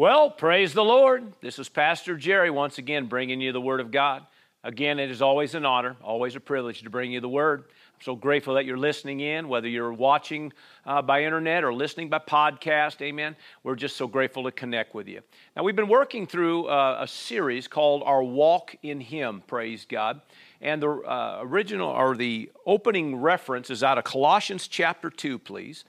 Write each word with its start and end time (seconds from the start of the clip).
Well, 0.00 0.30
praise 0.30 0.72
the 0.72 0.82
Lord. 0.82 1.30
This 1.42 1.58
is 1.58 1.68
Pastor 1.68 2.16
Jerry 2.16 2.48
once 2.48 2.78
again 2.78 3.04
bringing 3.04 3.38
you 3.42 3.52
the 3.52 3.60
Word 3.60 3.80
of 3.80 3.90
God. 3.90 4.24
Again, 4.64 4.98
it 4.98 5.10
is 5.10 5.20
always 5.20 5.54
an 5.54 5.66
honor, 5.66 5.94
always 6.02 6.36
a 6.36 6.40
privilege 6.40 6.80
to 6.84 6.88
bring 6.88 7.12
you 7.12 7.20
the 7.20 7.28
Word. 7.28 7.64
I'm 7.68 8.00
so 8.00 8.16
grateful 8.16 8.54
that 8.54 8.64
you're 8.64 8.78
listening 8.78 9.20
in, 9.20 9.46
whether 9.46 9.68
you're 9.68 9.92
watching 9.92 10.54
uh, 10.86 11.02
by 11.02 11.24
internet 11.24 11.64
or 11.64 11.74
listening 11.74 12.08
by 12.08 12.18
podcast. 12.18 13.02
Amen. 13.02 13.36
We're 13.62 13.74
just 13.74 13.98
so 13.98 14.06
grateful 14.06 14.44
to 14.44 14.52
connect 14.52 14.94
with 14.94 15.06
you. 15.06 15.20
Now, 15.54 15.64
we've 15.64 15.76
been 15.76 15.86
working 15.86 16.26
through 16.26 16.68
uh, 16.68 17.00
a 17.02 17.06
series 17.06 17.68
called 17.68 18.02
Our 18.06 18.22
Walk 18.24 18.74
in 18.82 19.02
Him, 19.02 19.42
praise 19.46 19.84
God. 19.86 20.22
And 20.62 20.82
the 20.82 20.88
uh, 20.88 21.40
original 21.42 21.90
or 21.90 22.16
the 22.16 22.50
opening 22.64 23.16
reference 23.16 23.68
is 23.68 23.82
out 23.82 23.98
of 23.98 24.04
Colossians 24.04 24.66
chapter 24.66 25.10
2, 25.10 25.38
please. 25.38 25.84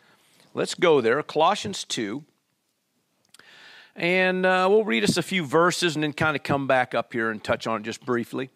Let's 0.53 0.73
go 0.73 0.99
there. 0.99 1.23
Colossians 1.23 1.85
2. 1.85 2.25
And 4.01 4.47
uh, 4.47 4.65
we'll 4.67 4.83
read 4.83 5.03
us 5.03 5.17
a 5.17 5.21
few 5.21 5.45
verses 5.45 5.93
and 5.93 6.01
then 6.01 6.11
kind 6.11 6.35
of 6.35 6.41
come 6.41 6.65
back 6.65 6.95
up 6.95 7.13
here 7.13 7.29
and 7.29 7.41
touch 7.41 7.67
on 7.67 7.81
it 7.81 7.83
just 7.83 8.03
briefly. 8.03 8.49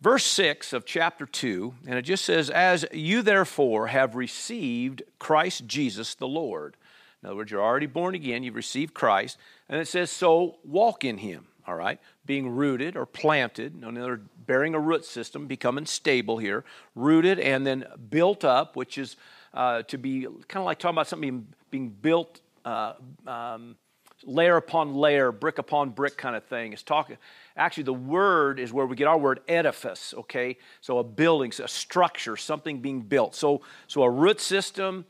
Verse 0.00 0.24
6 0.24 0.72
of 0.72 0.86
chapter 0.86 1.26
2, 1.26 1.74
and 1.86 1.98
it 1.98 2.02
just 2.02 2.24
says, 2.24 2.48
As 2.48 2.86
you 2.90 3.20
therefore 3.20 3.88
have 3.88 4.14
received 4.14 5.02
Christ 5.18 5.66
Jesus 5.66 6.14
the 6.14 6.26
Lord. 6.26 6.78
In 7.22 7.26
other 7.26 7.36
words, 7.36 7.50
you're 7.50 7.62
already 7.62 7.84
born 7.84 8.14
again, 8.14 8.42
you've 8.42 8.54
received 8.54 8.94
Christ. 8.94 9.36
And 9.68 9.78
it 9.78 9.86
says, 9.86 10.10
So 10.10 10.56
walk 10.64 11.04
in 11.04 11.18
him, 11.18 11.48
all 11.66 11.74
right? 11.74 12.00
Being 12.24 12.48
rooted 12.48 12.96
or 12.96 13.04
planted, 13.04 13.84
in 13.84 13.98
other 13.98 14.22
bearing 14.46 14.74
a 14.74 14.80
root 14.80 15.04
system, 15.04 15.46
becoming 15.46 15.84
stable 15.84 16.38
here, 16.38 16.64
rooted 16.94 17.38
and 17.38 17.66
then 17.66 17.84
built 18.08 18.46
up, 18.46 18.76
which 18.76 18.96
is 18.96 19.16
uh, 19.52 19.82
to 19.82 19.98
be 19.98 20.22
kind 20.22 20.62
of 20.62 20.64
like 20.64 20.78
talking 20.78 20.94
about 20.94 21.06
something 21.06 21.28
being, 21.28 21.46
being 21.70 21.88
built. 21.90 22.40
Uh, 22.64 22.94
um, 23.26 23.76
layer 24.24 24.56
upon 24.56 24.94
layer, 24.94 25.32
brick 25.32 25.58
upon 25.58 25.90
brick 25.90 26.16
kind 26.16 26.36
of 26.36 26.44
thing. 26.44 26.72
It's 26.72 26.82
talking. 26.82 27.16
Actually, 27.56 27.84
the 27.84 27.94
word 27.94 28.58
is 28.58 28.72
where 28.72 28.86
we 28.86 28.96
get 28.96 29.06
our 29.06 29.18
word 29.18 29.40
edifice. 29.48 30.14
Okay, 30.16 30.56
so 30.80 30.98
a 30.98 31.04
building, 31.04 31.52
a 31.62 31.68
structure, 31.68 32.36
something 32.36 32.80
being 32.80 33.00
built. 33.00 33.34
So, 33.34 33.62
so 33.86 34.02
a 34.02 34.10
root 34.10 34.40
system, 34.40 35.04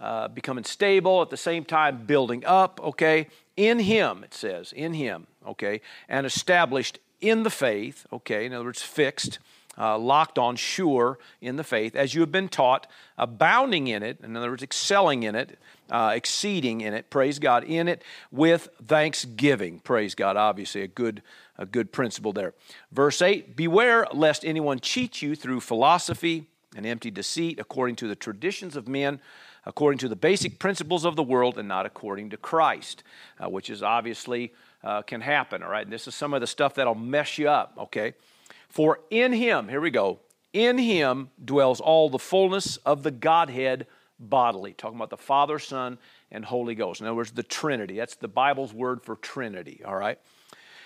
uh, 0.00 0.28
becoming 0.28 0.64
stable 0.64 1.22
at 1.22 1.30
the 1.30 1.36
same 1.36 1.64
time, 1.64 2.04
building 2.06 2.44
up. 2.44 2.80
Okay, 2.82 3.28
in 3.56 3.80
Him 3.80 4.24
it 4.24 4.34
says, 4.34 4.72
in 4.72 4.94
Him. 4.94 5.26
Okay, 5.46 5.80
and 6.08 6.26
established 6.26 6.98
in 7.20 7.42
the 7.42 7.50
faith. 7.50 8.06
Okay, 8.12 8.46
in 8.46 8.52
other 8.52 8.64
words, 8.64 8.82
fixed. 8.82 9.38
Uh, 9.78 9.96
locked 9.96 10.38
on, 10.38 10.54
sure 10.54 11.18
in 11.40 11.56
the 11.56 11.64
faith, 11.64 11.96
as 11.96 12.14
you 12.14 12.20
have 12.20 12.30
been 12.30 12.48
taught, 12.48 12.86
abounding 13.16 13.86
in 13.86 14.02
it, 14.02 14.18
in 14.22 14.36
other 14.36 14.50
words, 14.50 14.62
excelling 14.62 15.22
in 15.22 15.34
it, 15.34 15.58
uh, 15.90 16.12
exceeding 16.14 16.82
in 16.82 16.92
it, 16.92 17.08
praise 17.08 17.38
God, 17.38 17.64
in 17.64 17.88
it 17.88 18.02
with 18.30 18.68
thanksgiving. 18.84 19.78
Praise 19.78 20.14
God, 20.14 20.36
obviously, 20.36 20.82
a 20.82 20.86
good, 20.86 21.22
a 21.56 21.64
good 21.64 21.90
principle 21.90 22.34
there. 22.34 22.52
Verse 22.90 23.22
8 23.22 23.56
Beware 23.56 24.06
lest 24.12 24.44
anyone 24.44 24.78
cheat 24.78 25.22
you 25.22 25.34
through 25.34 25.60
philosophy 25.60 26.48
and 26.76 26.84
empty 26.84 27.10
deceit, 27.10 27.58
according 27.58 27.96
to 27.96 28.08
the 28.08 28.16
traditions 28.16 28.76
of 28.76 28.88
men, 28.88 29.20
according 29.64 29.98
to 29.98 30.08
the 30.08 30.16
basic 30.16 30.58
principles 30.58 31.04
of 31.04 31.16
the 31.16 31.22
world, 31.22 31.58
and 31.58 31.68
not 31.68 31.86
according 31.86 32.30
to 32.30 32.36
Christ, 32.36 33.02
uh, 33.42 33.48
which 33.48 33.70
is 33.70 33.82
obviously 33.82 34.52
uh, 34.82 35.02
can 35.02 35.20
happen, 35.20 35.62
all 35.62 35.70
right? 35.70 35.84
And 35.84 35.92
this 35.92 36.08
is 36.08 36.14
some 36.14 36.34
of 36.34 36.40
the 36.40 36.46
stuff 36.46 36.74
that'll 36.74 36.94
mess 36.94 37.38
you 37.38 37.48
up, 37.48 37.74
okay? 37.78 38.14
For 38.72 39.00
in 39.10 39.34
him, 39.34 39.68
here 39.68 39.82
we 39.82 39.90
go, 39.90 40.20
in 40.54 40.78
him 40.78 41.28
dwells 41.42 41.78
all 41.78 42.08
the 42.08 42.18
fullness 42.18 42.78
of 42.78 43.02
the 43.02 43.10
Godhead 43.10 43.86
bodily, 44.18 44.72
talking 44.72 44.96
about 44.96 45.10
the 45.10 45.18
Father, 45.18 45.58
Son, 45.58 45.98
and 46.30 46.42
Holy 46.42 46.74
Ghost. 46.74 47.02
In 47.02 47.06
other 47.06 47.14
words, 47.14 47.32
the 47.32 47.42
Trinity. 47.42 47.96
That's 47.96 48.14
the 48.14 48.28
Bible's 48.28 48.72
word 48.72 49.02
for 49.02 49.16
Trinity, 49.16 49.82
all 49.84 49.96
right? 49.96 50.18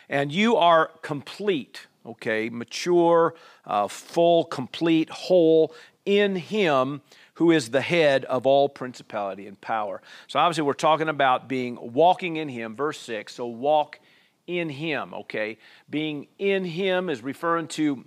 And 0.08 0.32
you 0.32 0.56
are 0.56 0.90
complete, 1.02 1.86
okay? 2.04 2.48
Mature, 2.48 3.34
uh, 3.64 3.86
full, 3.86 4.44
complete, 4.44 5.08
whole 5.08 5.72
in 6.04 6.34
Him 6.34 7.02
who 7.34 7.52
is 7.52 7.70
the 7.70 7.82
head 7.82 8.25
of 8.25 8.46
all 8.46 8.69
principality 8.69 9.46
and 9.46 9.60
power. 9.60 10.02
So 10.26 10.41
obviously, 10.41 10.64
we're 10.64 10.72
talking 10.72 11.08
about 11.08 11.48
being 11.48 11.78
walking 11.92 12.36
in 12.36 12.48
Him, 12.48 12.75
verse 12.75 12.98
6. 13.00 13.32
So 13.34 13.46
walk 13.46 14.00
in 14.46 14.68
Him, 14.68 15.14
okay? 15.14 15.58
Being 15.88 16.28
in 16.38 16.64
Him 16.64 17.08
is 17.08 17.22
referring 17.22 17.68
to 17.68 18.04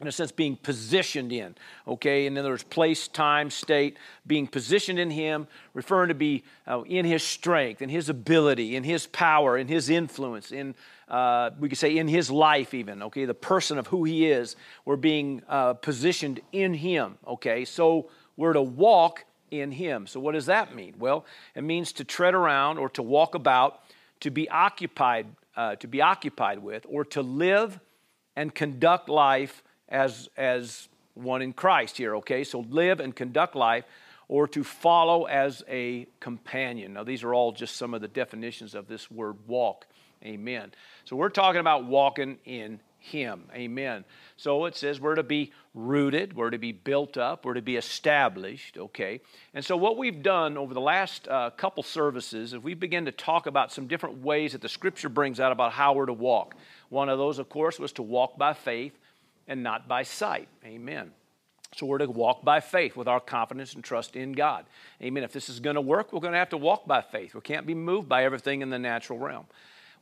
in 0.00 0.08
a 0.08 0.12
sense, 0.12 0.32
being 0.32 0.56
positioned 0.56 1.30
in, 1.30 1.54
okay? 1.86 2.26
And 2.26 2.34
then 2.34 2.42
there's 2.42 2.62
place, 2.62 3.06
time, 3.06 3.50
state, 3.50 3.98
being 4.26 4.46
positioned 4.46 4.98
in 4.98 5.10
Him, 5.10 5.46
referring 5.74 6.08
to 6.08 6.14
be 6.14 6.42
uh, 6.66 6.80
in 6.82 7.04
His 7.04 7.22
strength, 7.22 7.82
in 7.82 7.90
His 7.90 8.08
ability, 8.08 8.76
in 8.76 8.84
His 8.84 9.06
power, 9.06 9.58
in 9.58 9.68
His 9.68 9.90
influence, 9.90 10.52
in, 10.52 10.74
uh, 11.08 11.50
we 11.60 11.68
could 11.68 11.76
say, 11.76 11.98
in 11.98 12.08
His 12.08 12.30
life, 12.30 12.72
even, 12.72 13.02
okay? 13.02 13.26
The 13.26 13.34
person 13.34 13.76
of 13.76 13.88
who 13.88 14.04
He 14.04 14.30
is. 14.30 14.56
We're 14.86 14.96
being 14.96 15.42
uh, 15.48 15.74
positioned 15.74 16.40
in 16.50 16.72
Him, 16.72 17.18
okay? 17.26 17.66
So 17.66 18.08
we're 18.38 18.54
to 18.54 18.62
walk 18.62 19.24
in 19.50 19.70
Him. 19.70 20.06
So 20.06 20.18
what 20.18 20.32
does 20.32 20.46
that 20.46 20.74
mean? 20.74 20.94
Well, 20.98 21.26
it 21.54 21.62
means 21.62 21.92
to 21.94 22.04
tread 22.04 22.34
around 22.34 22.78
or 22.78 22.88
to 22.90 23.02
walk 23.02 23.34
about, 23.34 23.82
to 24.20 24.30
be 24.30 24.48
occupied, 24.48 25.26
uh, 25.60 25.76
to 25.76 25.86
be 25.86 26.00
occupied 26.00 26.58
with, 26.58 26.86
or 26.88 27.04
to 27.04 27.20
live 27.20 27.78
and 28.34 28.54
conduct 28.54 29.10
life 29.10 29.62
as, 29.90 30.30
as 30.34 30.88
one 31.12 31.42
in 31.42 31.52
Christ 31.52 31.98
here, 31.98 32.16
okay? 32.16 32.44
So 32.44 32.60
live 32.70 32.98
and 32.98 33.14
conduct 33.14 33.54
life 33.54 33.84
or 34.26 34.48
to 34.48 34.64
follow 34.64 35.24
as 35.24 35.62
a 35.68 36.06
companion. 36.18 36.94
Now, 36.94 37.04
these 37.04 37.22
are 37.22 37.34
all 37.34 37.52
just 37.52 37.76
some 37.76 37.92
of 37.92 38.00
the 38.00 38.08
definitions 38.08 38.74
of 38.74 38.88
this 38.88 39.10
word 39.10 39.36
walk. 39.46 39.86
Amen. 40.24 40.72
So 41.04 41.14
we're 41.14 41.28
talking 41.28 41.60
about 41.60 41.84
walking 41.84 42.38
in 42.46 42.80
Him. 43.00 43.44
Amen. 43.54 44.04
So 44.36 44.66
it 44.66 44.76
says 44.76 45.00
we're 45.00 45.14
to 45.14 45.22
be 45.22 45.52
rooted, 45.74 46.36
we're 46.36 46.50
to 46.50 46.58
be 46.58 46.72
built 46.72 47.16
up, 47.16 47.44
we're 47.44 47.54
to 47.54 47.62
be 47.62 47.76
established, 47.76 48.76
okay? 48.76 49.20
And 49.54 49.64
so 49.64 49.76
what 49.76 49.96
we've 49.96 50.22
done 50.22 50.56
over 50.56 50.74
the 50.74 50.80
last 50.80 51.26
uh, 51.28 51.50
couple 51.50 51.82
services 51.82 52.52
is 52.52 52.58
we 52.58 52.74
begin 52.74 53.06
to 53.06 53.12
talk 53.12 53.46
about 53.46 53.72
some 53.72 53.86
different 53.86 54.22
ways 54.22 54.52
that 54.52 54.60
the 54.60 54.68
Scripture 54.68 55.08
brings 55.08 55.40
out 55.40 55.50
about 55.50 55.72
how 55.72 55.94
we're 55.94 56.06
to 56.06 56.12
walk. 56.12 56.54
One 56.90 57.08
of 57.08 57.18
those, 57.18 57.38
of 57.38 57.48
course, 57.48 57.78
was 57.78 57.92
to 57.92 58.02
walk 58.02 58.36
by 58.36 58.52
faith 58.52 58.98
and 59.48 59.62
not 59.62 59.88
by 59.88 60.02
sight. 60.02 60.48
Amen. 60.64 61.12
So 61.76 61.86
we're 61.86 61.98
to 61.98 62.10
walk 62.10 62.44
by 62.44 62.60
faith 62.60 62.96
with 62.96 63.08
our 63.08 63.20
confidence 63.20 63.74
and 63.74 63.84
trust 63.84 64.16
in 64.16 64.32
God. 64.32 64.66
Amen. 65.00 65.22
If 65.22 65.32
this 65.32 65.48
is 65.48 65.60
going 65.60 65.76
to 65.76 65.80
work, 65.80 66.12
we're 66.12 66.20
going 66.20 66.32
to 66.32 66.38
have 66.38 66.50
to 66.50 66.56
walk 66.56 66.86
by 66.86 67.00
faith. 67.00 67.34
We 67.34 67.40
can't 67.40 67.66
be 67.66 67.74
moved 67.74 68.08
by 68.08 68.24
everything 68.24 68.62
in 68.62 68.70
the 68.70 68.78
natural 68.78 69.18
realm. 69.18 69.46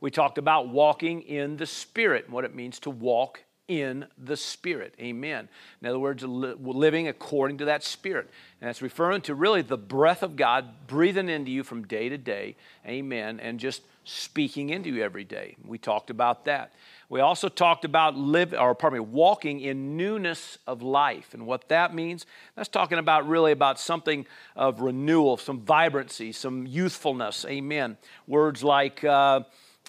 We 0.01 0.11
talked 0.11 0.37
about 0.37 0.69
walking 0.69 1.21
in 1.21 1.57
the 1.57 1.65
Spirit 1.65 2.25
and 2.25 2.33
what 2.33 2.45
it 2.45 2.55
means 2.55 2.79
to 2.79 2.89
walk 2.89 3.43
in 3.67 4.07
the 4.17 4.35
Spirit. 4.35 4.95
Amen. 4.99 5.47
In 5.81 5.87
other 5.87 5.99
words, 5.99 6.23
living 6.23 7.07
according 7.07 7.59
to 7.59 7.65
that 7.65 7.83
Spirit. 7.83 8.29
And 8.59 8.69
it's 8.69 8.81
referring 8.81 9.21
to 9.21 9.35
really 9.35 9.61
the 9.61 9.77
breath 9.77 10.23
of 10.23 10.35
God 10.35 10.87
breathing 10.87 11.29
into 11.29 11.51
you 11.51 11.63
from 11.63 11.85
day 11.85 12.09
to 12.09 12.17
day. 12.17 12.55
Amen. 12.87 13.39
And 13.39 13.59
just 13.59 13.83
speaking 14.05 14.71
into 14.71 14.89
you 14.89 15.03
every 15.03 15.23
day. 15.23 15.55
We 15.63 15.77
talked 15.77 16.09
about 16.09 16.45
that. 16.45 16.73
We 17.09 17.19
also 17.19 17.47
talked 17.47 17.85
about 17.85 18.17
live, 18.17 18.53
or 18.53 18.73
pardon 18.73 18.99
me, 18.99 19.05
walking 19.05 19.59
in 19.61 19.97
newness 19.97 20.57
of 20.65 20.81
life, 20.81 21.33
and 21.33 21.45
what 21.45 21.69
that 21.69 21.93
means. 21.93 22.25
That's 22.55 22.69
talking 22.69 22.97
about 22.97 23.27
really 23.27 23.51
about 23.51 23.79
something 23.79 24.25
of 24.55 24.81
renewal, 24.81 25.37
some 25.37 25.61
vibrancy, 25.61 26.31
some 26.31 26.65
youthfulness. 26.65 27.45
Amen. 27.45 27.97
Words 28.25 28.63
like. 28.63 29.03
Uh, 29.03 29.41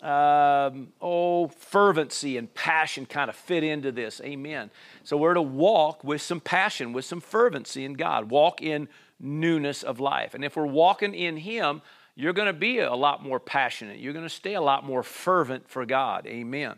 um, 0.03 0.89
oh, 1.01 1.49
fervency 1.49 2.37
and 2.37 2.53
passion 2.55 3.07
kind 3.07 3.29
of 3.29 3.37
fit 3.37 3.63
into 3.63 3.93
this. 3.93 4.21
Amen. 4.25 4.71
So 5.05 5.17
we're 5.17 5.35
to 5.35 5.43
walk 5.43 6.03
with 6.05 6.23
some 6.23 6.41
passion, 6.41 6.93
with 6.93 7.05
some 7.05 7.21
fervency 7.21 7.85
in 7.85 7.95
God. 7.95 8.31
Walk 8.31 8.63
in 8.63 8.89
newness 9.19 9.83
of 9.83 10.01
life. 10.01 10.35
And 10.35 10.45
if 10.45 10.57
we're 10.57 10.67
walking 10.67 11.15
in 11.15 11.37
Him, 11.37 11.83
you're 12.15 12.33
going 12.33 12.47
to 12.47 12.53
be 12.53 12.79
a 12.79 12.95
lot 12.95 13.23
more 13.23 13.39
passionate. 13.39 13.99
You're 13.99 14.13
going 14.13 14.25
to 14.25 14.29
stay 14.29 14.55
a 14.55 14.61
lot 14.61 14.85
more 14.85 15.03
fervent 15.03 15.69
for 15.69 15.85
God. 15.85 16.27
Amen. 16.27 16.77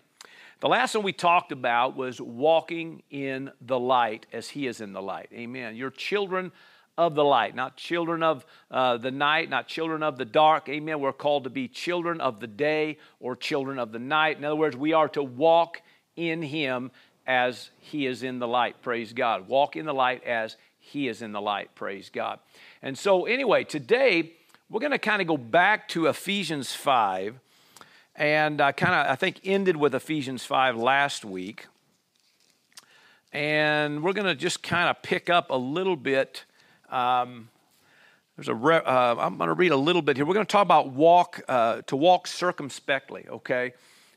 The 0.60 0.68
last 0.68 0.94
one 0.94 1.04
we 1.04 1.12
talked 1.12 1.50
about 1.50 1.96
was 1.96 2.20
walking 2.20 3.02
in 3.10 3.50
the 3.60 3.78
light 3.78 4.26
as 4.32 4.48
He 4.48 4.66
is 4.66 4.80
in 4.80 4.92
the 4.92 5.02
light. 5.02 5.28
Amen. 5.32 5.74
You're 5.74 5.90
children 5.90 6.52
of 6.98 7.14
the 7.14 7.24
light, 7.24 7.54
not 7.54 7.76
children 7.76 8.22
of 8.22 8.44
uh, 8.70 8.96
the 8.96 9.10
night, 9.10 9.48
not 9.48 9.66
children 9.66 10.02
of 10.02 10.18
the 10.18 10.24
dark. 10.24 10.68
Amen. 10.68 11.00
We're 11.00 11.12
called 11.12 11.44
to 11.44 11.50
be 11.50 11.68
children 11.68 12.20
of 12.20 12.40
the 12.40 12.46
day 12.46 12.98
or 13.20 13.34
children 13.34 13.78
of 13.78 13.92
the 13.92 13.98
night. 13.98 14.38
In 14.38 14.44
other 14.44 14.56
words, 14.56 14.76
we 14.76 14.92
are 14.92 15.08
to 15.10 15.22
walk 15.22 15.80
in 16.16 16.42
Him 16.42 16.90
as 17.26 17.70
He 17.80 18.06
is 18.06 18.22
in 18.22 18.38
the 18.38 18.48
light. 18.48 18.82
Praise 18.82 19.12
God. 19.12 19.48
Walk 19.48 19.76
in 19.76 19.86
the 19.86 19.94
light 19.94 20.24
as 20.24 20.56
He 20.78 21.08
is 21.08 21.22
in 21.22 21.32
the 21.32 21.40
light. 21.40 21.74
Praise 21.74 22.10
God. 22.10 22.38
And 22.82 22.98
so, 22.98 23.26
anyway, 23.26 23.64
today 23.64 24.32
we're 24.68 24.80
going 24.80 24.92
to 24.92 24.98
kind 24.98 25.22
of 25.22 25.28
go 25.28 25.36
back 25.36 25.88
to 25.88 26.06
Ephesians 26.06 26.72
5 26.72 27.38
and 28.14 28.60
I 28.60 28.72
kind 28.72 28.94
of, 28.94 29.10
I 29.10 29.16
think, 29.16 29.40
ended 29.44 29.76
with 29.76 29.94
Ephesians 29.94 30.44
5 30.44 30.76
last 30.76 31.24
week. 31.24 31.66
And 33.32 34.02
we're 34.02 34.12
going 34.12 34.26
to 34.26 34.34
just 34.34 34.62
kind 34.62 34.90
of 34.90 35.02
pick 35.02 35.30
up 35.30 35.50
a 35.50 35.56
little 35.56 35.96
bit. 35.96 36.44
Um, 36.92 37.48
there's 38.36 38.48
a 38.48 38.54
re, 38.54 38.76
uh, 38.76 39.16
I'm 39.18 39.38
going 39.38 39.48
to 39.48 39.54
read 39.54 39.72
a 39.72 39.76
little 39.76 40.02
bit 40.02 40.16
here. 40.16 40.26
We're 40.26 40.34
going 40.34 40.46
to 40.46 40.52
talk 40.52 40.62
about 40.62 40.90
walk 40.90 41.42
uh, 41.48 41.82
to 41.86 41.96
walk 41.96 42.26
circumspectly, 42.26 43.26
okay, 43.28 43.72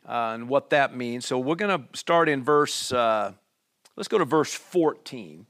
uh, 0.08 0.34
and 0.34 0.50
what 0.50 0.70
that 0.72 0.96
means. 0.96 1.26
So 1.26 1.40
we're 1.40 1.56
going 1.56 1.80
to 1.80 1.98
start 1.98 2.28
in 2.28 2.44
verse. 2.44 2.92
Uh, 2.92 3.32
let's 3.96 4.10
go 4.10 4.18
to 4.18 4.26
verse 4.26 4.54
14. 4.54 5.46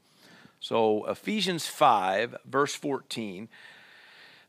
So 0.60 1.04
Ephesians 1.06 1.66
5, 1.66 2.36
verse 2.44 2.74
14 2.74 3.48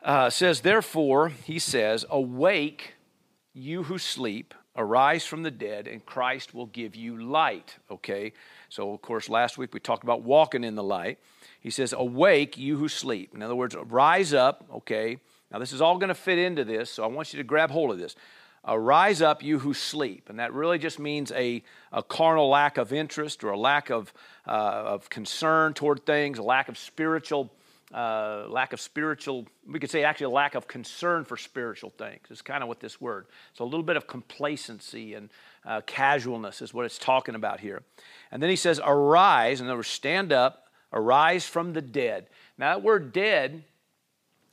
uh, 0.03 0.29
says, 0.29 0.62
"Therefore," 0.62 1.29
he 1.29 1.57
says, 1.57 2.06
"Awake, 2.09 2.94
you 3.53 3.83
who 3.83 3.97
sleep." 3.97 4.53
Arise 4.79 5.25
from 5.25 5.41
the 5.41 5.50
dead, 5.50 5.88
and 5.88 6.06
Christ 6.06 6.53
will 6.53 6.68
give 6.68 6.95
you 6.95 7.18
light. 7.18 7.77
Okay? 7.89 8.33
So, 8.69 8.94
of 8.94 9.01
course, 9.01 9.27
last 9.27 9.57
week 9.57 9.74
we 9.74 9.79
talked 9.79 10.03
about 10.03 10.21
walking 10.21 10.63
in 10.63 10.75
the 10.75 10.83
light. 10.83 11.18
He 11.67 11.71
says, 11.71 11.91
Awake, 11.91 12.57
you 12.57 12.77
who 12.77 12.87
sleep. 12.87 13.35
In 13.35 13.43
other 13.43 13.53
words, 13.53 13.75
rise 13.75 14.33
up, 14.33 14.63
okay? 14.73 15.17
Now, 15.51 15.59
this 15.59 15.73
is 15.73 15.81
all 15.81 15.97
going 15.97 16.07
to 16.07 16.15
fit 16.15 16.39
into 16.39 16.63
this, 16.63 16.89
so 16.89 17.03
I 17.03 17.07
want 17.07 17.33
you 17.33 17.39
to 17.39 17.43
grab 17.43 17.71
hold 17.71 17.91
of 17.91 17.99
this. 17.99 18.15
Arise 18.65 19.21
up, 19.21 19.43
you 19.43 19.59
who 19.59 19.73
sleep. 19.73 20.29
And 20.29 20.39
that 20.39 20.53
really 20.53 20.79
just 20.79 20.97
means 20.97 21.29
a, 21.33 21.61
a 21.91 22.01
carnal 22.01 22.47
lack 22.47 22.77
of 22.77 22.93
interest 22.93 23.43
or 23.43 23.49
a 23.49 23.59
lack 23.59 23.89
of, 23.89 24.13
uh, 24.47 24.51
of 24.51 25.09
concern 25.09 25.73
toward 25.73 26.05
things, 26.05 26.37
a 26.37 26.41
lack 26.41 26.69
of 26.69 26.77
spiritual. 26.77 27.51
Uh, 27.93 28.45
lack 28.49 28.71
of 28.73 28.81
spiritual, 28.81 29.45
we 29.65 29.79
could 29.79 29.89
say 29.89 30.03
actually 30.03 30.25
a 30.25 30.29
lack 30.29 30.55
of 30.55 30.67
concern 30.67 31.23
for 31.23 31.37
spiritual 31.37 31.89
things 31.89 32.19
is 32.29 32.41
kind 32.41 32.61
of 32.61 32.67
what 32.67 32.81
this 32.81 32.99
word. 32.99 33.27
So 33.53 33.63
a 33.63 33.65
little 33.65 33.81
bit 33.81 33.95
of 33.95 34.07
complacency 34.07 35.13
and 35.13 35.29
uh, 35.65 35.79
casualness 35.85 36.61
is 36.61 36.73
what 36.73 36.85
it's 36.85 36.97
talking 36.97 37.33
about 37.33 37.61
here. 37.61 37.83
And 38.29 38.43
then 38.43 38.49
he 38.49 38.57
says, 38.57 38.81
arise, 38.83 39.61
other 39.61 39.73
words, 39.73 39.87
stand 39.87 40.33
up, 40.33 40.66
arise 40.94 41.45
from 41.45 41.74
the 41.74 41.81
dead. 41.81 42.28
Now, 42.57 42.74
that 42.74 42.84
word 42.84 43.13
dead, 43.13 43.63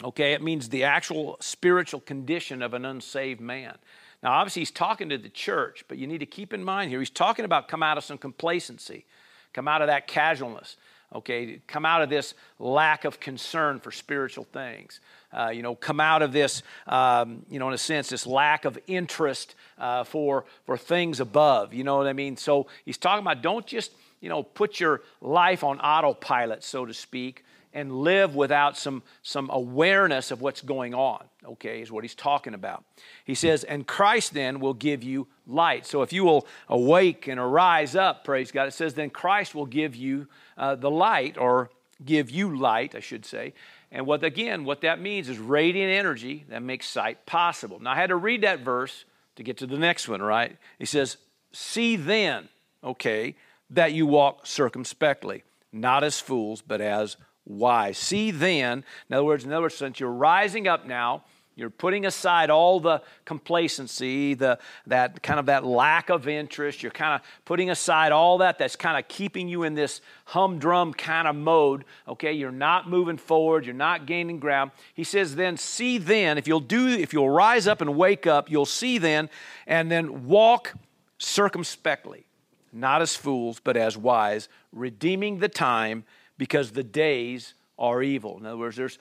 okay, 0.03 0.33
it 0.33 0.43
means 0.43 0.69
the 0.69 0.85
actual 0.85 1.37
spiritual 1.41 2.01
condition 2.01 2.63
of 2.63 2.75
an 2.75 2.85
unsaved 2.85 3.41
man. 3.41 3.77
Now, 4.23 4.33
obviously, 4.33 4.61
he's 4.61 4.71
talking 4.71 5.11
to 5.11 5.19
the 5.19 5.29
church, 5.29 5.85
but 5.87 5.99
you 5.99 6.07
need 6.07 6.19
to 6.19 6.27
keep 6.27 6.53
in 6.53 6.65
mind 6.65 6.91
here, 6.91 6.99
he's 6.99 7.11
talking 7.11 7.45
about 7.45 7.69
come 7.69 7.83
out 7.83 7.99
of 7.99 8.05
some 8.05 8.19
complacency, 8.19 9.05
come 9.53 9.69
out 9.69 9.83
of 9.83 9.89
that 9.89 10.07
casualness, 10.07 10.77
okay, 11.15 11.61
come 11.67 11.85
out 11.85 12.03
of 12.03 12.09
this 12.09 12.35
lack 12.59 13.05
of 13.05 13.21
concern 13.21 13.79
for 13.79 13.93
spiritual 13.93 14.45
things. 14.53 15.01
Uh, 15.33 15.51
you 15.51 15.63
know, 15.63 15.75
come 15.75 16.01
out 16.01 16.23
of 16.23 16.33
this, 16.33 16.63
um, 16.87 17.45
you 17.51 17.59
know, 17.59 17.69
in 17.69 17.75
a 17.75 17.79
sense, 17.79 18.09
this 18.09 18.27
lack 18.27 18.65
of 18.65 18.79
interest 18.87 19.55
uh, 19.79 20.05
for 20.05 20.45
for 20.65 20.77
things 20.77 21.21
above. 21.21 21.75
You 21.75 21.85
know 21.85 21.97
what 21.97 22.07
I 22.07 22.13
mean? 22.13 22.37
So 22.37 22.67
he's 22.85 22.99
talking 22.99 23.23
about 23.23 23.43
don't 23.43 23.67
just 23.67 23.93
you 24.25 24.31
know, 24.31 24.43
put 24.43 24.81
your 24.81 25.03
life 25.21 25.62
on 25.62 25.79
autopilot, 25.81 26.65
so 26.65 26.87
to 26.87 26.94
speak, 26.94 27.44
and 27.75 27.93
live 27.93 28.35
without 28.35 28.75
some, 28.75 29.03
some 29.23 29.50
awareness 29.53 30.31
of 30.31 30.41
what's 30.41 30.62
going 30.62 30.94
on, 30.94 31.23
okay, 31.44 31.82
is 31.82 31.93
what 31.93 32.05
he's 32.05 32.15
talking 32.15 32.55
about. 32.55 32.85
He 33.26 33.35
says, 33.35 33.65
and 33.65 33.87
Christ 33.87 34.32
then 34.32 34.61
will 34.61 34.73
give 34.73 35.03
you 35.03 35.26
light. 35.47 35.85
So 35.85 36.00
if 36.00 36.11
you 36.11 36.25
will 36.25 36.47
awake 36.71 37.29
and 37.29 37.38
arise 37.38 37.94
up, 37.94 38.25
praise 38.25 38.50
God, 38.50 38.67
it 38.67 38.73
says, 38.73 38.94
then 38.94 39.11
Christ 39.11 39.55
will 39.55 39.67
give 39.67 39.94
you 39.94 40.26
uh, 40.56 40.75
the 40.75 40.91
light, 40.91 41.37
or 41.37 41.69
give 42.03 42.31
you 42.31 42.56
light, 42.56 42.94
I 42.94 43.00
should 43.00 43.26
say. 43.26 43.53
And 43.93 44.06
what, 44.06 44.25
again, 44.25 44.65
what 44.65 44.81
that 44.81 45.00
means 45.00 45.29
is 45.29 45.38
radiant 45.38 45.93
energy 45.93 46.47
that 46.49 46.62
makes 46.62 46.88
sight 46.88 47.26
possible. 47.26 47.79
Now, 47.79 47.93
I 47.93 47.97
had 47.97 48.09
to 48.09 48.17
read 48.17 48.43
that 48.43 48.61
verse 48.61 49.05
to 49.37 49.43
get 49.43 49.59
to 49.59 49.67
the 49.67 49.79
next 49.79 50.09
one, 50.09 50.23
right? 50.23 50.56
He 50.79 50.87
says, 50.87 51.19
see 51.53 51.97
then, 51.97 52.49
okay, 52.82 53.35
that 53.70 53.93
you 53.93 54.06
walk 54.06 54.46
circumspectly, 54.46 55.43
not 55.72 56.05
as 56.05 56.20
fools, 56.20 56.62
but 56.62 56.81
as 56.81 57.16
wise. 57.46 57.99
See 57.99 58.31
then, 58.31 58.84
in 59.08 59.14
other 59.14 59.25
words, 59.25 59.44
in 59.44 59.52
other 59.52 59.62
words, 59.62 59.75
since 59.75 60.00
you're 60.00 60.11
rising 60.11 60.69
up 60.69 60.87
now, 60.87 61.25
you're 61.56 61.70
putting 61.70 62.05
aside 62.05 62.50
all 62.50 62.81
the 62.81 63.00
complacency, 63.25 64.34
the 64.34 64.58
that 64.87 65.22
kind 65.22 65.38
of 65.38 65.46
that 65.46 65.64
lack 65.64 66.11
of 66.11 66.26
interest. 66.26 66.82
You're 66.82 66.90
kind 66.90 67.14
of 67.14 67.20
putting 67.44 67.70
aside 67.70 68.11
all 68.11 68.38
that 68.38 68.58
that's 68.58 68.75
kind 68.75 68.99
of 68.99 69.06
keeping 69.06 69.49
you 69.49 69.62
in 69.62 69.75
this 69.75 70.00
humdrum 70.25 70.93
kind 70.93 71.28
of 71.28 71.37
mode. 71.37 71.84
Okay, 72.08 72.32
you're 72.32 72.50
not 72.50 72.88
moving 72.88 73.19
forward. 73.19 73.66
You're 73.66 73.75
not 73.75 74.06
gaining 74.06 74.40
ground. 74.40 74.72
He 74.94 75.05
says, 75.05 75.37
then 75.37 75.56
see 75.56 75.96
then 75.96 76.38
if 76.38 76.49
you'll 76.49 76.58
do 76.58 76.88
if 76.88 77.12
you'll 77.12 77.31
rise 77.31 77.69
up 77.69 77.81
and 77.81 77.96
wake 77.96 78.26
up, 78.26 78.50
you'll 78.50 78.66
see 78.66 78.99
then, 78.99 79.31
and 79.66 79.90
then 79.90 80.26
walk 80.26 80.75
circumspectly 81.19 82.26
not 82.75 83.03
as 83.03 83.15
fools, 83.17 83.61
but 83.62 83.76
as 83.76 83.97
wise, 83.97 84.49
redeeming 84.73 85.38
the 85.38 85.49
time 85.49 86.05
because 86.37 86.73
the 86.73 86.82
days 86.82 87.55
are 87.79 88.03
evil. 88.03 88.38
In 88.38 88.47
other 88.47 88.56
words, 88.56 88.76
there's, 88.76 88.99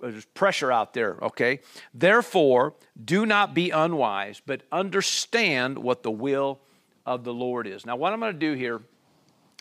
there's 0.00 0.24
pressure 0.26 0.70
out 0.70 0.94
there, 0.94 1.18
okay? 1.22 1.60
Therefore, 1.92 2.74
do 3.04 3.26
not 3.26 3.54
be 3.54 3.70
unwise, 3.70 4.40
but 4.44 4.62
understand 4.70 5.78
what 5.78 6.02
the 6.02 6.10
will 6.10 6.60
of 7.04 7.24
the 7.24 7.34
Lord 7.34 7.66
is. 7.66 7.84
Now, 7.84 7.96
what 7.96 8.12
I'm 8.12 8.20
going 8.20 8.32
to 8.32 8.38
do 8.38 8.54
here, 8.54 8.80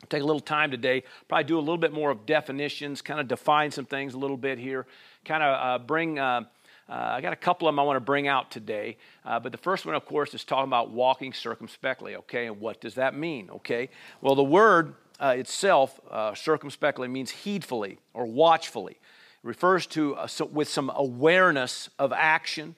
take 0.09 0.21
a 0.21 0.25
little 0.25 0.39
time 0.39 0.71
today, 0.71 1.03
probably 1.27 1.45
do 1.45 1.57
a 1.57 1.59
little 1.59 1.77
bit 1.77 1.93
more 1.93 2.11
of 2.11 2.25
definitions, 2.25 3.01
kind 3.01 3.19
of 3.19 3.27
define 3.27 3.71
some 3.71 3.85
things 3.85 4.13
a 4.13 4.17
little 4.17 4.37
bit 4.37 4.59
here, 4.59 4.85
kind 5.23 5.43
of 5.43 5.81
uh, 5.81 5.83
bring. 5.83 6.19
Uh, 6.19 6.43
uh, 6.87 6.93
I 6.93 7.21
got 7.21 7.33
a 7.33 7.37
couple 7.37 7.67
of 7.67 7.73
them 7.73 7.79
I 7.79 7.83
want 7.83 7.97
to 7.97 8.01
bring 8.01 8.27
out 8.27 8.51
today. 8.51 8.97
Uh, 9.25 9.39
but 9.39 9.51
the 9.51 9.57
first 9.57 9.85
one, 9.85 9.95
of 9.95 10.05
course, 10.05 10.33
is 10.33 10.43
talking 10.43 10.69
about 10.69 10.91
walking 10.91 11.33
circumspectly, 11.33 12.15
okay? 12.17 12.45
And 12.45 12.59
what 12.59 12.79
does 12.79 12.95
that 12.95 13.15
mean, 13.15 13.49
okay? 13.49 13.89
Well, 14.21 14.35
the 14.35 14.43
word 14.43 14.93
uh, 15.19 15.35
itself, 15.37 15.99
uh, 16.11 16.35
circumspectly, 16.35 17.07
means 17.07 17.31
heedfully 17.31 17.97
or 18.13 18.25
watchfully. 18.25 18.93
It 18.93 19.47
refers 19.47 19.87
to 19.87 20.15
uh, 20.15 20.27
so, 20.27 20.45
with 20.45 20.69
some 20.69 20.91
awareness 20.93 21.89
of 21.97 22.13
action. 22.13 22.75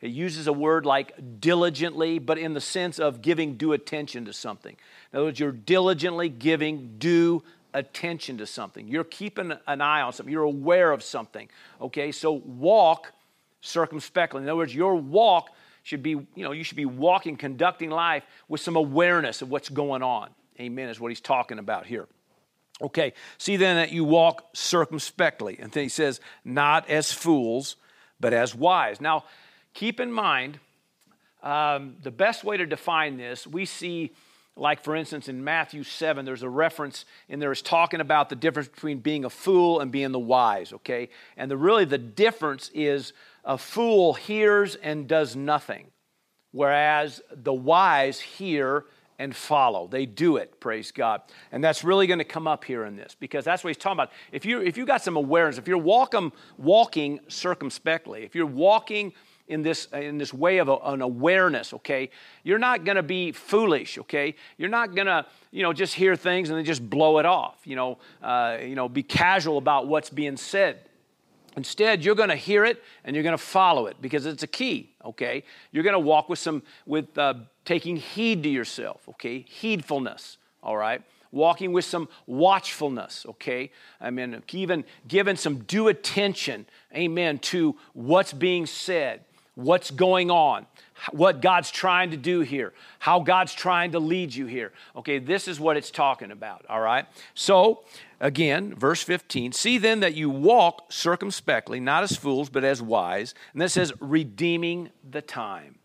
It 0.00 0.10
uses 0.10 0.46
a 0.46 0.52
word 0.54 0.86
like 0.86 1.40
diligently, 1.40 2.18
but 2.18 2.38
in 2.38 2.54
the 2.54 2.60
sense 2.62 2.98
of 2.98 3.20
giving 3.20 3.56
due 3.56 3.74
attention 3.74 4.24
to 4.24 4.32
something. 4.32 4.74
In 5.12 5.18
other 5.18 5.26
words, 5.26 5.38
you're 5.38 5.52
diligently 5.52 6.30
giving 6.30 6.94
due 6.98 7.42
attention 7.74 8.38
to 8.38 8.46
something. 8.46 8.88
You're 8.88 9.04
keeping 9.04 9.52
an 9.66 9.80
eye 9.82 10.00
on 10.00 10.14
something. 10.14 10.32
You're 10.32 10.42
aware 10.44 10.92
of 10.92 11.02
something. 11.02 11.50
Okay, 11.80 12.12
so 12.12 12.32
walk 12.32 13.12
circumspectly. 13.60 14.42
In 14.42 14.48
other 14.48 14.56
words, 14.56 14.74
your 14.74 14.96
walk 14.96 15.50
should 15.82 16.02
be, 16.02 16.10
you 16.10 16.28
know, 16.36 16.52
you 16.52 16.64
should 16.64 16.76
be 16.76 16.84
walking, 16.84 17.36
conducting 17.36 17.90
life 17.90 18.24
with 18.48 18.60
some 18.60 18.76
awareness 18.76 19.42
of 19.42 19.50
what's 19.50 19.68
going 19.68 20.02
on. 20.02 20.30
Amen, 20.58 20.88
is 20.88 21.00
what 21.00 21.10
he's 21.10 21.20
talking 21.20 21.58
about 21.58 21.86
here. 21.86 22.06
Okay, 22.82 23.12
see 23.38 23.56
then 23.56 23.76
that 23.76 23.92
you 23.92 24.04
walk 24.04 24.48
circumspectly. 24.54 25.58
And 25.58 25.70
then 25.72 25.82
he 25.82 25.88
says, 25.88 26.20
not 26.44 26.88
as 26.88 27.12
fools, 27.12 27.76
but 28.18 28.32
as 28.32 28.54
wise. 28.54 29.00
Now, 29.00 29.24
keep 29.74 30.00
in 30.00 30.12
mind, 30.12 30.58
um, 31.42 31.96
the 32.02 32.10
best 32.10 32.44
way 32.44 32.56
to 32.56 32.66
define 32.66 33.16
this, 33.16 33.46
we 33.46 33.64
see, 33.64 34.12
like 34.56 34.82
for 34.82 34.96
instance, 34.96 35.28
in 35.28 35.42
Matthew 35.44 35.82
7, 35.82 36.24
there's 36.24 36.42
a 36.42 36.48
reference 36.48 37.04
in 37.28 37.38
there 37.38 37.52
is 37.52 37.62
talking 37.62 38.00
about 38.00 38.28
the 38.28 38.36
difference 38.36 38.68
between 38.68 38.98
being 38.98 39.24
a 39.24 39.30
fool 39.30 39.80
and 39.80 39.90
being 39.90 40.12
the 40.12 40.18
wise, 40.18 40.72
okay? 40.72 41.08
And 41.36 41.50
the 41.50 41.56
really 41.56 41.84
the 41.84 41.98
difference 41.98 42.70
is 42.74 43.12
a 43.44 43.58
fool 43.58 44.14
hears 44.14 44.74
and 44.76 45.06
does 45.06 45.36
nothing, 45.36 45.86
whereas 46.52 47.22
the 47.32 47.52
wise 47.52 48.20
hear 48.20 48.84
and 49.20 49.36
follow. 49.36 49.86
They 49.86 50.06
do 50.06 50.38
it, 50.38 50.60
praise 50.60 50.92
God. 50.92 51.20
And 51.52 51.62
that's 51.62 51.84
really 51.84 52.06
going 52.06 52.20
to 52.20 52.24
come 52.24 52.46
up 52.46 52.64
here 52.64 52.86
in 52.86 52.96
this 52.96 53.14
because 53.20 53.44
that's 53.44 53.62
what 53.62 53.68
he's 53.68 53.76
talking 53.76 53.98
about. 53.98 54.12
If 54.32 54.46
you 54.46 54.62
if 54.62 54.78
you 54.78 54.86
got 54.86 55.02
some 55.02 55.16
awareness, 55.16 55.58
if 55.58 55.68
you're 55.68 55.76
walking 55.76 56.32
walking 56.56 57.20
circumspectly, 57.28 58.24
if 58.24 58.34
you're 58.34 58.46
walking 58.46 59.12
in 59.46 59.60
this 59.60 59.88
in 59.92 60.16
this 60.16 60.32
way 60.32 60.56
of 60.56 60.68
a, 60.68 60.76
an 60.84 61.02
awareness, 61.02 61.74
okay, 61.74 62.08
you're 62.44 62.58
not 62.58 62.84
going 62.84 62.96
to 62.96 63.02
be 63.02 63.30
foolish, 63.30 63.98
okay. 63.98 64.34
You're 64.56 64.70
not 64.70 64.94
going 64.94 65.06
to 65.06 65.26
you 65.50 65.62
know 65.62 65.74
just 65.74 65.94
hear 65.94 66.16
things 66.16 66.48
and 66.48 66.56
then 66.56 66.64
just 66.64 66.88
blow 66.88 67.18
it 67.18 67.26
off. 67.26 67.58
You 67.64 67.76
know, 67.76 67.98
uh, 68.22 68.56
you 68.62 68.74
know, 68.74 68.88
be 68.88 69.02
casual 69.02 69.58
about 69.58 69.86
what's 69.86 70.08
being 70.08 70.38
said. 70.38 70.78
Instead, 71.56 72.04
you're 72.04 72.14
going 72.14 72.28
to 72.28 72.36
hear 72.36 72.64
it 72.64 72.82
and 73.04 73.14
you're 73.16 73.22
going 73.22 73.36
to 73.36 73.42
follow 73.42 73.86
it 73.86 73.96
because 74.00 74.26
it's 74.26 74.42
a 74.42 74.46
key, 74.48 74.90
okay? 75.04 75.42
You're 75.72 75.84
going 75.84 75.94
to 75.94 75.98
walk 75.98 76.28
with 76.28 76.38
some, 76.38 76.62
with 76.86 77.16
uh, 77.18 77.34
taking 77.64 77.96
heed 77.96 78.42
to 78.44 78.48
yourself, 78.48 79.08
okay? 79.08 79.44
Heedfulness, 79.60 80.36
all 80.62 80.76
right? 80.76 81.02
Walking 81.32 81.72
with 81.72 81.84
some 81.84 82.08
watchfulness, 82.26 83.26
okay? 83.28 83.70
I 84.00 84.10
mean, 84.10 84.42
even 84.52 84.84
giving 85.08 85.36
some 85.36 85.60
due 85.60 85.88
attention, 85.88 86.66
amen, 86.94 87.38
to 87.38 87.76
what's 87.94 88.32
being 88.32 88.66
said, 88.66 89.24
what's 89.54 89.90
going 89.90 90.30
on, 90.30 90.66
what 91.12 91.40
God's 91.40 91.70
trying 91.70 92.10
to 92.10 92.16
do 92.16 92.40
here, 92.40 92.72
how 92.98 93.20
God's 93.20 93.54
trying 93.54 93.92
to 93.92 93.98
lead 93.98 94.34
you 94.34 94.46
here. 94.46 94.72
Okay, 94.96 95.18
this 95.18 95.48
is 95.48 95.58
what 95.58 95.76
it's 95.76 95.90
talking 95.90 96.30
about, 96.30 96.64
all 96.68 96.80
right? 96.80 97.06
So, 97.34 97.84
again, 98.20 98.74
verse 98.74 99.02
15 99.02 99.52
See 99.52 99.78
then 99.78 100.00
that 100.00 100.14
you 100.14 100.30
walk 100.30 100.92
circumspectly, 100.92 101.80
not 101.80 102.02
as 102.02 102.16
fools, 102.16 102.48
but 102.48 102.64
as 102.64 102.82
wise. 102.82 103.34
And 103.52 103.62
this 103.62 103.72
says, 103.72 103.92
redeeming 104.00 104.90
the 105.08 105.22
time. 105.22 105.76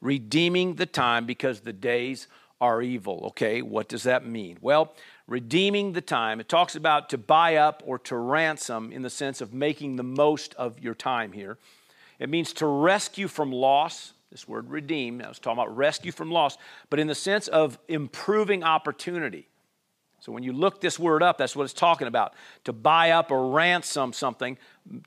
Redeeming 0.00 0.76
the 0.76 0.86
time 0.86 1.26
because 1.26 1.60
the 1.60 1.72
days 1.72 2.26
are 2.60 2.80
evil. 2.80 3.24
Okay, 3.28 3.60
what 3.60 3.88
does 3.88 4.04
that 4.04 4.24
mean? 4.24 4.56
Well, 4.60 4.94
redeeming 5.26 5.92
the 5.92 6.00
time, 6.00 6.38
it 6.38 6.48
talks 6.48 6.76
about 6.76 7.10
to 7.10 7.18
buy 7.18 7.56
up 7.56 7.82
or 7.84 7.98
to 8.00 8.16
ransom 8.16 8.92
in 8.92 9.02
the 9.02 9.10
sense 9.10 9.40
of 9.40 9.52
making 9.52 9.96
the 9.96 10.04
most 10.04 10.54
of 10.54 10.78
your 10.78 10.94
time 10.94 11.32
here. 11.32 11.58
It 12.20 12.28
means 12.28 12.52
to 12.54 12.66
rescue 12.66 13.26
from 13.26 13.50
loss. 13.50 14.12
This 14.30 14.46
word 14.46 14.70
redeem, 14.70 15.20
I 15.20 15.28
was 15.28 15.40
talking 15.40 15.58
about 15.58 15.76
rescue 15.76 16.12
from 16.12 16.30
loss, 16.30 16.56
but 16.88 17.00
in 17.00 17.08
the 17.08 17.14
sense 17.16 17.48
of 17.48 17.78
improving 17.88 18.62
opportunity. 18.62 19.48
So 20.22 20.30
when 20.30 20.44
you 20.44 20.52
look 20.52 20.80
this 20.80 21.00
word 21.00 21.20
up, 21.20 21.36
that's 21.36 21.56
what 21.56 21.64
it's 21.64 21.72
talking 21.72 22.06
about. 22.06 22.34
To 22.62 22.72
buy 22.72 23.10
up 23.10 23.32
or 23.32 23.50
ransom 23.50 24.12
something 24.12 24.56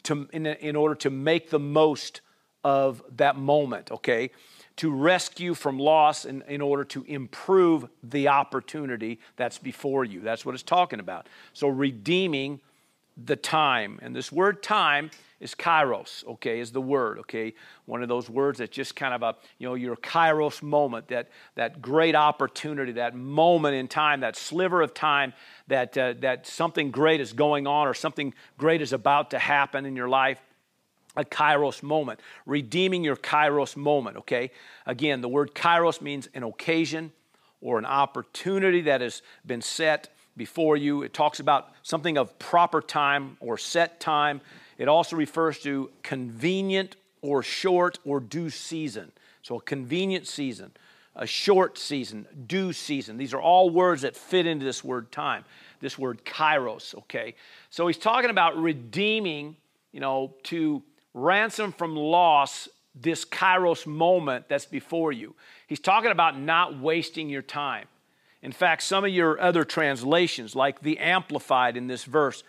to, 0.03 0.27
in, 0.33 0.45
in 0.45 0.75
order 0.75 0.93
to 0.95 1.09
make 1.09 1.49
the 1.49 1.59
most 1.59 2.19
of 2.65 3.01
that 3.15 3.37
moment, 3.37 3.93
okay? 3.93 4.31
To 4.75 4.91
rescue 4.93 5.53
from 5.53 5.79
loss 5.79 6.25
in, 6.25 6.41
in 6.49 6.59
order 6.59 6.83
to 6.83 7.03
improve 7.03 7.87
the 8.03 8.27
opportunity 8.27 9.21
that's 9.37 9.57
before 9.57 10.03
you. 10.03 10.19
That's 10.19 10.45
what 10.45 10.53
it's 10.53 10.63
talking 10.63 10.99
about. 10.99 11.27
So 11.53 11.69
redeeming 11.69 12.59
the 13.17 13.35
time. 13.35 13.99
And 14.01 14.15
this 14.15 14.31
word 14.31 14.61
time 14.61 15.09
is 15.39 15.53
kairos, 15.53 16.25
okay, 16.25 16.59
is 16.59 16.71
the 16.71 16.81
word, 16.81 17.19
okay? 17.19 17.53
One 17.85 18.01
of 18.01 18.09
those 18.09 18.29
words 18.29 18.59
that 18.59 18.71
just 18.71 18.95
kind 18.95 19.13
of 19.13 19.21
a, 19.21 19.35
you 19.57 19.67
know, 19.67 19.75
your 19.75 19.95
kairos 19.95 20.63
moment, 20.63 21.09
that, 21.09 21.29
that 21.55 21.81
great 21.81 22.15
opportunity, 22.15 22.93
that 22.93 23.15
moment 23.15 23.75
in 23.75 23.87
time, 23.87 24.21
that 24.21 24.35
sliver 24.35 24.81
of 24.81 24.93
time 24.93 25.33
that, 25.67 25.97
uh, 25.97 26.13
that 26.19 26.47
something 26.47 26.89
great 26.89 27.19
is 27.19 27.33
going 27.33 27.67
on 27.67 27.87
or 27.87 27.93
something 27.93 28.33
great 28.57 28.81
is 28.81 28.93
about 28.93 29.31
to 29.31 29.39
happen 29.39 29.85
in 29.85 29.95
your 29.95 30.09
life. 30.09 30.39
A 31.17 31.23
kairos 31.23 31.81
moment, 31.81 32.19
redeeming 32.45 33.03
your 33.03 33.15
kairos 33.15 33.77
moment, 33.77 34.17
okay? 34.17 34.51
Again, 34.85 35.21
the 35.21 35.29
word 35.29 35.53
kairos 35.53 36.01
means 36.01 36.27
an 36.33 36.43
occasion 36.43 37.13
or 37.61 37.77
an 37.77 37.85
opportunity 37.85 38.81
that 38.81 39.01
has 39.01 39.21
been 39.45 39.61
set 39.61 40.14
before 40.37 40.77
you. 40.77 41.03
It 41.03 41.13
talks 41.13 41.39
about 41.39 41.69
something 41.83 42.17
of 42.17 42.37
proper 42.39 42.81
time 42.81 43.37
or 43.39 43.57
set 43.57 43.99
time. 43.99 44.41
It 44.77 44.87
also 44.87 45.15
refers 45.15 45.59
to 45.59 45.89
convenient 46.03 46.95
or 47.21 47.41
short 47.41 47.99
or 48.05 48.19
due 48.19 48.49
season. 48.49 49.11
So, 49.41 49.57
a 49.57 49.61
convenient 49.61 50.27
season, 50.27 50.71
a 51.15 51.27
short 51.27 51.77
season, 51.77 52.27
due 52.47 52.73
season. 52.73 53.17
These 53.17 53.33
are 53.33 53.41
all 53.41 53.69
words 53.69 54.01
that 54.01 54.15
fit 54.15 54.45
into 54.45 54.65
this 54.65 54.83
word 54.83 55.11
time, 55.11 55.45
this 55.79 55.97
word 55.97 56.25
kairos, 56.25 56.95
okay? 56.95 57.35
So, 57.69 57.87
he's 57.87 57.97
talking 57.97 58.29
about 58.29 58.57
redeeming, 58.57 59.55
you 59.91 59.99
know, 59.99 60.33
to 60.43 60.81
ransom 61.13 61.71
from 61.71 61.95
loss 61.95 62.67
this 62.95 63.25
kairos 63.25 63.85
moment 63.85 64.47
that's 64.47 64.65
before 64.65 65.11
you. 65.11 65.35
He's 65.67 65.79
talking 65.79 66.11
about 66.11 66.39
not 66.39 66.79
wasting 66.79 67.29
your 67.29 67.41
time. 67.41 67.87
In 68.45 68.51
fact, 68.51 68.83
some 68.83 69.03
of 69.03 69.09
your 69.09 69.41
other 69.41 69.63
translations, 69.63 70.55
like 70.55 70.81
the 70.81 70.99
Amplified 70.99 71.75
in 71.75 71.87
this 71.87 72.03
verse, 72.03 72.43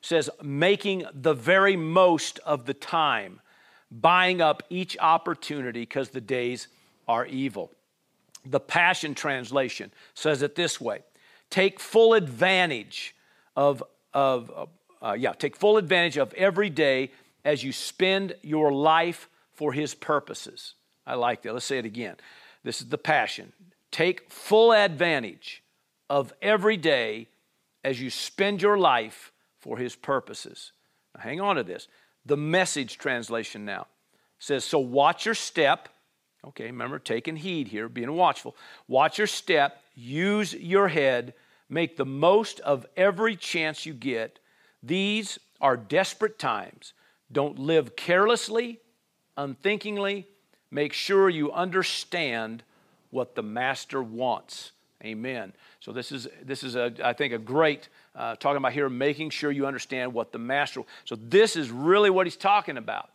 says, 0.00 0.28
making 0.42 1.04
the 1.14 1.34
very 1.34 1.76
most 1.76 2.40
of 2.40 2.66
the 2.66 2.74
time, 2.74 3.40
buying 3.88 4.40
up 4.40 4.64
each 4.70 4.98
opportunity 4.98 5.82
because 5.82 6.08
the 6.08 6.20
days 6.20 6.66
are 7.06 7.24
evil. 7.26 7.70
The 8.44 8.58
Passion 8.58 9.14
Translation 9.14 9.92
says 10.14 10.42
it 10.42 10.56
this 10.56 10.80
way 10.80 11.04
take 11.48 11.78
full 11.78 12.14
advantage 12.14 13.14
of, 13.54 13.84
of 14.12 14.68
uh, 15.00 15.12
yeah, 15.16 15.32
take 15.32 15.56
full 15.56 15.76
advantage 15.76 16.16
of 16.16 16.34
every 16.34 16.70
day 16.70 17.12
as 17.44 17.62
you 17.62 17.70
spend 17.70 18.34
your 18.42 18.72
life 18.72 19.28
for 19.52 19.72
His 19.72 19.94
purposes. 19.94 20.74
I 21.06 21.14
like 21.14 21.42
that. 21.42 21.52
Let's 21.52 21.66
say 21.66 21.78
it 21.78 21.84
again. 21.84 22.16
This 22.64 22.80
is 22.80 22.88
the 22.88 22.98
Passion. 22.98 23.52
Take 23.96 24.30
full 24.30 24.74
advantage 24.74 25.62
of 26.10 26.34
every 26.42 26.76
day 26.76 27.28
as 27.82 27.98
you 27.98 28.10
spend 28.10 28.60
your 28.60 28.76
life 28.76 29.32
for 29.58 29.78
his 29.78 29.96
purposes. 29.96 30.72
Now, 31.14 31.22
hang 31.22 31.40
on 31.40 31.56
to 31.56 31.62
this. 31.62 31.88
The 32.26 32.36
message 32.36 32.98
translation 32.98 33.64
now 33.64 33.86
says, 34.38 34.66
So 34.66 34.78
watch 34.78 35.24
your 35.24 35.34
step. 35.34 35.88
Okay, 36.46 36.66
remember, 36.66 36.98
taking 36.98 37.36
heed 37.36 37.68
here, 37.68 37.88
being 37.88 38.12
watchful. 38.12 38.54
Watch 38.86 39.16
your 39.16 39.26
step, 39.26 39.80
use 39.94 40.52
your 40.52 40.88
head, 40.88 41.32
make 41.70 41.96
the 41.96 42.04
most 42.04 42.60
of 42.60 42.84
every 42.98 43.34
chance 43.34 43.86
you 43.86 43.94
get. 43.94 44.40
These 44.82 45.38
are 45.58 45.74
desperate 45.74 46.38
times. 46.38 46.92
Don't 47.32 47.58
live 47.58 47.96
carelessly, 47.96 48.78
unthinkingly. 49.38 50.26
Make 50.70 50.92
sure 50.92 51.30
you 51.30 51.50
understand 51.50 52.62
what 53.10 53.34
the 53.34 53.42
master 53.42 54.02
wants. 54.02 54.72
Amen. 55.04 55.52
So 55.80 55.92
this 55.92 56.10
is 56.10 56.26
this 56.42 56.64
is 56.64 56.74
a 56.74 56.92
I 57.02 57.12
think 57.12 57.32
a 57.32 57.38
great 57.38 57.88
uh, 58.14 58.36
talking 58.36 58.56
about 58.56 58.72
here 58.72 58.88
making 58.88 59.30
sure 59.30 59.50
you 59.50 59.66
understand 59.66 60.12
what 60.14 60.32
the 60.32 60.38
master. 60.38 60.82
So 61.04 61.16
this 61.16 61.54
is 61.54 61.70
really 61.70 62.10
what 62.10 62.26
he's 62.26 62.36
talking 62.36 62.76
about. 62.76 63.10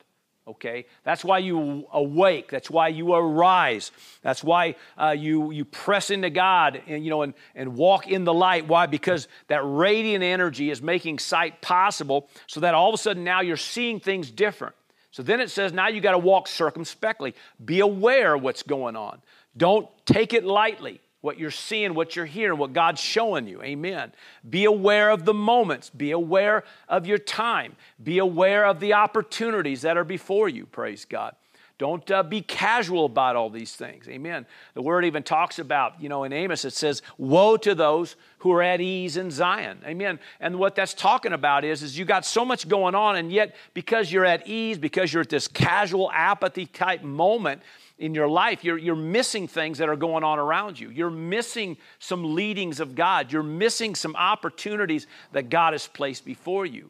Okay, 0.47 0.85
that's 1.03 1.23
why 1.23 1.37
you 1.37 1.87
awake. 1.93 2.49
That's 2.49 2.69
why 2.69 2.87
you 2.87 3.13
arise. 3.13 3.91
That's 4.23 4.43
why 4.43 4.75
uh, 4.97 5.15
you 5.17 5.51
you 5.51 5.65
press 5.65 6.09
into 6.09 6.29
God 6.29 6.81
and 6.87 7.03
you 7.03 7.09
know 7.09 7.21
and 7.21 7.33
and 7.55 7.75
walk 7.75 8.07
in 8.07 8.23
the 8.23 8.33
light. 8.33 8.67
Why? 8.67 8.85
Because 8.85 9.27
that 9.47 9.61
radiant 9.63 10.23
energy 10.23 10.71
is 10.71 10.81
making 10.81 11.19
sight 11.19 11.61
possible, 11.61 12.27
so 12.47 12.59
that 12.61 12.73
all 12.73 12.89
of 12.89 12.95
a 12.95 12.97
sudden 12.97 13.23
now 13.23 13.41
you're 13.41 13.57
seeing 13.57 13.99
things 13.99 14.31
different. 14.31 14.75
So 15.11 15.23
then 15.23 15.41
it 15.41 15.51
says 15.51 15.73
now 15.73 15.89
you 15.89 16.01
got 16.01 16.13
to 16.13 16.17
walk 16.17 16.47
circumspectly. 16.47 17.35
Be 17.63 17.81
aware 17.81 18.37
what's 18.37 18.63
going 18.63 18.95
on. 18.95 19.21
Don't 19.55 19.87
take 20.05 20.33
it 20.33 20.43
lightly 20.43 21.01
what 21.21 21.37
you're 21.37 21.51
seeing, 21.51 21.93
what 21.93 22.15
you're 22.15 22.25
hearing, 22.25 22.57
what 22.57 22.73
God's 22.73 22.99
showing 22.99 23.47
you. 23.47 23.61
Amen. 23.61 24.11
Be 24.49 24.65
aware 24.65 25.09
of 25.09 25.23
the 25.23 25.33
moments. 25.33 25.89
Be 25.89 26.11
aware 26.11 26.63
of 26.89 27.05
your 27.05 27.19
time. 27.19 27.75
Be 28.03 28.17
aware 28.17 28.65
of 28.65 28.79
the 28.79 28.93
opportunities 28.93 29.83
that 29.83 29.97
are 29.97 30.03
before 30.03 30.49
you. 30.49 30.65
Praise 30.65 31.05
God. 31.05 31.35
Don't 31.81 32.11
uh, 32.11 32.21
be 32.21 32.41
casual 32.41 33.05
about 33.05 33.35
all 33.35 33.49
these 33.49 33.75
things. 33.75 34.07
Amen. 34.07 34.45
The 34.75 34.83
word 34.83 35.03
even 35.03 35.23
talks 35.23 35.57
about, 35.57 35.99
you 35.99 36.09
know, 36.09 36.23
in 36.25 36.31
Amos, 36.31 36.63
it 36.63 36.73
says, 36.73 37.01
Woe 37.17 37.57
to 37.57 37.73
those 37.73 38.17
who 38.37 38.51
are 38.51 38.61
at 38.61 38.81
ease 38.81 39.17
in 39.17 39.31
Zion. 39.31 39.79
Amen. 39.83 40.19
And 40.39 40.59
what 40.59 40.75
that's 40.75 40.93
talking 40.93 41.33
about 41.33 41.65
is, 41.65 41.81
is 41.81 41.97
you 41.97 42.05
got 42.05 42.23
so 42.23 42.45
much 42.45 42.67
going 42.67 42.93
on, 42.93 43.15
and 43.15 43.31
yet 43.31 43.55
because 43.73 44.11
you're 44.11 44.25
at 44.25 44.47
ease, 44.47 44.77
because 44.77 45.11
you're 45.11 45.23
at 45.23 45.29
this 45.29 45.47
casual 45.47 46.11
apathy 46.11 46.67
type 46.67 47.01
moment, 47.01 47.63
in 48.01 48.15
your 48.15 48.27
life, 48.27 48.63
you're, 48.63 48.79
you're 48.79 48.95
missing 48.95 49.47
things 49.47 49.77
that 49.77 49.87
are 49.87 49.95
going 49.95 50.23
on 50.23 50.39
around 50.39 50.79
you. 50.79 50.89
You're 50.89 51.11
missing 51.11 51.77
some 51.99 52.33
leadings 52.33 52.79
of 52.79 52.95
God. 52.95 53.31
You're 53.31 53.43
missing 53.43 53.93
some 53.93 54.15
opportunities 54.15 55.05
that 55.33 55.51
God 55.51 55.73
has 55.73 55.85
placed 55.85 56.25
before 56.25 56.65
you. 56.65 56.89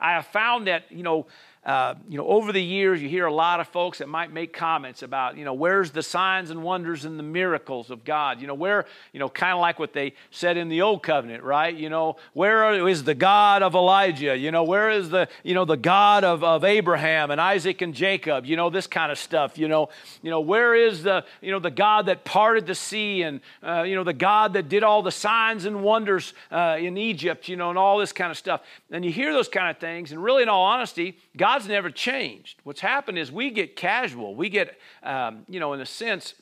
I 0.00 0.14
have 0.14 0.26
found 0.26 0.66
that, 0.66 0.90
you 0.90 1.04
know, 1.04 1.28
uh, 1.62 1.94
you 2.08 2.16
know, 2.16 2.26
over 2.26 2.52
the 2.52 2.62
years, 2.62 3.02
you 3.02 3.08
hear 3.08 3.26
a 3.26 3.32
lot 3.32 3.60
of 3.60 3.68
folks 3.68 3.98
that 3.98 4.08
might 4.08 4.32
make 4.32 4.50
comments 4.50 5.02
about, 5.02 5.36
you 5.36 5.44
know, 5.44 5.52
where's 5.52 5.90
the 5.90 6.02
signs 6.02 6.48
and 6.48 6.62
wonders 6.62 7.04
and 7.04 7.18
the 7.18 7.22
miracles 7.22 7.90
of 7.90 8.02
God? 8.02 8.40
You 8.40 8.46
know, 8.46 8.54
where, 8.54 8.86
you 9.12 9.20
know, 9.20 9.28
kind 9.28 9.52
of 9.52 9.60
like 9.60 9.78
what 9.78 9.92
they 9.92 10.14
said 10.30 10.56
in 10.56 10.70
the 10.70 10.80
old 10.80 11.02
covenant, 11.02 11.44
right? 11.44 11.74
You 11.74 11.90
know, 11.90 12.16
where 12.32 12.88
is 12.88 13.04
the 13.04 13.14
God 13.14 13.62
of 13.62 13.74
Elijah? 13.74 14.34
You 14.38 14.50
know, 14.50 14.64
where 14.64 14.88
is 14.88 15.10
the, 15.10 15.28
you 15.42 15.52
know, 15.52 15.66
the 15.66 15.76
God 15.76 16.24
of, 16.24 16.42
of 16.42 16.64
Abraham 16.64 17.30
and 17.30 17.38
Isaac 17.38 17.82
and 17.82 17.92
Jacob? 17.92 18.46
You 18.46 18.56
know, 18.56 18.70
this 18.70 18.86
kind 18.86 19.12
of 19.12 19.18
stuff. 19.18 19.58
You 19.58 19.68
know, 19.68 19.90
you 20.22 20.30
know, 20.30 20.40
where 20.40 20.74
is 20.74 21.02
the, 21.02 21.26
you 21.42 21.50
know, 21.50 21.58
the 21.58 21.70
God 21.70 22.06
that 22.06 22.24
parted 22.24 22.66
the 22.66 22.74
sea 22.74 23.20
and, 23.20 23.42
uh, 23.62 23.82
you 23.82 23.96
know, 23.96 24.04
the 24.04 24.14
God 24.14 24.54
that 24.54 24.70
did 24.70 24.82
all 24.82 25.02
the 25.02 25.12
signs 25.12 25.66
and 25.66 25.82
wonders 25.82 26.32
uh, 26.50 26.78
in 26.80 26.96
Egypt? 26.96 27.48
You 27.48 27.56
know, 27.56 27.68
and 27.68 27.78
all 27.78 27.98
this 27.98 28.14
kind 28.14 28.30
of 28.30 28.38
stuff. 28.38 28.62
And 28.90 29.04
you 29.04 29.12
hear 29.12 29.34
those 29.34 29.48
kind 29.48 29.68
of 29.68 29.76
things, 29.76 30.10
and 30.10 30.24
really, 30.24 30.42
in 30.42 30.48
all 30.48 30.64
honesty, 30.64 31.18
God 31.36 31.49
God's 31.50 31.66
never 31.66 31.90
changed. 31.90 32.60
What's 32.62 32.80
happened 32.80 33.18
is 33.18 33.32
we 33.32 33.50
get 33.50 33.74
casual. 33.74 34.36
We 34.36 34.48
get, 34.48 34.78
um, 35.02 35.44
you 35.48 35.58
know, 35.58 35.72
in 35.72 35.80
a 35.80 35.86
sense, 35.86 36.34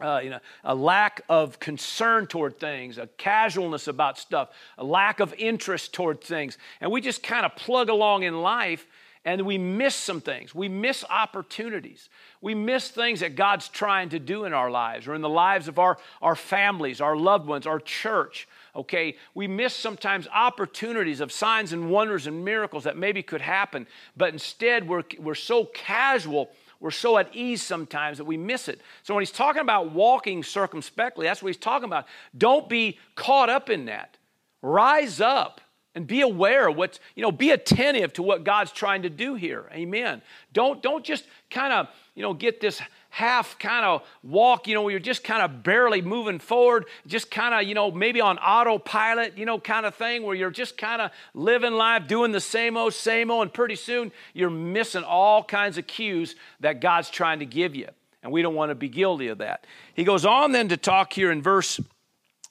uh, 0.00 0.20
you 0.20 0.30
know, 0.30 0.40
a 0.64 0.74
lack 0.74 1.22
of 1.28 1.60
concern 1.60 2.26
toward 2.26 2.58
things, 2.58 2.98
a 2.98 3.06
casualness 3.18 3.86
about 3.86 4.18
stuff, 4.18 4.48
a 4.78 4.82
lack 4.82 5.20
of 5.20 5.32
interest 5.34 5.94
toward 5.94 6.20
things. 6.20 6.58
And 6.80 6.90
we 6.90 7.00
just 7.00 7.22
kind 7.22 7.46
of 7.46 7.54
plug 7.54 7.88
along 7.88 8.24
in 8.24 8.42
life 8.42 8.84
and 9.24 9.42
we 9.42 9.58
miss 9.58 9.94
some 9.94 10.20
things. 10.20 10.52
We 10.52 10.68
miss 10.68 11.04
opportunities. 11.08 12.08
We 12.40 12.56
miss 12.56 12.88
things 12.88 13.20
that 13.20 13.36
God's 13.36 13.68
trying 13.68 14.08
to 14.08 14.18
do 14.18 14.44
in 14.44 14.52
our 14.52 14.72
lives 14.72 15.06
or 15.06 15.14
in 15.14 15.22
the 15.22 15.28
lives 15.28 15.68
of 15.68 15.78
our, 15.78 15.98
our 16.20 16.34
families, 16.34 17.00
our 17.00 17.16
loved 17.16 17.46
ones, 17.46 17.64
our 17.64 17.78
church 17.78 18.48
okay? 18.74 19.16
We 19.34 19.46
miss 19.46 19.74
sometimes 19.74 20.26
opportunities 20.28 21.20
of 21.20 21.32
signs 21.32 21.72
and 21.72 21.90
wonders 21.90 22.26
and 22.26 22.44
miracles 22.44 22.84
that 22.84 22.96
maybe 22.96 23.22
could 23.22 23.40
happen, 23.40 23.86
but 24.16 24.32
instead 24.32 24.88
we're, 24.88 25.04
we're 25.18 25.34
so 25.34 25.66
casual, 25.66 26.50
we're 26.80 26.90
so 26.90 27.18
at 27.18 27.34
ease 27.34 27.62
sometimes 27.62 28.18
that 28.18 28.24
we 28.24 28.36
miss 28.36 28.68
it. 28.68 28.80
So 29.02 29.14
when 29.14 29.22
he's 29.22 29.30
talking 29.30 29.62
about 29.62 29.92
walking 29.92 30.42
circumspectly, 30.42 31.26
that's 31.26 31.42
what 31.42 31.48
he's 31.48 31.56
talking 31.56 31.86
about. 31.86 32.06
Don't 32.36 32.68
be 32.68 32.98
caught 33.14 33.48
up 33.48 33.70
in 33.70 33.86
that. 33.86 34.16
Rise 34.62 35.20
up 35.20 35.60
and 35.94 36.06
be 36.06 36.22
aware 36.22 36.68
of 36.68 36.76
what's, 36.76 36.98
you 37.14 37.22
know, 37.22 37.32
be 37.32 37.50
attentive 37.50 38.12
to 38.14 38.22
what 38.22 38.44
God's 38.44 38.72
trying 38.72 39.02
to 39.02 39.10
do 39.10 39.34
here. 39.34 39.66
Amen. 39.72 40.22
Don't, 40.52 40.82
don't 40.82 41.04
just 41.04 41.24
kind 41.50 41.72
of, 41.72 41.88
you 42.14 42.22
know, 42.22 42.32
get 42.32 42.60
this 42.60 42.80
half 43.12 43.58
kind 43.58 43.84
of 43.84 44.02
walk, 44.22 44.66
you 44.66 44.72
know, 44.72 44.88
you're 44.88 44.98
just 44.98 45.22
kind 45.22 45.42
of 45.42 45.62
barely 45.62 46.00
moving 46.00 46.38
forward, 46.38 46.86
just 47.06 47.30
kind 47.30 47.54
of, 47.54 47.68
you 47.68 47.74
know, 47.74 47.90
maybe 47.90 48.22
on 48.22 48.38
autopilot, 48.38 49.36
you 49.36 49.44
know, 49.44 49.60
kind 49.60 49.84
of 49.84 49.94
thing 49.94 50.22
where 50.22 50.34
you're 50.34 50.50
just 50.50 50.78
kind 50.78 51.02
of 51.02 51.10
living 51.34 51.74
life, 51.74 52.08
doing 52.08 52.32
the 52.32 52.40
same 52.40 52.74
old, 52.74 52.94
same 52.94 53.30
old, 53.30 53.42
and 53.42 53.52
pretty 53.52 53.76
soon 53.76 54.10
you're 54.32 54.48
missing 54.48 55.04
all 55.04 55.44
kinds 55.44 55.76
of 55.76 55.86
cues 55.86 56.36
that 56.60 56.80
God's 56.80 57.10
trying 57.10 57.40
to 57.40 57.44
give 57.44 57.76
you. 57.76 57.88
And 58.22 58.32
we 58.32 58.40
don't 58.40 58.54
want 58.54 58.70
to 58.70 58.74
be 58.74 58.88
guilty 58.88 59.28
of 59.28 59.36
that. 59.38 59.66
He 59.92 60.04
goes 60.04 60.24
on 60.24 60.52
then 60.52 60.68
to 60.70 60.78
talk 60.78 61.12
here 61.12 61.30
in 61.30 61.42
verse 61.42 61.78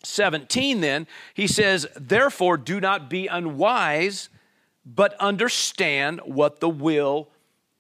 17, 0.04 0.82
then, 0.82 1.08
he 1.34 1.48
says, 1.48 1.88
Therefore, 1.96 2.58
do 2.58 2.80
not 2.80 3.10
be 3.10 3.26
unwise, 3.26 4.30
but 4.86 5.16
understand 5.16 6.22
what 6.24 6.60
the 6.60 6.70
will 6.70 7.30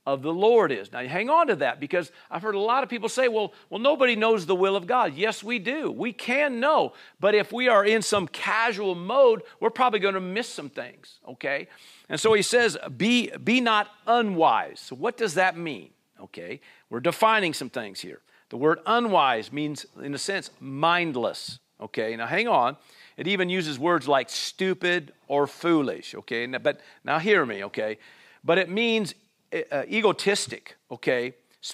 of 0.05 0.24
the 0.24 0.34
Lord 0.34 0.72
is. 0.72 0.91
Now, 0.91 1.05
hang 1.05 1.29
on 1.29 1.48
to 1.48 1.55
that 1.58 1.79
because 1.79 2.12
I've 2.29 2.41
heard 2.41 2.55
a 2.55 2.60
lot 2.60 2.84
of 2.84 2.89
people 2.89 3.10
say, 3.10 3.27
well, 3.27 3.53
well, 3.70 3.79
nobody 3.79 4.15
knows 4.15 4.46
the 4.46 4.55
will 4.55 4.75
of 4.75 4.88
God. 4.88 5.13
Yes, 5.13 5.43
we 5.43 5.60
do. 5.60 5.91
We 5.91 6.12
can 6.12 6.60
know. 6.60 6.93
But 7.20 7.36
if 7.36 7.51
we 7.51 7.67
are 7.67 7.86
in 7.86 8.01
some 8.01 8.27
casual 8.27 8.96
mode, 8.96 9.43
we're 9.60 9.70
probably 9.70 10.00
going 10.00 10.15
to 10.15 10.22
miss 10.22 10.50
some 10.50 10.70
things, 10.70 11.20
okay? 11.27 11.67
And 12.10 12.20
so 12.20 12.34
he 12.34 12.41
says, 12.41 12.77
be, 12.98 13.31
be 13.43 13.62
not 13.62 13.89
unwise. 14.08 14.79
So, 14.79 14.96
what 14.96 15.17
does 15.17 15.36
that 15.36 15.58
mean? 15.58 15.91
Okay, 16.20 16.62
we're 16.89 17.00
defining 17.00 17.53
some 17.53 17.70
things 17.70 18.00
here. 18.00 18.22
The 18.50 18.58
word 18.58 18.79
unwise 18.86 19.51
means, 19.51 19.86
in 20.03 20.13
a 20.13 20.20
sense, 20.20 20.51
mindless. 20.60 21.60
Okay, 21.79 22.15
now 22.15 22.27
hang 22.27 22.48
on. 22.48 22.77
It 23.17 23.27
even 23.27 23.50
uses 23.50 23.79
words 23.79 24.08
like 24.08 24.29
stupid 24.29 25.13
or 25.27 25.48
foolish. 25.48 26.13
Okay, 26.13 26.46
but 26.46 26.79
now 27.03 27.17
hear 27.17 27.46
me. 27.46 27.63
Okay, 27.65 27.98
but 28.43 28.60
it 28.60 28.70
means 28.70 29.15
uh, 29.53 29.84
egotistic, 29.89 30.75
okay? 30.89 31.34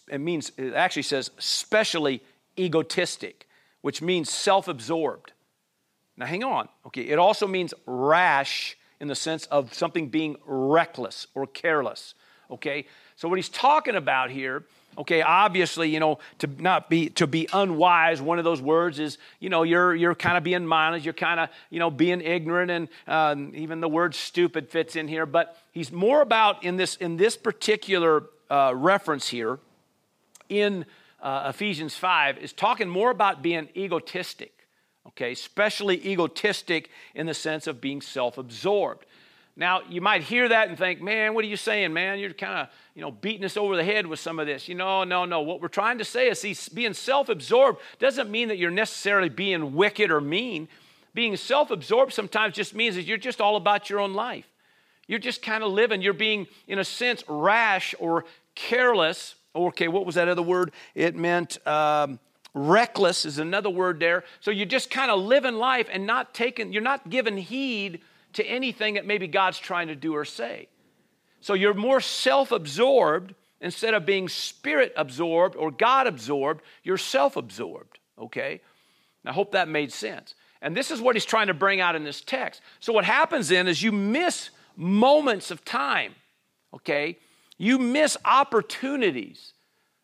It 0.10 0.19
means, 0.19 0.51
it 0.57 0.74
actually 0.74 1.03
says 1.03 1.31
specially 1.38 2.22
egotistic, 2.57 3.48
which 3.81 4.01
means 4.01 4.29
self 4.29 4.67
absorbed. 4.67 5.34
Now, 6.17 6.25
hang 6.25 6.43
on, 6.43 6.67
okay? 6.88 7.03
It 7.03 7.19
also 7.19 7.48
means 7.48 7.74
rash 7.86 8.77
in 9.00 9.07
the 9.07 9.15
sense 9.15 9.46
of 9.48 9.74
something 9.74 10.10
being 10.10 10.38
reckless 10.46 11.27
or 11.36 11.46
careless, 11.46 12.15
okay? 12.50 12.86
So, 13.15 13.29
what 13.29 13.38
he's 13.38 13.50
talking 13.50 13.96
about 13.96 14.31
here 14.31 14.65
Okay, 14.97 15.21
obviously, 15.21 15.89
you 15.89 15.99
know, 15.99 16.17
to 16.39 16.47
not 16.59 16.89
be 16.89 17.09
to 17.09 17.27
be 17.27 17.47
unwise, 17.53 18.19
one 18.19 18.39
of 18.39 18.43
those 18.43 18.63
words 18.63 18.97
is, 18.97 19.19
you 19.39 19.47
know, 19.47 19.61
you're 19.61 19.93
you're 19.93 20.15
kind 20.15 20.37
of 20.37 20.43
being 20.43 20.65
mindless, 20.65 21.05
you're 21.05 21.13
kind 21.13 21.39
of, 21.39 21.49
you 21.69 21.77
know, 21.77 21.91
being 21.91 22.19
ignorant, 22.19 22.71
and 22.71 22.89
uh, 23.07 23.35
even 23.53 23.79
the 23.79 23.87
word 23.87 24.15
stupid 24.15 24.69
fits 24.69 24.95
in 24.95 25.07
here. 25.07 25.27
But 25.27 25.55
he's 25.71 25.91
more 25.91 26.21
about 26.21 26.63
in 26.63 26.77
this 26.77 26.95
in 26.95 27.17
this 27.17 27.37
particular 27.37 28.23
uh, 28.49 28.73
reference 28.75 29.27
here 29.27 29.59
in 30.49 30.85
uh, 31.21 31.51
Ephesians 31.53 31.95
five 31.95 32.39
is 32.39 32.51
talking 32.51 32.89
more 32.89 33.11
about 33.11 33.43
being 33.43 33.69
egotistic. 33.77 34.53
Okay, 35.09 35.31
especially 35.31 36.05
egotistic 36.05 36.89
in 37.15 37.27
the 37.27 37.33
sense 37.33 37.65
of 37.65 37.79
being 37.79 38.01
self-absorbed. 38.01 39.05
Now, 39.59 39.81
you 39.89 40.01
might 40.01 40.21
hear 40.21 40.47
that 40.47 40.69
and 40.69 40.77
think, 40.77 41.01
man, 41.01 41.33
what 41.33 41.43
are 41.43 41.47
you 41.47 41.57
saying, 41.57 41.91
man? 41.91 42.19
You're 42.19 42.31
kind 42.31 42.59
of, 42.59 42.67
you 42.93 43.01
know, 43.01 43.09
beating 43.09 43.43
us 43.43 43.57
over 43.57 43.75
the 43.75 43.83
head 43.83 44.05
with 44.05 44.19
some 44.19 44.37
of 44.37 44.45
this. 44.45 44.67
You 44.69 44.75
know, 44.75 45.03
no, 45.03 45.25
no. 45.25 45.41
What 45.41 45.61
we're 45.61 45.67
trying 45.67 45.97
to 45.97 46.05
say 46.05 46.29
is 46.29 46.39
see, 46.39 46.55
being 46.75 46.93
self-absorbed 46.93 47.81
doesn't 47.97 48.29
mean 48.29 48.49
that 48.49 48.59
you're 48.59 48.69
necessarily 48.69 49.29
being 49.29 49.73
wicked 49.73 50.11
or 50.11 50.21
mean. 50.21 50.67
Being 51.15 51.35
self-absorbed 51.35 52.13
sometimes 52.13 52.53
just 52.53 52.75
means 52.75 52.95
that 52.97 53.05
you're 53.05 53.17
just 53.17 53.41
all 53.41 53.55
about 53.55 53.89
your 53.89 53.99
own 53.99 54.13
life. 54.13 54.47
You're 55.07 55.17
just 55.17 55.41
kind 55.41 55.63
of 55.63 55.71
living. 55.71 56.03
You're 56.03 56.13
being, 56.13 56.45
in 56.67 56.77
a 56.77 56.83
sense, 56.83 57.23
rash 57.27 57.95
or 57.97 58.25
careless. 58.53 59.33
Okay, 59.55 59.87
what 59.87 60.05
was 60.05 60.13
that 60.15 60.27
other 60.27 60.43
word? 60.43 60.71
It 60.93 61.15
meant 61.15 61.65
um, 61.65 62.19
reckless 62.53 63.25
is 63.25 63.39
another 63.39 63.71
word 63.71 63.99
there. 63.99 64.23
So 64.39 64.51
you're 64.51 64.67
just 64.67 64.91
kind 64.91 65.09
of 65.09 65.19
living 65.19 65.55
life 65.55 65.87
and 65.91 66.05
not 66.05 66.35
taking, 66.35 66.71
you're 66.71 66.83
not 66.83 67.09
giving 67.09 67.37
heed 67.37 68.01
to 68.38 68.46
anything 68.46 68.94
that 68.94 69.06
maybe 69.06 69.27
God's 69.27 69.58
trying 69.58 69.88
to 69.88 69.96
do 69.96 70.15
or 70.15 70.24
say. 70.24 70.67
So 71.41 71.56
you're 71.56 71.74
more 71.74 72.00
self 72.00 72.51
absorbed 72.51 73.34
instead 73.62 73.96
of 73.96 74.06
being 74.06 74.29
spirit 74.29 74.94
absorbed 74.96 75.56
or 75.56 75.72
God 75.72 76.06
absorbed, 76.06 76.62
you're 76.84 77.00
self 77.00 77.36
absorbed, 77.36 77.98
okay? 78.17 78.62
I 79.25 79.34
hope 79.34 79.53
that 79.53 79.67
made 79.67 79.91
sense. 79.91 80.36
And 80.62 80.77
this 80.77 80.91
is 80.91 81.01
what 81.01 81.15
he's 81.15 81.25
trying 81.25 81.48
to 81.48 81.56
bring 81.56 81.82
out 81.82 81.95
in 81.95 82.04
this 82.04 82.21
text. 82.21 82.62
So 82.80 82.93
what 82.93 83.06
happens 83.06 83.47
then 83.47 83.67
is 83.67 83.82
you 83.82 83.91
miss 83.91 84.52
moments 84.76 85.50
of 85.50 85.65
time, 85.65 86.13
okay? 86.76 87.17
You 87.58 87.80
miss 87.80 88.17
opportunities 88.23 89.54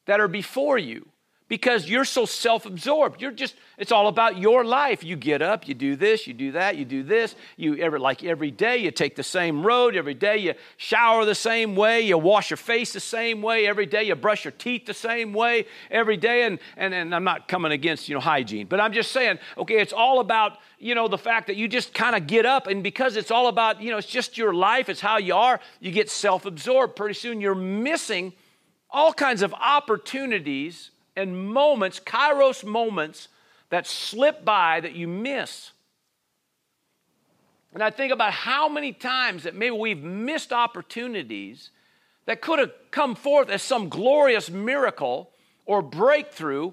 that 0.08 0.20
are 0.20 0.28
before 0.28 0.80
you 0.80 1.08
because 1.54 1.88
you're 1.88 2.04
so 2.04 2.26
self 2.26 2.66
absorbed. 2.66 3.22
You're 3.22 3.32
just, 3.32 3.54
it's 3.78 3.92
all 3.92 4.08
about 4.08 4.40
your 4.40 4.66
life. 4.66 5.04
You 5.04 5.16
get 5.16 5.44
up, 5.44 5.68
you 5.68 5.76
do 5.76 5.96
this, 5.96 6.26
you 6.26 6.34
do 6.34 6.54
that, 6.54 6.78
you 6.78 6.84
do 6.84 7.04
this. 7.04 7.36
You 7.58 7.78
ever, 7.78 8.00
like 8.00 8.24
every 8.24 8.50
day, 8.50 8.78
you 8.78 8.90
take 8.90 9.16
the 9.16 9.22
same 9.22 9.64
road. 9.64 9.96
Every 9.96 10.16
day, 10.16 10.38
you 10.38 10.56
shower 10.78 11.26
the 11.26 11.36
same 11.36 11.76
way. 11.76 12.02
You 12.02 12.18
wash 12.18 12.50
your 12.50 12.58
face 12.58 12.92
the 12.92 13.00
same 13.00 13.44
way. 13.44 13.68
Every 13.68 13.86
day, 13.86 14.02
you 14.02 14.16
brush 14.16 14.46
your 14.46 14.52
teeth 14.52 14.88
the 14.88 14.96
same 14.96 15.32
way. 15.32 15.68
Every 15.92 16.18
day, 16.18 16.42
and, 16.48 16.58
and, 16.76 16.92
and 16.92 17.14
I'm 17.14 17.24
not 17.24 17.48
coming 17.48 17.72
against, 17.72 18.10
you 18.10 18.16
know, 18.16 18.22
hygiene, 18.22 18.66
but 18.66 18.80
I'm 18.80 18.92
just 18.92 19.12
saying, 19.12 19.38
okay, 19.56 19.80
it's 19.80 19.94
all 19.94 20.22
about, 20.22 20.58
you 20.80 20.96
know, 20.96 21.08
the 21.08 21.20
fact 21.20 21.46
that 21.46 21.56
you 21.56 21.68
just 21.68 21.94
kind 21.94 22.16
of 22.16 22.26
get 22.26 22.48
up, 22.48 22.66
and 22.66 22.82
because 22.82 23.16
it's 23.16 23.30
all 23.30 23.46
about, 23.46 23.80
you 23.80 23.92
know, 23.92 24.00
it's 24.00 24.08
just 24.08 24.40
your 24.40 24.56
life, 24.56 24.90
it's 24.90 25.02
how 25.02 25.18
you 25.18 25.36
are, 25.36 25.60
you 25.80 25.92
get 25.92 26.10
self 26.10 26.48
absorbed. 26.48 26.96
Pretty 26.96 27.14
soon, 27.14 27.40
you're 27.40 27.54
missing 27.54 28.34
all 28.90 29.14
kinds 29.14 29.44
of 29.44 29.54
opportunities 29.54 30.90
and 31.16 31.54
moments, 31.54 32.00
kairos 32.00 32.64
moments, 32.64 33.28
that 33.70 33.88
slip 33.88 34.44
by 34.46 34.80
that 34.80 34.94
you 34.94 35.08
miss. 35.08 35.72
And 37.74 37.82
I 37.82 37.90
think 37.90 38.14
about 38.14 38.34
how 38.34 38.70
many 38.70 38.94
times 38.94 39.44
that 39.44 39.56
maybe 39.56 39.76
we've 39.76 40.04
missed 40.04 40.54
opportunities 40.54 41.72
that 42.26 42.42
could 42.42 42.60
have 42.60 42.72
come 42.92 43.16
forth 43.16 43.50
as 43.50 43.62
some 43.64 43.90
glorious 43.90 44.50
miracle 44.50 45.32
or 45.66 45.82
breakthrough 45.82 46.72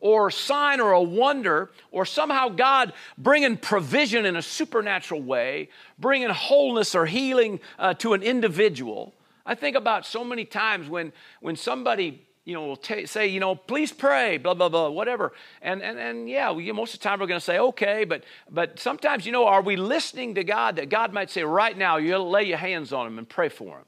or 0.00 0.30
sign 0.30 0.80
or 0.80 0.92
a 0.92 1.02
wonder 1.02 1.70
or 1.90 2.04
somehow 2.04 2.48
God 2.48 2.92
bringing 3.16 3.56
provision 3.56 4.26
in 4.26 4.36
a 4.36 4.42
supernatural 4.42 5.22
way, 5.22 5.70
bringing 5.98 6.28
wholeness 6.28 6.94
or 6.94 7.06
healing 7.06 7.60
uh, 7.78 7.94
to 7.94 8.12
an 8.12 8.22
individual. 8.22 9.14
I 9.46 9.54
think 9.54 9.76
about 9.76 10.04
so 10.04 10.24
many 10.24 10.44
times 10.44 10.88
when, 10.88 11.12
when 11.40 11.56
somebody 11.56 12.26
you 12.44 12.54
know, 12.54 12.66
will 12.66 12.76
t- 12.76 13.06
say, 13.06 13.28
you 13.28 13.38
know, 13.38 13.54
please 13.54 13.92
pray, 13.92 14.36
blah, 14.36 14.54
blah, 14.54 14.68
blah, 14.68 14.88
whatever. 14.88 15.32
And, 15.60 15.80
and, 15.80 15.98
and 15.98 16.28
yeah, 16.28 16.50
we, 16.50 16.70
most 16.72 16.94
of 16.94 17.00
the 17.00 17.04
time 17.04 17.20
we're 17.20 17.26
going 17.26 17.38
to 17.38 17.44
say, 17.44 17.58
okay, 17.58 18.04
but, 18.04 18.24
but 18.50 18.80
sometimes, 18.80 19.24
you 19.24 19.32
know, 19.32 19.46
are 19.46 19.62
we 19.62 19.76
listening 19.76 20.34
to 20.34 20.44
God 20.44 20.76
that 20.76 20.88
God 20.88 21.12
might 21.12 21.30
say, 21.30 21.44
right 21.44 21.76
now, 21.76 21.98
you 21.98 22.18
lay 22.18 22.44
your 22.44 22.58
hands 22.58 22.92
on 22.92 23.06
him 23.06 23.18
and 23.18 23.28
pray 23.28 23.48
for 23.48 23.78
him? 23.78 23.84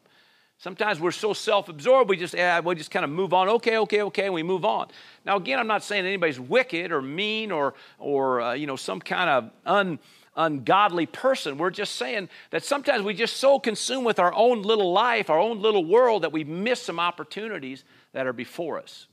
Sometimes 0.59 1.01
we're 1.01 1.11
so 1.11 1.33
self 1.33 1.69
absorbed, 1.69 2.09
we 2.09 2.17
just, 2.17 2.33
yeah, 2.33 2.61
we 2.61 2.77
just 2.77 2.93
kind 2.93 3.05
of 3.05 3.11
move 3.11 3.35
on, 3.35 3.49
okay, 3.49 3.77
okay, 3.79 4.03
okay, 4.03 4.27
and 4.27 4.35
we 4.35 4.45
move 4.45 4.64
on. 4.64 4.87
Now, 5.27 5.37
again, 5.37 5.59
I'm 5.59 5.67
not 5.67 5.83
saying 5.83 6.07
anybody's 6.07 6.38
wicked 6.38 6.93
or 6.93 7.03
mean 7.03 7.51
or, 7.51 7.75
or 7.99 8.40
uh, 8.40 8.53
you 8.55 8.69
know, 8.69 8.77
some 8.77 9.01
kind 9.01 9.29
of 9.29 9.51
un, 9.67 9.99
ungodly 10.37 11.07
person. 11.07 11.59
We're 11.59 11.70
just 11.70 11.97
saying 11.97 12.29
that 12.51 12.64
sometimes 12.64 13.03
we 13.03 13.14
just 13.14 13.37
so 13.37 13.59
consumed 13.59 14.07
with 14.07 14.18
our 14.18 14.35
own 14.35 14.62
little 14.62 14.92
life, 14.92 15.31
our 15.31 15.38
own 15.38 15.61
little 15.61 15.85
world, 15.85 16.23
that 16.23 16.33
we 16.33 16.44
miss 16.44 16.83
some 16.83 17.01
opportunities 17.01 17.85
that 18.12 18.27
are 18.27 18.33
before 18.33 18.79
us. 18.79 19.07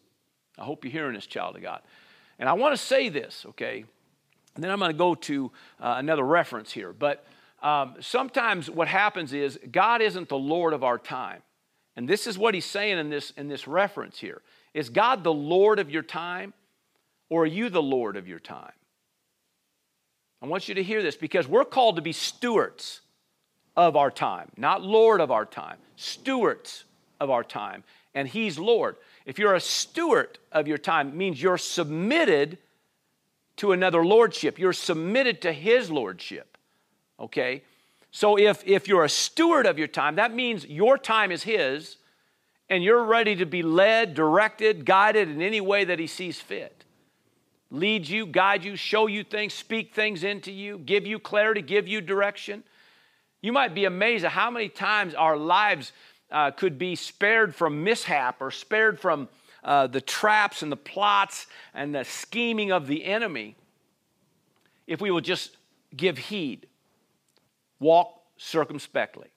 I 0.57 0.63
hope 0.63 0.83
you're 0.83 0.91
hearing 0.91 1.13
this, 1.13 1.27
child 1.27 1.55
of 1.55 1.61
God. 1.61 1.81
And 2.39 2.49
I 2.49 2.53
want 2.53 2.73
to 2.73 2.77
say 2.77 3.09
this, 3.09 3.45
okay? 3.49 3.85
And 4.55 4.63
then 4.63 4.71
I'm 4.71 4.79
going 4.79 4.91
to 4.91 4.97
go 4.97 5.15
to 5.15 5.51
uh, 5.79 5.95
another 5.97 6.23
reference 6.23 6.71
here. 6.71 6.93
But 6.93 7.25
um, 7.61 7.95
sometimes 7.99 8.69
what 8.69 8.87
happens 8.87 9.33
is 9.33 9.59
God 9.71 10.01
isn't 10.01 10.29
the 10.29 10.37
Lord 10.37 10.73
of 10.73 10.83
our 10.83 10.97
time. 10.97 11.41
And 11.95 12.07
this 12.07 12.25
is 12.25 12.37
what 12.37 12.53
he's 12.53 12.65
saying 12.65 12.97
in 12.97 13.09
this, 13.09 13.31
in 13.37 13.47
this 13.47 13.67
reference 13.67 14.19
here. 14.19 14.41
Is 14.73 14.89
God 14.89 15.23
the 15.23 15.33
Lord 15.33 15.79
of 15.79 15.89
your 15.89 16.03
time, 16.03 16.53
or 17.29 17.43
are 17.43 17.47
you 17.47 17.69
the 17.69 17.81
Lord 17.81 18.15
of 18.15 18.27
your 18.27 18.39
time? 18.39 18.71
I 20.41 20.47
want 20.47 20.67
you 20.67 20.75
to 20.75 20.83
hear 20.83 21.03
this 21.03 21.15
because 21.15 21.47
we're 21.47 21.65
called 21.65 21.97
to 21.97 22.01
be 22.01 22.13
stewards 22.13 23.01
of 23.77 23.95
our 23.95 24.11
time, 24.11 24.49
not 24.57 24.81
Lord 24.81 25.21
of 25.21 25.31
our 25.31 25.45
time, 25.45 25.77
stewards 25.95 26.85
of 27.19 27.29
our 27.29 27.43
time 27.43 27.83
and 28.13 28.27
He's 28.27 28.57
Lord. 28.57 28.95
If 29.25 29.39
you're 29.39 29.55
a 29.55 29.59
steward 29.59 30.39
of 30.51 30.67
your 30.67 30.77
time, 30.77 31.09
it 31.09 31.15
means 31.15 31.41
you're 31.41 31.57
submitted 31.57 32.57
to 33.57 33.71
another 33.71 34.03
lordship. 34.05 34.57
You're 34.57 34.73
submitted 34.73 35.41
to 35.41 35.53
His 35.53 35.91
lordship. 35.91 36.57
Okay? 37.19 37.63
So 38.11 38.37
if, 38.37 38.65
if 38.65 38.87
you're 38.87 39.05
a 39.05 39.09
steward 39.09 39.65
of 39.65 39.77
your 39.77 39.87
time, 39.87 40.15
that 40.15 40.33
means 40.33 40.65
your 40.65 40.97
time 40.97 41.31
is 41.31 41.43
His 41.43 41.97
and 42.69 42.83
you're 42.83 43.03
ready 43.03 43.35
to 43.35 43.45
be 43.45 43.61
led, 43.61 44.13
directed, 44.13 44.85
guided 44.85 45.29
in 45.29 45.41
any 45.41 45.61
way 45.61 45.83
that 45.83 45.99
He 45.99 46.07
sees 46.07 46.39
fit. 46.39 46.83
Lead 47.71 48.07
you, 48.07 48.25
guide 48.25 48.63
you, 48.63 48.75
show 48.75 49.07
you 49.07 49.23
things, 49.23 49.53
speak 49.53 49.95
things 49.95 50.23
into 50.23 50.51
you, 50.51 50.77
give 50.77 51.07
you 51.07 51.17
clarity, 51.17 51.61
give 51.61 51.87
you 51.87 52.01
direction. 52.01 52.63
You 53.41 53.53
might 53.53 53.73
be 53.73 53.85
amazed 53.85 54.25
at 54.25 54.31
how 54.31 54.51
many 54.51 54.69
times 54.69 55.15
our 55.15 55.37
lives 55.37 55.93
uh, 56.29 56.51
could 56.51 56.77
be 56.77 56.95
spared 56.95 57.55
from 57.55 57.83
mishap 57.83 58.41
or 58.41 58.51
spared 58.51 58.99
from 58.99 59.29
uh, 59.63 59.87
the 59.87 60.01
traps 60.01 60.61
and 60.61 60.71
the 60.71 60.77
plots 60.77 61.47
and 61.73 61.95
the 61.95 62.03
scheming 62.03 62.71
of 62.71 62.87
the 62.87 63.05
enemy 63.05 63.55
if 64.91 64.99
we 64.99 65.09
will 65.09 65.21
just 65.21 65.55
give 65.95 66.17
heed, 66.17 66.67
walk 67.79 68.21
circumspectly. 68.35 69.29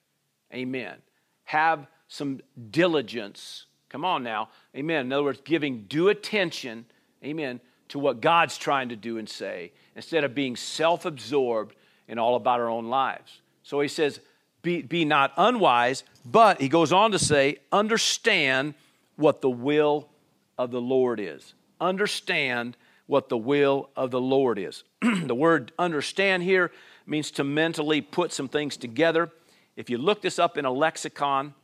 Amen. 0.52 0.96
Have 1.44 1.86
some 2.08 2.40
diligence. 2.70 3.66
Come 3.88 4.04
on 4.04 4.24
now. 4.24 4.48
Amen. 4.76 5.06
In 5.06 5.12
other 5.12 5.22
words, 5.22 5.40
giving 5.44 5.84
due 5.84 6.08
attention, 6.08 6.86
amen, 7.24 7.60
to 7.88 7.98
what 7.98 8.20
God's 8.20 8.56
trying 8.56 8.88
to 8.88 8.96
do 8.96 9.18
and 9.18 9.28
say 9.28 9.72
instead 9.96 10.24
of 10.24 10.34
being 10.34 10.56
self 10.56 11.04
absorbed 11.04 11.74
and 12.08 12.18
all 12.18 12.36
about 12.36 12.60
our 12.60 12.68
own 12.68 12.88
lives. 12.88 13.40
So 13.62 13.80
he 13.80 13.88
says, 13.88 14.20
be, 14.62 14.82
be 14.82 15.04
not 15.04 15.32
unwise, 15.36 16.04
but 16.24 16.60
he 16.60 16.68
goes 16.68 16.92
on 16.92 17.12
to 17.12 17.18
say, 17.18 17.58
understand 17.70 18.74
what 19.16 19.40
the 19.40 19.50
will 19.50 20.08
of 20.58 20.70
the 20.70 20.80
Lord 20.80 21.20
is. 21.20 21.54
Understand 21.80 22.76
what 23.06 23.28
the 23.28 23.36
will 23.36 23.90
of 23.96 24.10
the 24.10 24.20
Lord 24.20 24.58
is. 24.58 24.84
the 25.02 25.34
word 25.34 25.72
understand 25.78 26.42
here 26.42 26.70
means 27.06 27.30
to 27.32 27.44
mentally 27.44 28.00
put 28.00 28.32
some 28.32 28.48
things 28.48 28.76
together. 28.76 29.30
If 29.76 29.90
you 29.90 29.98
look 29.98 30.22
this 30.22 30.38
up 30.38 30.56
in 30.56 30.64
a 30.64 30.70
lexicon, 30.70 31.54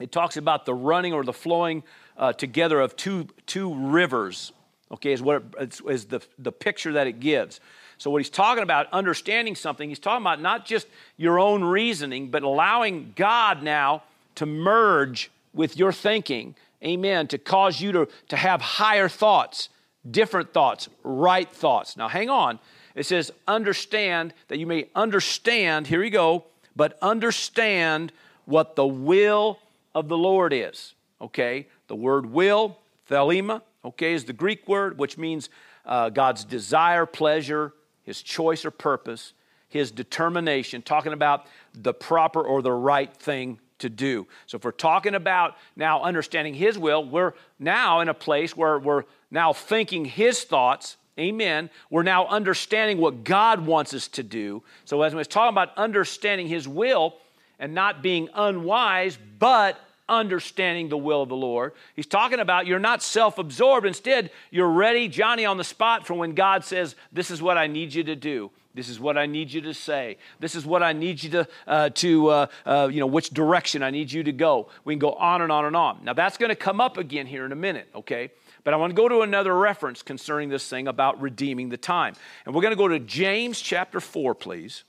it 0.00 0.10
talks 0.10 0.36
about 0.36 0.66
the 0.66 0.74
running 0.74 1.12
or 1.12 1.22
the 1.22 1.32
flowing 1.32 1.82
uh, 2.16 2.32
together 2.32 2.80
of 2.80 2.96
two, 2.96 3.28
two 3.46 3.74
rivers, 3.74 4.52
okay, 4.92 5.12
is, 5.12 5.22
what 5.22 5.42
it, 5.58 5.80
is 5.88 6.06
the, 6.06 6.20
the 6.38 6.52
picture 6.52 6.92
that 6.92 7.06
it 7.06 7.20
gives. 7.20 7.60
So, 7.98 8.10
what 8.10 8.18
he's 8.18 8.30
talking 8.30 8.62
about, 8.62 8.86
understanding 8.92 9.54
something, 9.54 9.88
he's 9.88 9.98
talking 9.98 10.22
about 10.22 10.40
not 10.40 10.66
just 10.66 10.86
your 11.16 11.38
own 11.38 11.62
reasoning, 11.62 12.30
but 12.30 12.42
allowing 12.42 13.12
God 13.16 13.62
now 13.62 14.02
to 14.34 14.46
merge 14.46 15.30
with 15.52 15.76
your 15.76 15.92
thinking, 15.92 16.54
amen, 16.82 17.28
to 17.28 17.38
cause 17.38 17.80
you 17.80 17.92
to, 17.92 18.08
to 18.28 18.36
have 18.36 18.60
higher 18.60 19.08
thoughts, 19.08 19.68
different 20.10 20.52
thoughts, 20.52 20.88
right 21.02 21.50
thoughts. 21.50 21.96
Now, 21.96 22.08
hang 22.08 22.28
on. 22.28 22.58
It 22.94 23.06
says, 23.06 23.32
understand 23.48 24.34
that 24.48 24.58
you 24.58 24.66
may 24.66 24.88
understand, 24.94 25.86
here 25.86 26.00
we 26.00 26.10
go, 26.10 26.44
but 26.76 26.98
understand 27.00 28.12
what 28.44 28.76
the 28.76 28.86
will 28.86 29.58
of 29.94 30.08
the 30.08 30.18
Lord 30.18 30.52
is. 30.52 30.94
Okay? 31.20 31.66
The 31.88 31.96
word 31.96 32.26
will, 32.26 32.78
thelema, 33.10 33.62
okay, 33.84 34.14
is 34.14 34.24
the 34.24 34.32
Greek 34.32 34.66
word, 34.66 34.98
which 34.98 35.18
means 35.18 35.48
uh, 35.84 36.08
God's 36.10 36.44
desire, 36.44 37.06
pleasure, 37.06 37.72
his 38.02 38.22
choice 38.22 38.64
or 38.64 38.70
purpose, 38.70 39.32
his 39.68 39.90
determination, 39.90 40.82
talking 40.82 41.12
about 41.12 41.46
the 41.74 41.92
proper 41.92 42.42
or 42.42 42.62
the 42.62 42.72
right 42.72 43.14
thing 43.14 43.58
to 43.78 43.88
do. 43.88 44.26
So 44.46 44.56
if 44.56 44.64
we're 44.64 44.70
talking 44.70 45.14
about 45.14 45.56
now 45.76 46.02
understanding 46.02 46.54
his 46.54 46.78
will, 46.78 47.04
we're 47.04 47.34
now 47.58 48.00
in 48.00 48.08
a 48.08 48.14
place 48.14 48.56
where 48.56 48.78
we're 48.78 49.04
now 49.30 49.52
thinking 49.52 50.04
his 50.04 50.44
thoughts. 50.44 50.96
Amen. 51.18 51.70
We're 51.90 52.02
now 52.02 52.26
understanding 52.26 52.98
what 52.98 53.24
God 53.24 53.66
wants 53.66 53.94
us 53.94 54.08
to 54.08 54.22
do. 54.22 54.62
So 54.84 55.02
as 55.02 55.14
we're 55.14 55.24
talking 55.24 55.54
about 55.54 55.76
understanding 55.76 56.48
his 56.48 56.66
will 56.66 57.16
and 57.58 57.74
not 57.74 58.02
being 58.02 58.28
unwise, 58.34 59.18
but 59.38 59.78
understanding 60.08 60.88
the 60.88 60.98
will 60.98 61.22
of 61.22 61.28
the 61.28 61.36
Lord. 61.36 61.72
He's 61.94 62.06
talking 62.06 62.40
about 62.40 62.66
you're 62.66 62.78
not 62.78 63.02
self 63.02 63.38
absorbed. 63.38 63.86
Instead, 63.86 64.30
you're 64.50 64.70
ready, 64.70 65.08
Johnny, 65.08 65.44
on 65.44 65.56
the 65.56 65.64
spot 65.64 66.06
for 66.06 66.14
when 66.14 66.34
God 66.34 66.64
says, 66.64 66.94
This 67.12 67.30
is 67.30 67.40
what 67.40 67.58
I 67.58 67.66
need 67.66 67.94
you 67.94 68.04
to 68.04 68.16
do. 68.16 68.50
This 68.74 68.88
is 68.88 68.98
what 68.98 69.16
I 69.16 69.26
need 69.26 69.52
you 69.52 69.60
to 69.62 69.74
say. 69.74 70.18
This 70.40 70.56
is 70.56 70.66
what 70.66 70.82
I 70.82 70.92
need 70.92 71.22
you 71.22 71.30
to, 71.30 71.48
uh, 71.66 71.90
to 71.90 72.28
uh, 72.28 72.46
uh, 72.66 72.88
you 72.90 72.98
know, 72.98 73.06
which 73.06 73.30
direction 73.30 73.84
I 73.84 73.90
need 73.90 74.10
you 74.10 74.24
to 74.24 74.32
go. 74.32 74.68
We 74.84 74.94
can 74.94 74.98
go 74.98 75.12
on 75.12 75.42
and 75.42 75.52
on 75.52 75.64
and 75.64 75.76
on. 75.76 76.00
Now, 76.02 76.12
that's 76.12 76.36
going 76.36 76.48
to 76.48 76.56
come 76.56 76.80
up 76.80 76.98
again 76.98 77.26
here 77.26 77.44
in 77.44 77.52
a 77.52 77.56
minute, 77.56 77.88
okay? 77.94 78.32
But 78.64 78.74
I 78.74 78.76
want 78.76 78.90
to 78.90 78.96
go 78.96 79.08
to 79.08 79.20
another 79.20 79.56
reference 79.56 80.02
concerning 80.02 80.48
this 80.48 80.68
thing 80.68 80.88
about 80.88 81.20
redeeming 81.20 81.68
the 81.68 81.76
time. 81.76 82.14
And 82.44 82.54
we're 82.54 82.62
going 82.62 82.72
to 82.72 82.76
go 82.76 82.88
to 82.88 82.98
James 82.98 83.60
chapter 83.60 84.00
4, 84.00 84.34
please. 84.34 84.82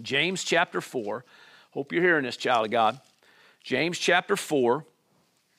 James 0.00 0.44
chapter 0.44 0.80
4. 0.80 1.24
Hope 1.72 1.92
you're 1.92 2.02
hearing 2.02 2.24
this, 2.24 2.36
child 2.36 2.66
of 2.66 2.70
God. 2.70 3.00
James 3.64 3.98
chapter 3.98 4.36
4, 4.36 4.84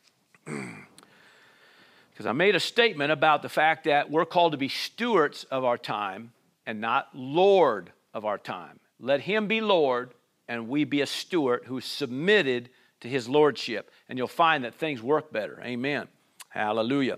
because 0.46 2.28
I 2.28 2.34
made 2.34 2.56
a 2.56 2.60
statement 2.60 3.12
about 3.12 3.42
the 3.42 3.50
fact 3.50 3.86
that 3.86 4.12
we're 4.12 4.26
called 4.26 4.52
to 4.52 4.60
be 4.60 4.70
stewards 4.70 5.44
of 5.46 5.64
our 5.64 5.80
time 5.80 6.32
and 6.68 6.80
not 6.80 7.10
Lord 7.16 7.92
of 8.14 8.24
our 8.24 8.38
time. 8.38 8.80
Let 9.00 9.22
Him 9.22 9.48
be 9.48 9.60
Lord, 9.60 10.14
and 10.48 10.70
we 10.70 10.84
be 10.84 11.02
a 11.02 11.08
steward 11.08 11.64
who's 11.66 11.86
submitted 11.86 12.70
to 13.00 13.10
His 13.10 13.28
Lordship, 13.28 13.90
and 14.08 14.20
you'll 14.20 14.28
find 14.28 14.66
that 14.66 14.76
things 14.76 15.02
work 15.02 15.34
better. 15.34 15.60
Amen. 15.64 16.08
Hallelujah. 16.50 17.18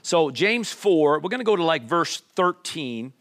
So, 0.00 0.30
James 0.30 0.72
4, 0.72 1.20
we're 1.20 1.28
going 1.28 1.40
to 1.40 1.44
go 1.44 1.56
to 1.56 1.62
like 1.62 1.82
verse 1.82 2.22
13, 2.36 3.12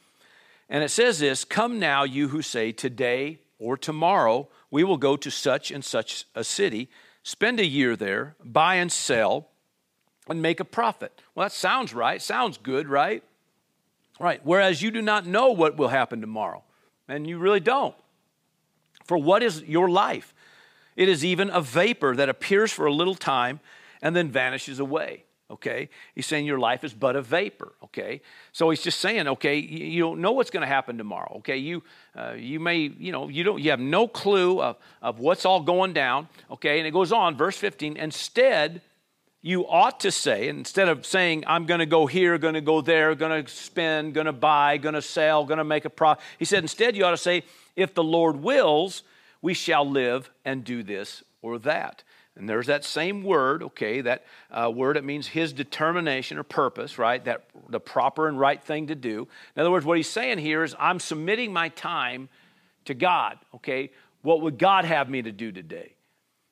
and 0.69 0.81
it 0.81 0.89
says 0.91 1.19
this 1.19 1.43
Come 1.43 1.77
now, 1.77 2.05
you 2.05 2.29
who 2.29 2.41
say, 2.41 2.71
Today 2.71 3.39
or 3.61 3.77
tomorrow, 3.77 4.49
we 4.71 4.83
will 4.83 4.97
go 4.97 5.15
to 5.15 5.29
such 5.29 5.69
and 5.71 5.85
such 5.85 6.25
a 6.33 6.43
city, 6.43 6.89
spend 7.23 7.59
a 7.59 7.65
year 7.65 7.95
there, 7.95 8.35
buy 8.43 8.75
and 8.75 8.91
sell, 8.91 9.49
and 10.27 10.41
make 10.41 10.59
a 10.59 10.65
profit. 10.65 11.21
Well, 11.35 11.45
that 11.45 11.51
sounds 11.51 11.93
right. 11.93 12.21
Sounds 12.21 12.57
good, 12.57 12.87
right? 12.87 13.23
Right. 14.19 14.41
Whereas 14.43 14.81
you 14.81 14.89
do 14.89 15.01
not 15.01 15.27
know 15.27 15.51
what 15.51 15.77
will 15.77 15.89
happen 15.89 16.21
tomorrow, 16.21 16.63
and 17.07 17.27
you 17.27 17.37
really 17.37 17.59
don't. 17.59 17.95
For 19.05 19.17
what 19.17 19.43
is 19.43 19.61
your 19.63 19.89
life? 19.89 20.33
It 20.95 21.07
is 21.07 21.23
even 21.23 21.49
a 21.51 21.61
vapor 21.61 22.15
that 22.15 22.29
appears 22.29 22.71
for 22.71 22.87
a 22.87 22.93
little 22.93 23.15
time 23.15 23.59
and 24.01 24.15
then 24.15 24.29
vanishes 24.29 24.79
away 24.79 25.25
okay? 25.51 25.89
He's 26.15 26.25
saying 26.25 26.45
your 26.45 26.59
life 26.59 26.83
is 26.83 26.93
but 26.93 27.15
a 27.15 27.21
vapor, 27.21 27.73
okay? 27.83 28.21
So 28.51 28.69
he's 28.69 28.81
just 28.81 28.99
saying, 28.99 29.27
okay, 29.27 29.57
you, 29.57 30.01
don't 30.01 30.21
know 30.21 30.31
what's 30.31 30.49
going 30.49 30.61
to 30.61 30.67
happen 30.67 30.97
tomorrow, 30.97 31.35
okay? 31.37 31.57
You, 31.57 31.83
uh, 32.15 32.33
you 32.37 32.59
may, 32.59 32.77
you 32.77 33.11
know, 33.11 33.27
you 33.27 33.43
don't, 33.43 33.61
you 33.61 33.69
have 33.71 33.79
no 33.79 34.07
clue 34.07 34.61
of, 34.61 34.77
of 35.01 35.19
what's 35.19 35.45
all 35.45 35.61
going 35.61 35.93
down, 35.93 36.29
okay? 36.49 36.79
And 36.79 36.87
it 36.87 36.91
goes 36.91 37.11
on, 37.11 37.35
verse 37.35 37.57
15, 37.57 37.97
instead, 37.97 38.81
you 39.41 39.67
ought 39.67 39.99
to 40.01 40.11
say, 40.11 40.47
instead 40.47 40.87
of 40.87 41.05
saying, 41.05 41.43
I'm 41.47 41.65
going 41.65 41.79
to 41.79 41.85
go 41.85 42.05
here, 42.05 42.37
going 42.37 42.53
to 42.53 42.61
go 42.61 42.81
there, 42.81 43.13
going 43.15 43.43
to 43.43 43.51
spend, 43.51 44.13
going 44.13 44.27
to 44.27 44.33
buy, 44.33 44.77
going 44.77 44.95
to 44.95 45.01
sell, 45.01 45.45
going 45.45 45.57
to 45.57 45.63
make 45.63 45.85
a 45.85 45.89
profit, 45.89 46.23
he 46.39 46.45
said, 46.45 46.63
instead, 46.63 46.95
you 46.95 47.05
ought 47.05 47.11
to 47.11 47.17
say, 47.17 47.43
if 47.75 47.93
the 47.93 48.03
Lord 48.03 48.37
wills, 48.37 49.03
we 49.41 49.53
shall 49.53 49.89
live 49.89 50.29
and 50.45 50.63
do 50.63 50.83
this 50.83 51.23
or 51.41 51.59
that. 51.59 52.03
And 52.37 52.47
there's 52.47 52.67
that 52.67 52.85
same 52.85 53.23
word, 53.23 53.61
okay, 53.61 54.01
that 54.01 54.25
uh, 54.49 54.71
word, 54.73 54.95
it 54.95 55.03
means 55.03 55.27
his 55.27 55.51
determination 55.51 56.37
or 56.37 56.43
purpose, 56.43 56.97
right? 56.97 57.23
That 57.25 57.43
the 57.69 57.79
proper 57.79 58.27
and 58.27 58.39
right 58.39 58.61
thing 58.63 58.87
to 58.87 58.95
do. 58.95 59.27
In 59.55 59.61
other 59.61 59.71
words, 59.71 59.85
what 59.85 59.97
he's 59.97 60.09
saying 60.09 60.37
here 60.37 60.63
is, 60.63 60.73
I'm 60.79 60.99
submitting 60.99 61.51
my 61.51 61.69
time 61.69 62.29
to 62.85 62.93
God, 62.93 63.37
okay? 63.55 63.91
What 64.21 64.41
would 64.41 64.57
God 64.57 64.85
have 64.85 65.09
me 65.09 65.21
to 65.21 65.31
do 65.31 65.51
today? 65.51 65.95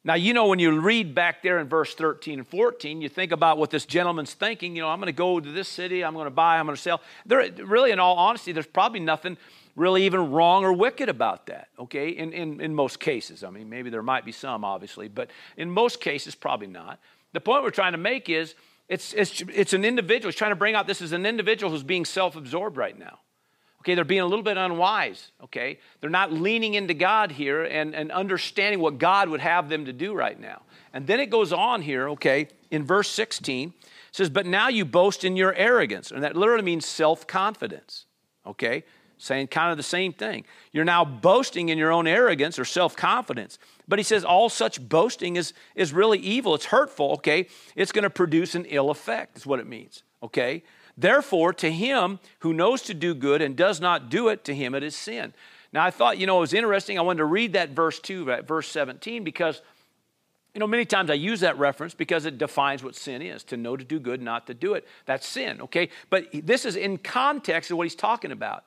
Now, 0.03 0.13
you 0.15 0.33
know, 0.33 0.47
when 0.47 0.59
you 0.59 0.79
read 0.79 1.13
back 1.13 1.43
there 1.43 1.59
in 1.59 1.67
verse 1.67 1.93
13 1.93 2.39
and 2.39 2.47
14, 2.47 3.01
you 3.01 3.09
think 3.09 3.31
about 3.31 3.57
what 3.57 3.69
this 3.69 3.85
gentleman's 3.85 4.33
thinking. 4.33 4.75
You 4.75 4.83
know, 4.83 4.89
I'm 4.89 4.99
going 4.99 5.07
to 5.07 5.13
go 5.13 5.39
to 5.39 5.51
this 5.51 5.67
city, 5.67 6.03
I'm 6.03 6.13
going 6.13 6.25
to 6.25 6.31
buy, 6.31 6.57
I'm 6.57 6.65
going 6.65 6.75
to 6.75 6.81
sell. 6.81 7.01
There, 7.25 7.51
really, 7.51 7.91
in 7.91 7.99
all 7.99 8.15
honesty, 8.15 8.51
there's 8.51 8.65
probably 8.65 9.01
nothing 9.01 9.37
really 9.79 10.05
even 10.05 10.31
wrong 10.31 10.65
or 10.65 10.73
wicked 10.73 11.09
about 11.09 11.45
that, 11.47 11.69
okay, 11.79 12.09
in, 12.09 12.33
in, 12.33 12.59
in 12.59 12.75
most 12.75 12.99
cases. 12.99 13.43
I 13.43 13.49
mean, 13.49 13.69
maybe 13.69 13.89
there 13.89 14.03
might 14.03 14.25
be 14.25 14.31
some, 14.31 14.65
obviously, 14.65 15.07
but 15.07 15.31
in 15.57 15.71
most 15.71 16.01
cases, 16.01 16.35
probably 16.35 16.67
not. 16.67 16.99
The 17.31 17.39
point 17.39 17.63
we're 17.63 17.71
trying 17.71 17.93
to 17.93 17.97
make 17.97 18.29
is 18.29 18.55
it's, 18.89 19.13
it's, 19.13 19.41
it's 19.53 19.73
an 19.73 19.85
individual. 19.85 20.29
He's 20.29 20.37
trying 20.37 20.51
to 20.51 20.57
bring 20.57 20.75
out 20.75 20.85
this 20.85 21.01
is 21.01 21.13
an 21.13 21.25
individual 21.25 21.71
who's 21.71 21.83
being 21.83 22.05
self 22.05 22.35
absorbed 22.35 22.75
right 22.75 22.97
now. 22.97 23.19
Okay, 23.81 23.95
they're 23.95 24.03
being 24.03 24.19
a 24.19 24.25
little 24.25 24.43
bit 24.43 24.57
unwise, 24.57 25.31
okay? 25.41 25.79
They're 26.01 26.09
not 26.09 26.33
leaning 26.33 26.73
into 26.73 26.93
God 26.93 27.31
here 27.31 27.63
and, 27.63 27.95
and 27.95 28.11
understanding 28.11 28.81
what 28.81 28.97
God 28.97 29.29
would 29.29 29.39
have 29.39 29.69
them 29.69 29.85
to 29.85 29.93
do 29.93 30.13
right 30.13 30.37
now. 30.37 30.63
And 30.91 31.07
then 31.07 31.21
it 31.21 31.29
goes 31.29 31.53
on 31.53 31.81
here, 31.81 32.09
okay, 32.09 32.49
in 32.71 32.83
verse 32.83 33.07
16, 33.09 33.73
says, 34.11 34.29
But 34.29 34.45
now 34.45 34.67
you 34.67 34.83
boast 34.83 35.23
in 35.23 35.37
your 35.37 35.53
arrogance. 35.53 36.11
And 36.11 36.21
that 36.23 36.35
literally 36.35 36.63
means 36.63 36.85
self 36.85 37.25
confidence, 37.25 38.05
okay? 38.45 38.83
Saying 39.19 39.47
kind 39.47 39.69
of 39.69 39.77
the 39.77 39.84
same 39.84 40.13
thing. 40.13 40.45
You're 40.71 40.86
now 40.86 41.05
boasting 41.05 41.69
in 41.69 41.77
your 41.77 41.91
own 41.91 42.08
arrogance 42.08 42.58
or 42.58 42.65
self 42.65 42.95
confidence. 42.95 43.60
But 43.88 43.99
he 43.99 44.03
says 44.03 44.23
all 44.23 44.49
such 44.49 44.88
boasting 44.88 45.36
is, 45.36 45.53
is 45.75 45.93
really 45.93 46.17
evil. 46.19 46.55
It's 46.55 46.65
hurtful, 46.65 47.12
okay? 47.13 47.47
It's 47.75 47.91
going 47.91 48.03
to 48.03 48.10
produce 48.10 48.55
an 48.55 48.65
ill 48.65 48.89
effect, 48.89 49.38
is 49.38 49.45
what 49.45 49.60
it 49.60 49.67
means, 49.67 50.03
okay? 50.23 50.63
Therefore, 50.97 51.53
to 51.53 51.71
him 51.71 52.19
who 52.39 52.53
knows 52.53 52.82
to 52.84 52.93
do 52.93 53.13
good 53.13 53.41
and 53.41 53.55
does 53.55 53.79
not 53.79 54.10
do 54.10 54.29
it, 54.29 54.43
to 54.45 54.55
him 54.55 54.73
it 54.73 54.84
is 54.84 54.95
sin. 54.95 55.34
Now, 55.71 55.86
I 55.86 55.91
thought, 55.91 56.17
you 56.17 56.25
know, 56.25 56.38
it 56.38 56.41
was 56.41 56.53
interesting. 56.53 56.97
I 56.97 57.01
wanted 57.01 57.19
to 57.19 57.25
read 57.25 57.53
that 57.53 57.69
verse 57.69 57.99
2, 57.99 58.25
verse 58.43 58.67
17, 58.69 59.23
because, 59.23 59.62
you 60.53 60.60
know, 60.60 60.67
many 60.67 60.86
times 60.86 61.10
I 61.10 61.13
use 61.13 61.41
that 61.41 61.60
reference 61.60 61.93
because 61.93 62.25
it 62.25 62.38
defines 62.38 62.84
what 62.84 62.95
sin 62.95 63.21
is 63.21 63.43
to 63.45 63.58
know 63.58 63.77
to 63.77 63.84
do 63.84 63.99
good, 63.99 64.21
not 64.21 64.47
to 64.47 64.53
do 64.53 64.73
it. 64.73 64.88
That's 65.05 65.27
sin, 65.27 65.62
okay? 65.62 65.89
But 66.10 66.27
this 66.34 66.65
is 66.65 66.75
in 66.75 66.97
context 66.97 67.69
of 67.69 67.77
what 67.77 67.84
he's 67.84 67.95
talking 67.95 68.32
about. 68.32 68.63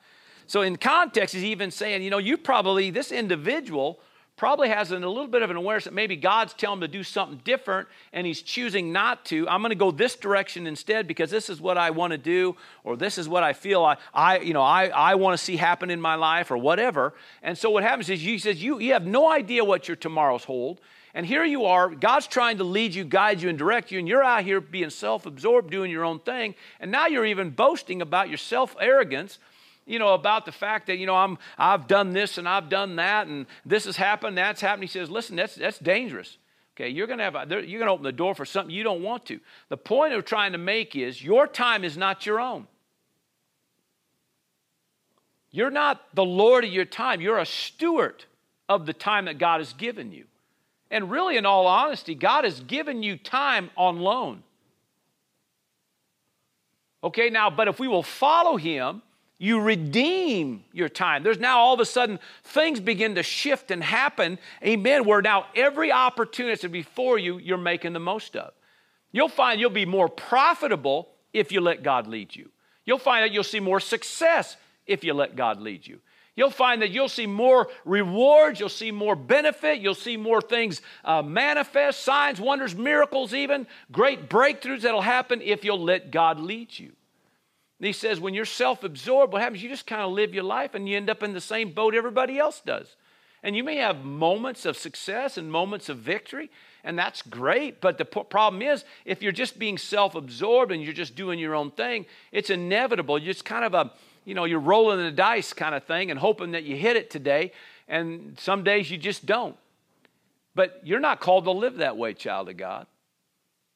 So, 0.53 0.61
in 0.61 0.77
context, 0.77 1.35
he's 1.35 1.45
even 1.45 1.71
saying, 1.71 2.03
you 2.03 2.11
know, 2.11 2.19
you 2.19 2.37
probably, 2.37 2.91
this 2.91 3.11
individual 3.11 3.99
probably 4.37 4.69
has 4.69 4.93
a 4.93 4.99
little 4.99 5.27
bit 5.27 5.41
of 5.41 5.49
an 5.49 5.57
awareness 5.57 5.85
that 5.85 5.95
maybe 5.95 6.15
God's 6.15 6.53
telling 6.53 6.77
him 6.77 6.81
to 6.83 6.89
do 6.89 7.03
something 7.03 7.41
different 7.43 7.89
and 8.13 8.27
he's 8.27 8.43
choosing 8.43 8.93
not 8.93 9.25
to. 9.27 9.49
I'm 9.49 9.63
going 9.63 9.71
to 9.71 9.77
go 9.77 9.91
this 9.91 10.15
direction 10.15 10.67
instead 10.67 11.09
because 11.09 11.31
this 11.31 11.49
is 11.49 11.59
what 11.59 11.79
I 11.79 11.89
want 11.89 12.11
to 12.11 12.19
do 12.19 12.55
or 12.85 12.99
this 12.99 13.17
is 13.17 13.31
what 13.31 13.43
I 13.43 13.55
feel 13.55 13.83
I, 13.83 13.97
I 14.13 14.41
you 14.41 14.53
know, 14.53 14.61
I, 14.61 14.89
I 14.89 15.15
want 15.15 15.39
to 15.39 15.43
see 15.43 15.57
happen 15.57 15.89
in 15.89 16.03
my 16.03 16.17
life 16.17 16.51
or 16.51 16.59
whatever. 16.59 17.15
And 17.43 17.57
so 17.57 17.71
what 17.71 17.83
happens 17.83 18.11
is 18.11 18.21
he 18.21 18.37
says 18.37 18.63
you, 18.63 18.79
you 18.79 18.93
have 18.93 19.07
no 19.07 19.33
idea 19.33 19.65
what 19.65 19.89
your 19.89 19.97
tomorrows 19.97 20.45
hold. 20.45 20.83
And 21.15 21.25
here 21.25 21.47
you 21.47 21.65
are, 21.65 21.89
God's 21.89 22.27
trying 22.27 22.59
to 22.59 22.65
lead 22.65 22.95
you, 22.95 23.05
guide 23.05 23.41
you, 23.41 23.49
and 23.49 23.57
direct 23.57 23.91
you, 23.91 23.99
and 23.99 24.07
you're 24.07 24.23
out 24.23 24.45
here 24.45 24.61
being 24.61 24.91
self 24.91 25.25
absorbed, 25.25 25.71
doing 25.71 25.91
your 25.91 26.05
own 26.05 26.19
thing. 26.19 26.55
And 26.79 26.91
now 26.91 27.07
you're 27.07 27.25
even 27.25 27.49
boasting 27.49 28.03
about 28.03 28.29
your 28.29 28.39
self 28.39 28.77
arrogance 28.79 29.39
you 29.87 29.99
know, 29.99 30.15
about 30.15 30.45
the 30.45 30.53
fact 30.53 30.87
that, 30.87 30.97
you 30.97 31.07
know, 31.07 31.17
I'm, 31.17 31.39
I've 31.59 31.87
done 31.87 32.13
this 32.13 32.39
and 32.39 32.49
I've 32.49 32.69
done 32.69 32.97
that 32.97 33.27
and 33.27 33.47
this 33.65 33.85
has 33.85 33.97
happened, 33.97 34.39
that's 34.39 34.61
happened. 34.61 34.85
He 34.85 34.89
says, 34.89 35.11
listen, 35.11 35.37
that's, 35.37 35.55
that's 35.55 35.79
dangerous. 35.79 36.39
Okay, 36.75 36.89
you're 36.89 37.07
going 37.07 37.19
to 37.19 37.25
have 37.25 37.35
a, 37.35 37.47
you're 37.49 37.79
going 37.79 37.87
to 37.87 37.93
open 37.93 38.05
the 38.05 38.13
door 38.13 38.35
for 38.35 38.45
something 38.45 38.75
you 38.75 38.83
don't 38.83 39.03
want 39.03 39.27
to. 39.27 39.41
The 39.69 39.77
point 39.77 40.15
of 40.15 40.25
trying 40.25 40.53
to 40.53 40.59
make 40.59 40.97
is 40.97 41.23
your 41.23 41.47
time 41.47 41.85
is 41.85 41.97
not 41.97 42.25
your 42.25 42.41
own. 42.41 42.67
You're 45.51 45.71
not 45.71 46.03
the 46.15 46.25
Lord 46.25 46.65
of 46.65 46.73
your 46.73 46.87
time. 46.87 47.21
You're 47.21 47.39
a 47.39 47.47
steward 47.47 48.25
of 48.71 48.87
the 48.87 48.95
time 48.95 49.27
that 49.27 49.39
God 49.39 49.61
has 49.61 49.75
given 49.75 50.11
you. 50.13 50.25
And 50.91 51.11
really, 51.11 51.37
in 51.37 51.45
all 51.45 51.67
honesty, 51.67 52.15
God 52.15 52.45
has 52.45 52.61
given 52.61 53.03
you 53.03 53.17
time 53.17 53.71
on 53.77 53.99
loan. 54.01 54.43
Okay, 57.05 57.29
now, 57.31 57.51
but 57.51 57.69
if 57.69 57.79
we 57.79 57.89
will 57.89 58.03
follow 58.03 58.57
Him, 58.57 59.03
you 59.43 59.61
redeem 59.61 60.63
your 60.73 60.89
time. 60.89 61.25
There's 61.25 61.41
now 61.41 61.59
all 61.59 61.75
of 61.75 61.81
a 61.81 61.85
sudden 61.85 62.21
things 62.45 62.79
begin 62.79 63.17
to 63.17 63.25
shift 63.25 63.73
and 63.73 63.83
happen, 63.83 64.39
amen, 64.65 65.05
where 65.05 65.21
now 65.21 65.47
every 65.57 65.91
opportunity 65.91 66.69
before 66.69 67.19
you, 67.19 67.39
you're 67.39 67.59
making 67.59 67.93
the 67.93 67.99
most 67.99 68.37
of. 68.37 68.53
You'll 69.11 69.29
find 69.29 69.61
you'll 69.61 69.71
be 69.71 69.85
more 69.85 70.09
profitable 70.09 71.09
if 71.33 71.51
you 71.51 71.61
let 71.61 71.83
God 71.83 72.07
lead 72.07 72.37
you. 72.37 72.51
You'll 72.85 72.99
find 72.99 73.25
that 73.25 73.33
you'll 73.33 73.43
see 73.43 73.59
more 73.59 73.81
success 73.81 74.57
if 74.87 75.03
you 75.03 75.13
let 75.13 75.35
God 75.35 75.61
lead 75.61 75.89
you. 75.89 75.99
You'll 76.37 76.51
find 76.51 76.81
that 76.81 76.91
you'll 76.91 77.09
see 77.09 77.27
more 77.27 77.69
rewards, 77.85 78.61
you'll 78.61 78.69
see 78.69 78.93
more 78.93 79.17
benefit, 79.17 79.81
you'll 79.81 79.97
see 79.97 80.17
more 80.17 80.41
things 80.41 80.83
uh, 81.05 81.21
manifest, 81.21 82.05
signs, 82.05 82.41
wonders, 82.41 82.77
miracles, 82.77 83.35
even 83.35 83.67
great 83.91 84.29
breakthroughs 84.29 84.83
that'll 84.83 85.01
happen 85.01 85.43
if 85.43 85.65
you'll 85.65 85.83
let 85.83 86.13
God 86.13 86.39
lead 86.39 86.79
you. 86.79 86.93
And 87.83 87.89
he 87.89 87.93
says, 87.93 88.21
when 88.21 88.33
you're 88.33 88.45
self 88.45 88.85
absorbed, 88.85 89.33
what 89.33 89.43
happens? 89.43 89.61
You 89.61 89.69
just 89.69 89.89
kind 89.89 90.03
of 90.03 90.13
live 90.13 90.33
your 90.33 90.45
life 90.45 90.77
and 90.77 90.89
you 90.89 90.97
end 90.97 91.11
up 91.11 91.21
in 91.21 91.33
the 91.33 91.41
same 91.41 91.73
boat 91.73 91.97
everybody 91.97 92.39
else 92.39 92.63
does. 92.65 92.95
And 93.43 93.57
you 93.57 93.65
may 93.65 93.79
have 93.79 94.05
moments 94.05 94.65
of 94.65 94.77
success 94.77 95.37
and 95.37 95.51
moments 95.51 95.89
of 95.89 95.99
victory, 95.99 96.49
and 96.85 96.97
that's 96.97 97.23
great. 97.23 97.81
But 97.81 97.99
the 97.99 98.05
problem 98.05 98.63
is, 98.63 98.85
if 99.05 99.21
you're 99.21 99.33
just 99.33 99.59
being 99.59 99.79
self 99.79 100.15
absorbed 100.15 100.71
and 100.71 100.81
you're 100.81 100.93
just 100.93 101.17
doing 101.17 101.41
your 101.41 101.57
own 101.57 101.73
thing, 101.73 102.07
it's 102.31 102.51
inevitable. 102.51 103.19
You're 103.19 103.33
just 103.33 103.45
kind 103.45 103.65
of 103.65 103.75
a, 103.75 103.91
you 104.25 104.35
know, 104.35 104.45
you're 104.45 104.61
rolling 104.61 104.99
the 104.99 105.11
dice 105.11 105.53
kind 105.53 105.75
of 105.75 105.83
thing 105.83 106.13
and 106.13 106.21
hoping 106.21 106.53
that 106.53 106.63
you 106.63 106.77
hit 106.77 106.95
it 106.95 107.11
today, 107.11 107.51
and 107.89 108.39
some 108.39 108.63
days 108.63 108.93
you 108.93 108.97
just 108.97 109.27
don't. 109.27 109.57
But 110.55 110.83
you're 110.85 111.01
not 111.01 111.19
called 111.19 111.47
to 111.47 111.51
live 111.51 111.79
that 111.79 111.97
way, 111.97 112.15
child 112.15 112.49
of 112.49 112.57
God. 112.57 112.87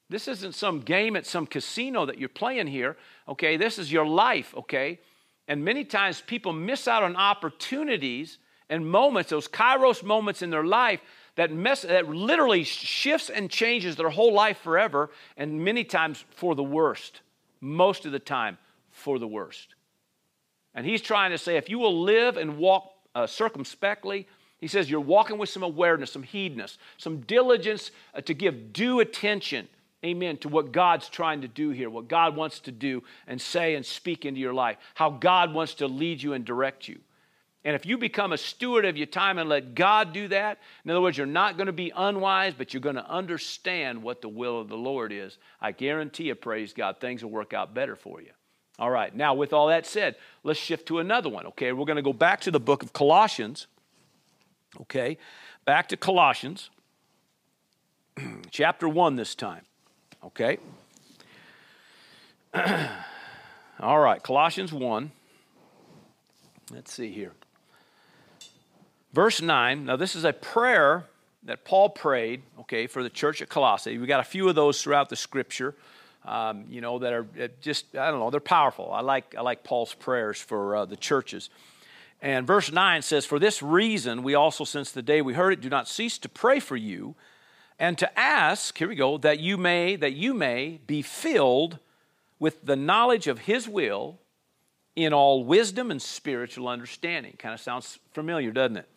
This 0.09 0.29
isn't 0.29 0.55
some 0.55 0.79
game 0.79 1.17
at 1.17 1.25
some 1.25 1.45
casino 1.45 2.05
that 2.05 2.17
you're 2.17 2.29
playing 2.29 2.67
here, 2.67 2.95
okay? 3.27 3.57
This 3.57 3.77
is 3.79 3.91
your 3.91 4.05
life, 4.05 4.53
okay? 4.55 4.99
And 5.47 5.63
many 5.63 5.83
times 5.83 6.21
people 6.21 6.53
miss 6.53 6.87
out 6.87 7.03
on 7.03 7.15
opportunities 7.15 8.37
and 8.69 8.89
moments, 8.89 9.29
those 9.29 9.47
kairos 9.47 10.03
moments 10.03 10.41
in 10.41 10.49
their 10.49 10.65
life 10.65 10.99
that, 11.35 11.51
mess, 11.51 11.83
that 11.83 12.09
literally 12.09 12.63
shifts 12.63 13.29
and 13.29 13.49
changes 13.49 13.95
their 13.95 14.09
whole 14.09 14.33
life 14.33 14.57
forever, 14.57 15.11
and 15.37 15.63
many 15.63 15.83
times 15.83 16.25
for 16.31 16.55
the 16.55 16.63
worst. 16.63 17.21
Most 17.61 18.05
of 18.05 18.11
the 18.11 18.19
time, 18.19 18.57
for 18.91 19.19
the 19.19 19.27
worst. 19.27 19.75
And 20.73 20.85
he's 20.85 21.01
trying 21.01 21.31
to 21.31 21.37
say 21.37 21.57
if 21.57 21.69
you 21.69 21.79
will 21.79 22.01
live 22.01 22.37
and 22.37 22.57
walk 22.57 22.91
uh, 23.15 23.25
circumspectly, 23.25 24.27
he 24.59 24.67
says 24.67 24.89
you're 24.89 24.99
walking 24.99 25.37
with 25.37 25.49
some 25.49 25.63
awareness, 25.63 26.11
some 26.11 26.23
heedness, 26.23 26.77
some 26.97 27.21
diligence 27.21 27.91
uh, 28.13 28.21
to 28.21 28.33
give 28.33 28.73
due 28.73 28.99
attention 28.99 29.67
amen, 30.07 30.37
to 30.37 30.49
what 30.49 30.71
God's 30.71 31.09
trying 31.09 31.41
to 31.41 31.47
do 31.47 31.69
here, 31.69 31.89
what 31.89 32.07
God 32.07 32.35
wants 32.35 32.59
to 32.61 32.71
do 32.71 33.03
and 33.27 33.41
say 33.41 33.75
and 33.75 33.85
speak 33.85 34.25
into 34.25 34.39
your 34.39 34.53
life, 34.53 34.77
how 34.95 35.09
God 35.09 35.53
wants 35.53 35.75
to 35.75 35.87
lead 35.87 36.21
you 36.21 36.33
and 36.33 36.45
direct 36.45 36.87
you. 36.87 36.99
And 37.63 37.75
if 37.75 37.85
you 37.85 37.97
become 37.97 38.31
a 38.31 38.37
steward 38.37 38.85
of 38.85 38.95
your 38.95 39.07
time 39.07 39.37
and 39.37 39.49
let 39.49 39.75
God 39.75 40.13
do 40.13 40.29
that, 40.29 40.59
in 40.85 40.91
other 40.91 41.01
words, 41.01 41.17
you're 41.17 41.27
not 41.27 41.57
going 41.57 41.67
to 41.67 41.73
be 41.73 41.91
unwise, 41.93 42.53
but 42.57 42.73
you're 42.73 42.79
going 42.79 42.95
to 42.95 43.09
understand 43.09 44.01
what 44.01 44.21
the 44.21 44.29
will 44.29 44.61
of 44.61 44.69
the 44.69 44.77
Lord 44.77 45.11
is. 45.11 45.37
I 45.59 45.73
guarantee 45.73 46.25
you, 46.25 46.35
praise 46.35 46.71
God, 46.71 47.01
things 47.01 47.23
will 47.23 47.31
work 47.31 47.53
out 47.53 47.73
better 47.73 47.97
for 47.97 48.21
you. 48.21 48.31
All 48.79 48.89
right, 48.91 49.13
now 49.13 49.33
with 49.33 49.53
all 49.53 49.67
that 49.67 49.85
said, 49.85 50.15
let's 50.43 50.59
shift 50.59 50.87
to 50.87 50.99
another 50.99 51.29
one, 51.29 51.47
okay? 51.47 51.73
We're 51.73 51.85
going 51.85 51.97
to 51.97 52.01
go 52.01 52.13
back 52.13 52.41
to 52.41 52.51
the 52.51 52.59
book 52.59 52.83
of 52.83 52.93
Colossians, 52.93 53.67
okay? 54.81 55.17
Back 55.65 55.89
to 55.89 55.97
Colossians, 55.97 56.69
chapter 58.51 58.87
1 58.87 59.15
this 59.15 59.35
time. 59.35 59.63
Okay? 60.27 60.57
All 63.79 63.99
right, 63.99 64.21
Colossians 64.21 64.73
1. 64.73 65.11
Let's 66.71 66.91
see 66.91 67.11
here. 67.11 67.31
Verse 69.13 69.41
9. 69.41 69.85
Now, 69.85 69.95
this 69.95 70.15
is 70.15 70.25
a 70.25 70.33
prayer 70.33 71.05
that 71.43 71.63
Paul 71.63 71.89
prayed, 71.89 72.41
okay, 72.59 72.87
for 72.87 73.03
the 73.03 73.09
church 73.09 73.41
at 73.41 73.47
Colossae. 73.47 73.97
We 73.97 74.05
got 74.05 74.19
a 74.19 74.23
few 74.23 74.49
of 74.49 74.55
those 74.55 74.81
throughout 74.81 75.07
the 75.09 75.15
scripture, 75.15 75.75
um, 76.25 76.65
you 76.69 76.81
know, 76.81 76.99
that 76.99 77.13
are 77.13 77.25
just, 77.61 77.95
I 77.95 78.11
don't 78.11 78.19
know, 78.19 78.29
they're 78.29 78.41
powerful. 78.41 78.91
I 78.91 78.99
like, 79.01 79.33
I 79.37 79.41
like 79.41 79.63
Paul's 79.63 79.93
prayers 79.93 80.41
for 80.41 80.75
uh, 80.75 80.85
the 80.85 80.97
churches. 80.97 81.49
And 82.21 82.45
verse 82.45 82.71
9 82.71 83.01
says, 83.01 83.25
For 83.25 83.39
this 83.39 83.63
reason, 83.63 84.23
we 84.23 84.35
also, 84.35 84.65
since 84.65 84.91
the 84.91 85.01
day 85.01 85.21
we 85.21 85.35
heard 85.35 85.53
it, 85.53 85.61
do 85.61 85.69
not 85.69 85.87
cease 85.87 86.17
to 86.19 86.29
pray 86.29 86.59
for 86.59 86.75
you 86.75 87.15
and 87.79 87.97
to 87.99 88.19
ask, 88.19 88.77
here 88.77 88.87
we 88.87 88.95
go, 88.95 89.17
that 89.19 89.39
you 89.39 89.57
may, 89.57 89.95
that 89.95 90.13
you 90.13 90.33
may 90.33 90.79
be 90.87 91.01
filled 91.01 91.79
with 92.39 92.65
the 92.65 92.75
knowledge 92.75 93.27
of 93.27 93.39
his 93.39 93.67
will 93.67 94.19
in 94.95 95.13
all 95.13 95.43
wisdom 95.43 95.91
and 95.91 96.01
spiritual 96.01 96.67
understanding. 96.67 97.35
Kind 97.37 97.53
of 97.53 97.59
sounds 97.59 97.99
familiar, 98.13 98.51
doesn't 98.51 98.77
it? 98.77 98.89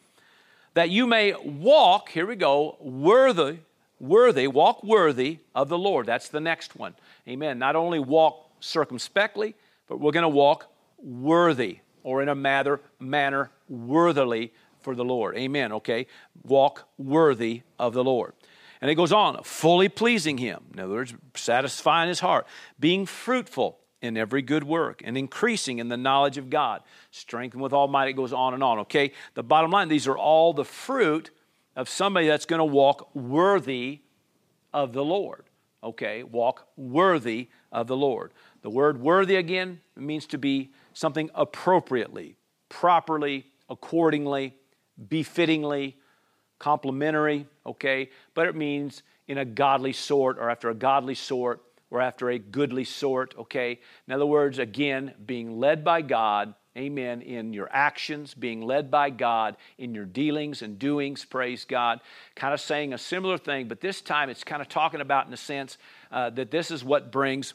That 0.74 0.88
you 0.88 1.06
may 1.06 1.34
walk, 1.34 2.08
here 2.10 2.26
we 2.26 2.36
go, 2.36 2.76
worthy, 2.80 3.58
worthy, 3.98 4.46
walk 4.46 4.82
worthy 4.82 5.38
of 5.54 5.68
the 5.68 5.78
Lord. 5.78 6.06
That's 6.06 6.28
the 6.28 6.40
next 6.40 6.76
one. 6.76 6.94
Amen. 7.28 7.58
Not 7.58 7.76
only 7.76 7.98
walk 7.98 8.48
circumspectly, 8.60 9.54
but 9.88 10.00
we're 10.00 10.12
going 10.12 10.22
to 10.22 10.28
walk 10.28 10.72
worthy 11.02 11.80
or 12.02 12.22
in 12.22 12.28
a 12.28 12.34
manner, 12.34 12.80
manner 12.98 13.50
worthily 13.68 14.52
for 14.80 14.94
the 14.94 15.04
Lord. 15.04 15.36
Amen. 15.36 15.72
Okay. 15.72 16.06
Walk 16.44 16.88
worthy 16.96 17.62
of 17.78 17.92
the 17.92 18.04
Lord. 18.04 18.32
And 18.80 18.90
it 18.90 18.94
goes 18.94 19.12
on, 19.12 19.42
fully 19.44 19.88
pleasing 19.88 20.38
him. 20.38 20.64
In 20.72 20.80
other 20.80 20.94
words, 20.94 21.14
satisfying 21.34 22.08
his 22.08 22.20
heart, 22.20 22.46
being 22.78 23.04
fruitful 23.04 23.78
in 24.00 24.16
every 24.16 24.42
good 24.42 24.64
work 24.64 25.02
and 25.04 25.16
increasing 25.16 25.78
in 25.78 25.88
the 25.88 25.96
knowledge 25.96 26.38
of 26.38 26.48
God. 26.48 26.82
Strengthened 27.10 27.62
with 27.62 27.72
Almighty, 27.72 28.12
it 28.12 28.14
goes 28.14 28.32
on 28.32 28.54
and 28.54 28.62
on, 28.62 28.78
okay? 28.80 29.12
The 29.34 29.42
bottom 29.42 29.70
line, 29.70 29.88
these 29.88 30.08
are 30.08 30.16
all 30.16 30.54
the 30.54 30.64
fruit 30.64 31.30
of 31.76 31.88
somebody 31.88 32.26
that's 32.26 32.46
going 32.46 32.60
to 32.60 32.64
walk 32.64 33.14
worthy 33.14 34.00
of 34.72 34.92
the 34.92 35.04
Lord, 35.04 35.44
okay? 35.84 36.22
Walk 36.22 36.66
worthy 36.76 37.48
of 37.70 37.86
the 37.86 37.96
Lord. 37.96 38.32
The 38.62 38.70
word 38.70 39.00
worthy 39.00 39.36
again 39.36 39.80
means 39.96 40.26
to 40.28 40.38
be 40.38 40.70
something 40.94 41.30
appropriately, 41.34 42.36
properly, 42.68 43.46
accordingly, 43.68 44.54
befittingly, 45.08 45.98
complimentary, 46.60 47.46
okay? 47.66 48.10
But 48.34 48.46
it 48.46 48.54
means 48.54 49.02
in 49.26 49.38
a 49.38 49.44
godly 49.44 49.92
sort 49.92 50.38
or 50.38 50.48
after 50.48 50.70
a 50.70 50.74
godly 50.74 51.16
sort 51.16 51.60
or 51.90 52.00
after 52.00 52.30
a 52.30 52.38
goodly 52.38 52.84
sort, 52.84 53.34
okay? 53.36 53.80
In 54.06 54.14
other 54.14 54.26
words, 54.26 54.60
again, 54.60 55.14
being 55.26 55.58
led 55.58 55.84
by 55.84 56.02
God, 56.02 56.54
amen, 56.76 57.22
in 57.22 57.52
your 57.52 57.68
actions, 57.72 58.32
being 58.34 58.62
led 58.62 58.90
by 58.90 59.10
God 59.10 59.56
in 59.78 59.92
your 59.92 60.04
dealings 60.04 60.62
and 60.62 60.78
doings, 60.78 61.24
praise 61.24 61.64
God. 61.64 62.00
Kind 62.36 62.54
of 62.54 62.60
saying 62.60 62.92
a 62.92 62.98
similar 62.98 63.38
thing, 63.38 63.66
but 63.66 63.80
this 63.80 64.00
time 64.00 64.30
it's 64.30 64.44
kind 64.44 64.62
of 64.62 64.68
talking 64.68 65.00
about, 65.00 65.26
in 65.26 65.32
a 65.32 65.36
sense, 65.38 65.78
uh, 66.12 66.30
that 66.30 66.52
this 66.52 66.70
is 66.70 66.84
what 66.84 67.10
brings 67.10 67.54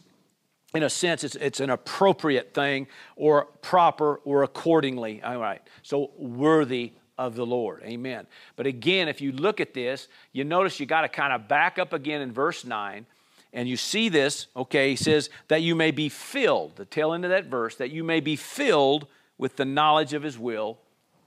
in 0.74 0.84
a 0.84 0.90
sense, 0.90 1.24
it's, 1.24 1.36
it's 1.36 1.62
an 1.62 1.70
appropriate 1.70 2.54
thing 2.54 2.88
or 3.16 3.46
proper 3.62 4.18
or 4.26 4.44
accordingly. 4.44 5.24
All 5.24 5.40
right. 5.40 5.62
So 5.84 6.12
worthy 6.18 6.92
of 7.18 7.36
the 7.36 7.46
Lord. 7.46 7.82
Amen. 7.84 8.28
But 8.56 8.68
again, 8.68 9.08
if 9.08 9.22
you 9.22 9.32
look 9.32 9.60
at 9.62 9.74
this, 9.74 10.08
you 10.34 10.44
notice 10.44 10.80
you 10.80 10.86
got 10.86 11.02
to 11.02 11.10
kind 11.10 11.34
of 11.34 11.48
back 11.48 11.80
up 11.80 11.94
again 11.94 12.22
in 12.22 12.32
verse 12.32 12.66
9. 12.66 13.06
And 13.54 13.70
you 13.70 13.78
see 13.78 14.10
this, 14.10 14.48
okay, 14.56 14.90
he 14.90 14.96
says, 14.98 15.30
that 15.48 15.62
you 15.62 15.76
may 15.76 15.92
be 15.92 16.10
filled, 16.10 16.76
the 16.76 16.84
tail 16.84 17.14
end 17.14 17.24
of 17.24 17.32
that 17.32 17.46
verse, 17.46 17.76
that 17.76 17.90
you 17.90 18.04
may 18.04 18.20
be 18.20 18.36
filled 18.36 19.08
with 19.38 19.56
the 19.56 19.64
knowledge 19.64 20.14
of 20.14 20.24
his 20.24 20.38
will 20.38 20.78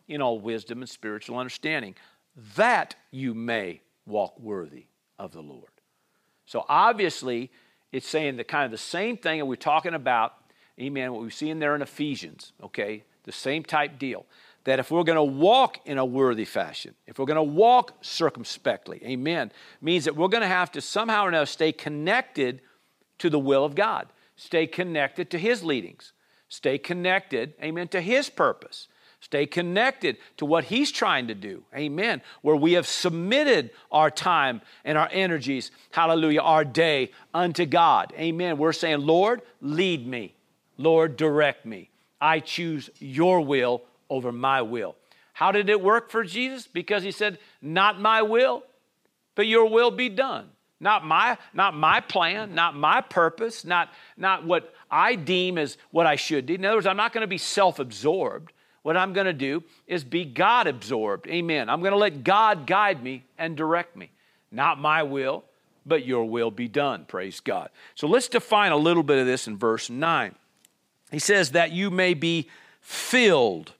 in 0.08 0.20
all 0.20 0.38
wisdom 0.38 0.82
and 0.82 0.88
spiritual 0.88 1.38
understanding. 1.38 1.94
that 2.56 2.94
you 3.10 3.34
may 3.34 3.80
walk 4.06 4.38
worthy 4.38 4.86
of 5.18 5.32
the 5.32 5.40
Lord. 5.40 5.70
So 6.46 6.64
obviously, 6.68 7.50
it's 7.92 8.06
saying 8.06 8.36
the 8.36 8.44
kind 8.44 8.64
of 8.64 8.70
the 8.70 8.78
same 8.78 9.16
thing, 9.16 9.38
that 9.38 9.46
we're 9.46 9.56
talking 9.56 9.94
about, 9.94 10.34
amen, 10.80 11.12
what 11.12 11.22
we 11.22 11.30
see 11.30 11.50
in 11.50 11.58
there 11.58 11.74
in 11.74 11.82
Ephesians, 11.82 12.52
okay? 12.62 13.02
The 13.24 13.32
same 13.32 13.64
type 13.64 13.98
deal. 13.98 14.24
That 14.68 14.78
if 14.78 14.90
we're 14.90 15.02
going 15.02 15.16
to 15.16 15.22
walk 15.22 15.78
in 15.86 15.96
a 15.96 16.04
worthy 16.04 16.44
fashion, 16.44 16.94
if 17.06 17.18
we're 17.18 17.24
going 17.24 17.36
to 17.36 17.42
walk 17.42 17.94
circumspectly, 18.02 19.00
amen, 19.02 19.50
means 19.80 20.04
that 20.04 20.14
we're 20.14 20.28
going 20.28 20.42
to 20.42 20.46
have 20.46 20.70
to 20.72 20.82
somehow 20.82 21.24
or 21.24 21.28
another 21.28 21.46
stay 21.46 21.72
connected 21.72 22.60
to 23.16 23.30
the 23.30 23.38
will 23.38 23.64
of 23.64 23.74
God, 23.74 24.08
stay 24.36 24.66
connected 24.66 25.30
to 25.30 25.38
His 25.38 25.64
leadings, 25.64 26.12
stay 26.50 26.76
connected, 26.76 27.54
amen, 27.62 27.88
to 27.88 28.02
His 28.02 28.28
purpose. 28.28 28.88
Stay 29.20 29.46
connected 29.46 30.18
to 30.36 30.44
what 30.44 30.64
He's 30.64 30.92
trying 30.92 31.28
to 31.28 31.34
do. 31.34 31.64
Amen. 31.74 32.20
Where 32.42 32.54
we 32.54 32.74
have 32.74 32.86
submitted 32.86 33.70
our 33.90 34.10
time 34.10 34.60
and 34.84 34.98
our 34.98 35.08
energies, 35.10 35.70
hallelujah, 35.92 36.42
our 36.42 36.64
day 36.66 37.12
unto 37.32 37.64
God. 37.64 38.12
Amen. 38.18 38.58
We're 38.58 38.74
saying, 38.74 39.00
Lord, 39.00 39.40
lead 39.62 40.06
me. 40.06 40.34
Lord, 40.76 41.16
direct 41.16 41.64
me. 41.64 41.88
I 42.20 42.40
choose 42.40 42.90
your 42.98 43.40
will 43.40 43.82
over 44.10 44.32
my 44.32 44.62
will. 44.62 44.96
How 45.32 45.52
did 45.52 45.68
it 45.68 45.80
work 45.80 46.10
for 46.10 46.24
Jesus? 46.24 46.66
Because 46.66 47.02
he 47.02 47.12
said, 47.12 47.38
Not 47.62 48.00
my 48.00 48.22
will, 48.22 48.64
but 49.34 49.46
your 49.46 49.68
will 49.68 49.90
be 49.90 50.08
done. 50.08 50.48
Not 50.80 51.04
my, 51.04 51.38
not 51.52 51.74
my 51.74 52.00
plan, 52.00 52.54
not 52.54 52.76
my 52.76 53.00
purpose, 53.00 53.64
not, 53.64 53.88
not 54.16 54.44
what 54.44 54.72
I 54.90 55.16
deem 55.16 55.58
as 55.58 55.76
what 55.90 56.06
I 56.06 56.16
should 56.16 56.46
do. 56.46 56.54
In 56.54 56.64
other 56.64 56.76
words, 56.76 56.86
I'm 56.86 56.96
not 56.96 57.12
going 57.12 57.22
to 57.22 57.28
be 57.28 57.38
self 57.38 57.78
absorbed. 57.78 58.52
What 58.82 58.96
I'm 58.96 59.12
going 59.12 59.26
to 59.26 59.32
do 59.32 59.64
is 59.86 60.04
be 60.04 60.24
God 60.24 60.66
absorbed. 60.66 61.26
Amen. 61.26 61.68
I'm 61.68 61.80
going 61.80 61.92
to 61.92 61.98
let 61.98 62.24
God 62.24 62.66
guide 62.66 63.02
me 63.02 63.24
and 63.36 63.56
direct 63.56 63.96
me. 63.96 64.10
Not 64.50 64.80
my 64.80 65.02
will, 65.02 65.44
but 65.84 66.06
your 66.06 66.24
will 66.24 66.50
be 66.50 66.68
done. 66.68 67.04
Praise 67.06 67.40
God. 67.40 67.70
So 67.94 68.06
let's 68.06 68.28
define 68.28 68.72
a 68.72 68.76
little 68.76 69.02
bit 69.02 69.18
of 69.18 69.26
this 69.26 69.46
in 69.46 69.58
verse 69.58 69.90
9. 69.90 70.34
He 71.10 71.18
says 71.18 71.50
that 71.52 71.72
you 71.72 71.90
may 71.90 72.14
be 72.14 72.48
filled 72.80 73.72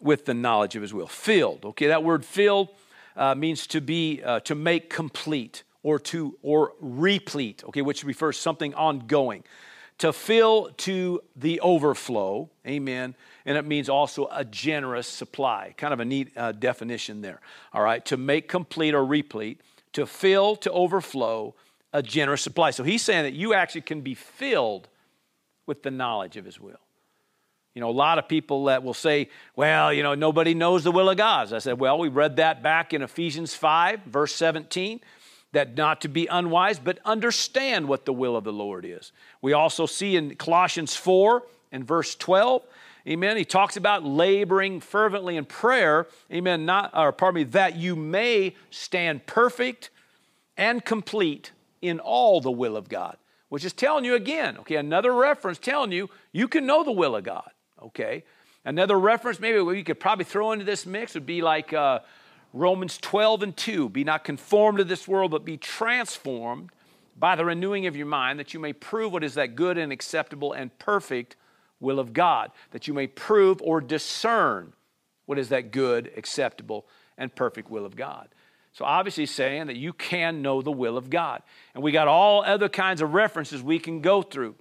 with 0.00 0.24
the 0.24 0.34
knowledge 0.34 0.76
of 0.76 0.82
his 0.82 0.92
will. 0.92 1.06
Filled. 1.06 1.64
Okay, 1.64 1.86
that 1.88 2.02
word 2.02 2.24
filled 2.24 2.68
uh, 3.16 3.34
means 3.34 3.66
to 3.68 3.80
be, 3.80 4.22
uh, 4.22 4.40
to 4.40 4.54
make 4.54 4.90
complete 4.90 5.62
or 5.82 5.98
to, 5.98 6.36
or 6.42 6.72
replete, 6.80 7.62
okay, 7.64 7.82
which 7.82 8.04
refers 8.04 8.36
something 8.36 8.74
ongoing. 8.74 9.44
To 9.98 10.12
fill 10.12 10.70
to 10.78 11.22
the 11.36 11.60
overflow, 11.60 12.50
amen, 12.66 13.14
and 13.46 13.56
it 13.56 13.64
means 13.64 13.88
also 13.88 14.28
a 14.32 14.44
generous 14.44 15.06
supply. 15.06 15.74
Kind 15.76 15.92
of 15.92 16.00
a 16.00 16.04
neat 16.04 16.36
uh, 16.36 16.50
definition 16.52 17.20
there, 17.20 17.40
all 17.72 17.82
right, 17.82 18.04
to 18.06 18.16
make 18.16 18.48
complete 18.48 18.94
or 18.94 19.04
replete, 19.04 19.60
to 19.92 20.06
fill 20.06 20.56
to 20.56 20.72
overflow, 20.72 21.54
a 21.92 22.02
generous 22.02 22.42
supply. 22.42 22.72
So 22.72 22.82
he's 22.82 23.02
saying 23.02 23.22
that 23.22 23.34
you 23.34 23.54
actually 23.54 23.82
can 23.82 24.00
be 24.00 24.14
filled 24.14 24.88
with 25.64 25.84
the 25.84 25.92
knowledge 25.92 26.36
of 26.36 26.44
his 26.44 26.58
will. 26.58 26.80
You 27.74 27.80
know, 27.80 27.90
a 27.90 27.92
lot 27.92 28.18
of 28.18 28.28
people 28.28 28.66
that 28.66 28.84
will 28.84 28.94
say, 28.94 29.28
well, 29.56 29.92
you 29.92 30.04
know, 30.04 30.14
nobody 30.14 30.54
knows 30.54 30.84
the 30.84 30.92
will 30.92 31.10
of 31.10 31.16
God. 31.16 31.52
I 31.52 31.58
said, 31.58 31.80
well, 31.80 31.98
we 31.98 32.08
read 32.08 32.36
that 32.36 32.62
back 32.62 32.94
in 32.94 33.02
Ephesians 33.02 33.52
5, 33.54 34.02
verse 34.04 34.32
17, 34.36 35.00
that 35.52 35.76
not 35.76 36.00
to 36.02 36.08
be 36.08 36.26
unwise, 36.26 36.78
but 36.78 37.00
understand 37.04 37.88
what 37.88 38.04
the 38.04 38.12
will 38.12 38.36
of 38.36 38.44
the 38.44 38.52
Lord 38.52 38.84
is. 38.84 39.10
We 39.42 39.52
also 39.52 39.86
see 39.86 40.14
in 40.14 40.36
Colossians 40.36 40.94
4 40.94 41.42
and 41.72 41.84
verse 41.84 42.14
12, 42.14 42.62
amen, 43.08 43.36
he 43.36 43.44
talks 43.44 43.76
about 43.76 44.04
laboring 44.04 44.78
fervently 44.78 45.36
in 45.36 45.44
prayer, 45.44 46.06
amen, 46.32 46.64
not, 46.64 46.96
or 46.96 47.10
pardon 47.10 47.42
me, 47.42 47.44
that 47.50 47.76
you 47.76 47.96
may 47.96 48.54
stand 48.70 49.26
perfect 49.26 49.90
and 50.56 50.84
complete 50.84 51.50
in 51.82 51.98
all 51.98 52.40
the 52.40 52.52
will 52.52 52.76
of 52.76 52.88
God 52.88 53.16
which 53.54 53.64
is 53.64 53.72
telling 53.72 54.04
you 54.04 54.16
again, 54.16 54.58
okay, 54.58 54.74
another 54.74 55.14
reference 55.14 55.60
telling 55.60 55.92
you 55.92 56.10
you 56.32 56.48
can 56.48 56.66
know 56.66 56.82
the 56.82 56.90
will 56.90 57.14
of 57.14 57.22
God, 57.22 57.48
okay? 57.84 58.24
Another 58.64 58.98
reference, 58.98 59.40
maybe 59.40 59.60
we 59.60 59.82
could 59.82 60.00
probably 60.00 60.24
throw 60.24 60.52
into 60.52 60.64
this 60.64 60.86
mix 60.86 61.14
would 61.14 61.26
be 61.26 61.42
like 61.42 61.72
uh, 61.72 62.00
Romans 62.52 62.98
12 62.98 63.42
and 63.42 63.56
2 63.56 63.88
Be 63.90 64.04
not 64.04 64.24
conformed 64.24 64.78
to 64.78 64.84
this 64.84 65.06
world, 65.06 65.30
but 65.30 65.44
be 65.44 65.56
transformed 65.56 66.70
by 67.16 67.36
the 67.36 67.44
renewing 67.44 67.86
of 67.86 67.96
your 67.96 68.06
mind, 68.06 68.38
that 68.40 68.54
you 68.54 68.60
may 68.60 68.72
prove 68.72 69.12
what 69.12 69.22
is 69.22 69.34
that 69.34 69.54
good 69.54 69.78
and 69.78 69.92
acceptable 69.92 70.52
and 70.52 70.76
perfect 70.78 71.36
will 71.78 72.00
of 72.00 72.12
God, 72.12 72.50
that 72.70 72.88
you 72.88 72.94
may 72.94 73.06
prove 73.06 73.60
or 73.62 73.80
discern 73.80 74.72
what 75.26 75.38
is 75.38 75.50
that 75.50 75.70
good, 75.70 76.10
acceptable, 76.16 76.86
and 77.16 77.34
perfect 77.34 77.70
will 77.70 77.86
of 77.86 77.94
God. 77.94 78.28
So 78.72 78.84
obviously 78.84 79.26
saying 79.26 79.68
that 79.68 79.76
you 79.76 79.92
can 79.92 80.42
know 80.42 80.60
the 80.60 80.72
will 80.72 80.96
of 80.96 81.08
God. 81.08 81.42
And 81.74 81.84
we 81.84 81.92
got 81.92 82.08
all 82.08 82.42
other 82.44 82.68
kinds 82.68 83.00
of 83.00 83.14
references 83.14 83.62
we 83.62 83.78
can 83.78 84.00
go 84.00 84.22
through 84.22 84.56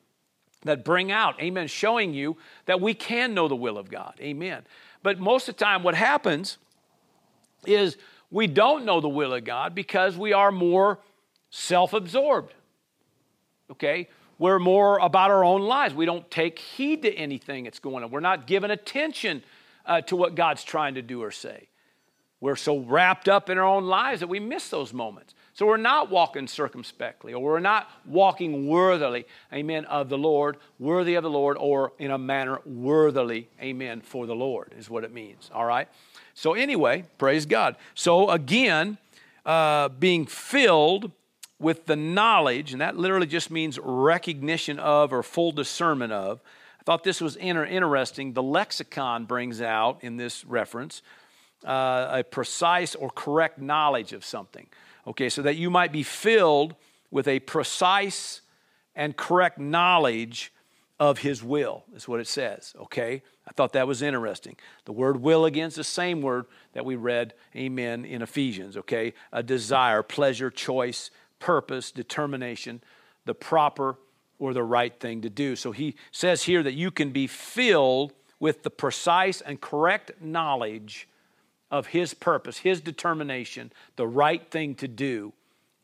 that 0.64 0.84
bring 0.84 1.12
out, 1.12 1.42
amen, 1.42 1.68
showing 1.68 2.14
you 2.14 2.38
that 2.66 2.82
we 2.82 2.94
can 2.94 3.34
know 3.34 3.48
the 3.48 3.56
will 3.56 3.78
of 3.78 3.90
God. 3.90 4.14
Amen. 4.20 4.64
But 5.02 5.20
most 5.20 5.50
of 5.50 5.58
the 5.58 5.64
time 5.64 5.84
what 5.84 5.96
happens 5.96 6.58
is 7.66 7.98
we 8.32 8.48
don't 8.48 8.86
know 8.86 9.02
the 9.02 9.10
will 9.10 9.34
of 9.34 9.44
God 9.44 9.76
because 9.76 10.18
we 10.18 10.34
are 10.34 10.52
more 10.52 11.00
self-absorbed. 11.50 12.54
Okay? 13.72 14.10
We're 14.40 14.60
more 14.60 14.98
about 14.98 15.32
our 15.32 15.44
own 15.44 15.62
lives. 15.62 15.94
We 15.94 16.06
don't 16.06 16.30
take 16.32 16.60
heed 16.60 17.04
to 17.04 17.14
anything 17.14 17.66
that's 17.66 17.80
going 17.80 18.04
on. 18.04 18.12
We're 18.12 18.20
not 18.20 18.48
giving 18.48 18.72
attention 18.72 19.44
uh, 19.86 20.02
to 20.02 20.16
what 20.16 20.36
God's 20.36 20.64
trying 20.64 20.96
to 20.96 21.02
do 21.02 21.22
or 21.22 21.32
say. 21.32 21.68
We're 22.40 22.56
so 22.56 22.80
wrapped 22.80 23.30
up 23.30 23.50
in 23.50 23.58
our 23.58 23.66
own 23.66 23.86
lives 23.86 24.20
that 24.20 24.28
we 24.28 24.40
miss 24.40 24.70
those 24.70 24.92
moments. 24.92 25.34
So 25.54 25.68
we're 25.68 25.78
not 25.78 26.10
walking 26.10 26.48
circumspectly, 26.48 27.34
or 27.34 27.44
we're 27.44 27.60
not 27.60 27.88
walking 28.06 28.68
worthily, 28.68 29.26
amen, 29.52 29.86
of 29.86 30.10
the 30.10 30.18
Lord, 30.18 30.58
worthy 30.80 31.14
of 31.14 31.24
the 31.24 31.30
Lord, 31.30 31.58
or 31.60 31.94
in 32.00 32.10
a 32.10 32.18
manner 32.18 32.60
worthily, 32.66 33.48
amen, 33.62 34.02
for 34.02 34.26
the 34.26 34.34
Lord, 34.36 34.74
is 34.78 34.90
what 34.90 35.04
it 35.04 35.14
means, 35.14 35.52
all 35.54 35.66
right? 35.66 35.88
So, 36.34 36.54
anyway, 36.54 37.06
praise 37.20 37.46
God. 37.46 37.76
So, 37.94 38.32
again, 38.32 38.98
uh, 39.46 39.90
being 39.90 40.26
filled 40.26 41.12
with 41.60 41.86
the 41.86 41.96
knowledge, 41.96 42.72
and 42.72 42.82
that 42.82 42.98
literally 42.98 43.28
just 43.28 43.52
means 43.52 43.78
recognition 43.80 44.80
of 44.80 45.14
or 45.14 45.22
full 45.22 45.52
discernment 45.52 46.12
of. 46.12 46.42
I 46.80 46.84
thought 46.84 47.04
this 47.04 47.22
was 47.22 47.36
inter- 47.36 47.66
interesting. 47.66 48.34
The 48.34 48.44
lexicon 48.44 49.26
brings 49.26 49.62
out 49.62 50.00
in 50.04 50.18
this 50.18 50.44
reference 50.46 51.02
uh, 51.64 52.08
a 52.12 52.24
precise 52.24 52.96
or 52.96 53.10
correct 53.10 53.60
knowledge 53.60 54.14
of 54.14 54.26
something. 54.26 54.68
Okay, 55.06 55.30
so 55.30 55.42
that 55.42 55.56
you 55.56 55.70
might 55.70 55.92
be 55.92 56.04
filled 56.04 56.76
with 57.12 57.28
a 57.28 57.40
precise 57.40 58.42
and 58.96 59.16
correct 59.18 59.60
knowledge 59.60 60.54
of 61.00 61.20
his 61.20 61.44
will, 61.44 61.84
is 61.96 62.08
what 62.08 62.20
it 62.20 62.28
says. 62.28 62.74
Okay, 62.80 63.22
I 63.48 63.52
thought 63.52 63.74
that 63.74 63.88
was 63.88 64.02
interesting. 64.02 64.56
The 64.86 64.92
word 64.92 65.18
will 65.22 65.46
again 65.46 65.68
is 65.68 65.76
the 65.76 65.84
same 65.84 66.22
word 66.22 66.46
that 66.74 66.86
we 66.86 66.96
read, 66.96 67.34
amen, 67.56 68.06
in 68.06 68.22
Ephesians. 68.22 68.78
Okay, 68.78 69.14
a 69.32 69.44
desire, 69.44 70.04
pleasure, 70.04 70.50
choice, 70.50 71.12
purpose, 71.40 71.92
determination, 71.92 72.82
the 73.26 73.36
proper 73.36 73.98
or 74.40 74.54
the 74.54 74.64
right 74.64 75.00
thing 75.00 75.22
to 75.22 75.30
do. 75.30 75.56
So 75.56 75.72
he 75.72 75.96
says 76.12 76.44
here 76.44 76.64
that 76.64 76.74
you 76.74 76.92
can 76.92 77.12
be 77.12 77.28
filled 77.28 78.14
with 78.40 78.64
the 78.64 78.70
precise 78.70 79.42
and 79.42 79.60
correct 79.60 80.12
knowledge 80.22 81.08
of 81.74 81.88
His 81.88 82.14
purpose, 82.14 82.60
His 82.60 82.80
determination, 82.80 83.74
the 83.96 84.08
right 84.08 84.48
thing 84.52 84.76
to 84.76 84.88
do 84.88 85.34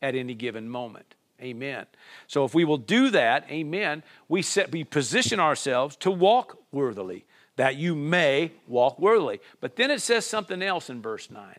at 0.00 0.14
any 0.14 0.34
given 0.34 0.70
moment. 0.70 1.16
Amen. 1.42 1.86
So 2.28 2.44
if 2.44 2.54
we 2.54 2.64
will 2.64 2.78
do 2.78 3.10
that, 3.10 3.50
amen, 3.50 4.04
we 4.28 4.40
set 4.40 4.70
we 4.70 4.84
position 4.84 5.40
ourselves 5.40 5.96
to 5.96 6.10
walk 6.10 6.58
worthily, 6.70 7.24
that 7.56 7.74
you 7.74 7.96
may 7.96 8.52
walk 8.68 9.00
worthily. 9.00 9.40
But 9.60 9.74
then 9.74 9.90
it 9.90 10.00
says 10.00 10.24
something 10.24 10.62
else 10.62 10.90
in 10.90 11.02
verse 11.02 11.28
9. 11.28 11.56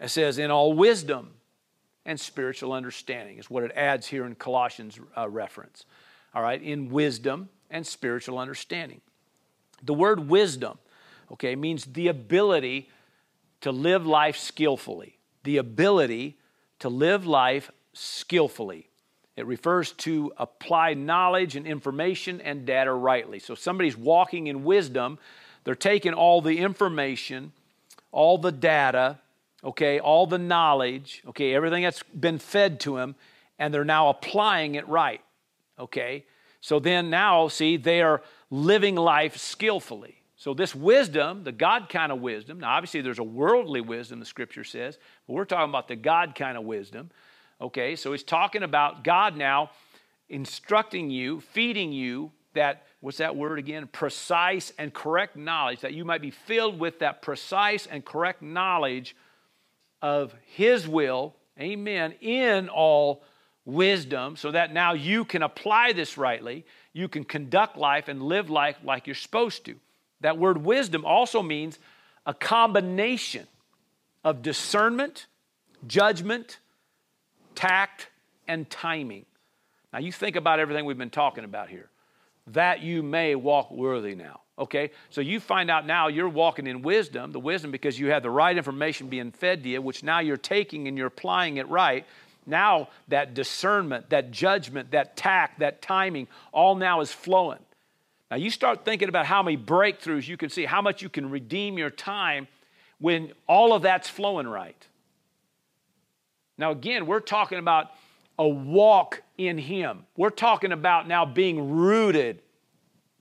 It 0.00 0.08
says, 0.08 0.38
in 0.38 0.50
all 0.50 0.72
wisdom 0.72 1.34
and 2.06 2.18
spiritual 2.18 2.72
understanding, 2.72 3.36
is 3.36 3.50
what 3.50 3.62
it 3.62 3.72
adds 3.74 4.06
here 4.06 4.24
in 4.24 4.36
Colossians 4.36 4.98
uh, 5.16 5.28
reference. 5.28 5.84
All 6.34 6.42
right, 6.42 6.62
in 6.62 6.88
wisdom 6.88 7.50
and 7.70 7.86
spiritual 7.86 8.38
understanding. 8.38 9.02
The 9.82 9.94
word 9.94 10.30
wisdom, 10.30 10.78
okay, 11.32 11.56
means 11.56 11.84
the 11.84 12.08
ability 12.08 12.88
to 13.60 13.72
live 13.72 14.06
life 14.06 14.36
skillfully, 14.36 15.18
the 15.44 15.56
ability 15.56 16.36
to 16.80 16.88
live 16.88 17.26
life 17.26 17.70
skillfully. 17.92 18.88
It 19.36 19.46
refers 19.46 19.92
to 19.92 20.32
apply 20.38 20.94
knowledge 20.94 21.56
and 21.56 21.66
information 21.66 22.40
and 22.40 22.64
data 22.64 22.92
rightly. 22.92 23.38
So 23.38 23.54
somebody's 23.54 23.96
walking 23.96 24.46
in 24.46 24.64
wisdom, 24.64 25.18
they're 25.64 25.74
taking 25.74 26.14
all 26.14 26.40
the 26.40 26.58
information, 26.58 27.52
all 28.12 28.38
the 28.38 28.52
data, 28.52 29.18
okay, 29.62 29.98
all 29.98 30.26
the 30.26 30.38
knowledge, 30.38 31.22
okay, 31.28 31.54
everything 31.54 31.82
that's 31.82 32.02
been 32.04 32.38
fed 32.38 32.80
to 32.80 32.96
them, 32.96 33.14
and 33.58 33.74
they're 33.74 33.84
now 33.84 34.08
applying 34.08 34.74
it 34.74 34.86
right, 34.88 35.20
okay? 35.78 36.24
So 36.60 36.78
then 36.78 37.10
now, 37.10 37.48
see, 37.48 37.76
they 37.76 38.00
are 38.00 38.22
living 38.50 38.96
life 38.96 39.36
skillfully. 39.36 40.22
So, 40.46 40.54
this 40.54 40.76
wisdom, 40.76 41.42
the 41.42 41.50
God 41.50 41.88
kind 41.88 42.12
of 42.12 42.20
wisdom, 42.20 42.60
now 42.60 42.70
obviously 42.70 43.00
there's 43.00 43.18
a 43.18 43.24
worldly 43.24 43.80
wisdom, 43.80 44.20
the 44.20 44.24
scripture 44.24 44.62
says, 44.62 44.96
but 45.26 45.32
we're 45.32 45.44
talking 45.44 45.68
about 45.68 45.88
the 45.88 45.96
God 45.96 46.36
kind 46.36 46.56
of 46.56 46.62
wisdom. 46.62 47.10
Okay, 47.60 47.96
so 47.96 48.12
he's 48.12 48.22
talking 48.22 48.62
about 48.62 49.02
God 49.02 49.36
now 49.36 49.72
instructing 50.28 51.10
you, 51.10 51.40
feeding 51.40 51.90
you 51.90 52.30
that, 52.54 52.86
what's 53.00 53.18
that 53.18 53.34
word 53.34 53.58
again? 53.58 53.88
Precise 53.90 54.72
and 54.78 54.94
correct 54.94 55.34
knowledge, 55.34 55.80
that 55.80 55.94
you 55.94 56.04
might 56.04 56.22
be 56.22 56.30
filled 56.30 56.78
with 56.78 57.00
that 57.00 57.22
precise 57.22 57.86
and 57.86 58.04
correct 58.04 58.40
knowledge 58.40 59.16
of 60.00 60.32
his 60.44 60.86
will, 60.86 61.34
amen, 61.58 62.14
in 62.20 62.68
all 62.68 63.24
wisdom, 63.64 64.36
so 64.36 64.52
that 64.52 64.72
now 64.72 64.92
you 64.92 65.24
can 65.24 65.42
apply 65.42 65.92
this 65.92 66.16
rightly. 66.16 66.64
You 66.92 67.08
can 67.08 67.24
conduct 67.24 67.76
life 67.76 68.06
and 68.06 68.22
live 68.22 68.48
life 68.48 68.76
like 68.84 69.08
you're 69.08 69.16
supposed 69.16 69.64
to. 69.64 69.74
That 70.20 70.38
word 70.38 70.58
wisdom 70.58 71.04
also 71.04 71.42
means 71.42 71.78
a 72.24 72.34
combination 72.34 73.46
of 74.24 74.42
discernment, 74.42 75.26
judgment, 75.86 76.58
tact, 77.54 78.08
and 78.48 78.68
timing. 78.68 79.26
Now, 79.92 80.00
you 80.00 80.12
think 80.12 80.36
about 80.36 80.60
everything 80.60 80.84
we've 80.84 80.98
been 80.98 81.10
talking 81.10 81.44
about 81.44 81.68
here. 81.68 81.88
That 82.48 82.82
you 82.82 83.02
may 83.02 83.34
walk 83.34 83.70
worthy 83.70 84.14
now. 84.14 84.40
Okay? 84.58 84.90
So 85.10 85.20
you 85.20 85.40
find 85.40 85.70
out 85.70 85.86
now 85.86 86.08
you're 86.08 86.28
walking 86.28 86.66
in 86.66 86.82
wisdom, 86.82 87.32
the 87.32 87.40
wisdom 87.40 87.70
because 87.70 87.98
you 87.98 88.10
have 88.10 88.22
the 88.22 88.30
right 88.30 88.56
information 88.56 89.08
being 89.08 89.32
fed 89.32 89.62
to 89.62 89.68
you, 89.68 89.82
which 89.82 90.02
now 90.02 90.20
you're 90.20 90.36
taking 90.36 90.88
and 90.88 90.96
you're 90.96 91.08
applying 91.08 91.56
it 91.56 91.68
right. 91.68 92.06
Now 92.46 92.88
that 93.08 93.34
discernment, 93.34 94.10
that 94.10 94.30
judgment, 94.30 94.92
that 94.92 95.16
tact, 95.16 95.58
that 95.58 95.82
timing, 95.82 96.28
all 96.52 96.74
now 96.74 97.00
is 97.00 97.12
flowing. 97.12 97.58
Now, 98.30 98.36
you 98.36 98.50
start 98.50 98.84
thinking 98.84 99.08
about 99.08 99.26
how 99.26 99.42
many 99.42 99.56
breakthroughs 99.56 100.26
you 100.26 100.36
can 100.36 100.50
see, 100.50 100.64
how 100.64 100.82
much 100.82 101.00
you 101.00 101.08
can 101.08 101.30
redeem 101.30 101.78
your 101.78 101.90
time 101.90 102.48
when 102.98 103.32
all 103.46 103.72
of 103.72 103.82
that's 103.82 104.08
flowing 104.08 104.48
right. 104.48 104.86
Now, 106.58 106.70
again, 106.70 107.06
we're 107.06 107.20
talking 107.20 107.58
about 107.58 107.90
a 108.38 108.48
walk 108.48 109.22
in 109.38 109.58
Him. 109.58 110.06
We're 110.16 110.30
talking 110.30 110.72
about 110.72 111.06
now 111.06 111.24
being 111.24 111.70
rooted 111.70 112.42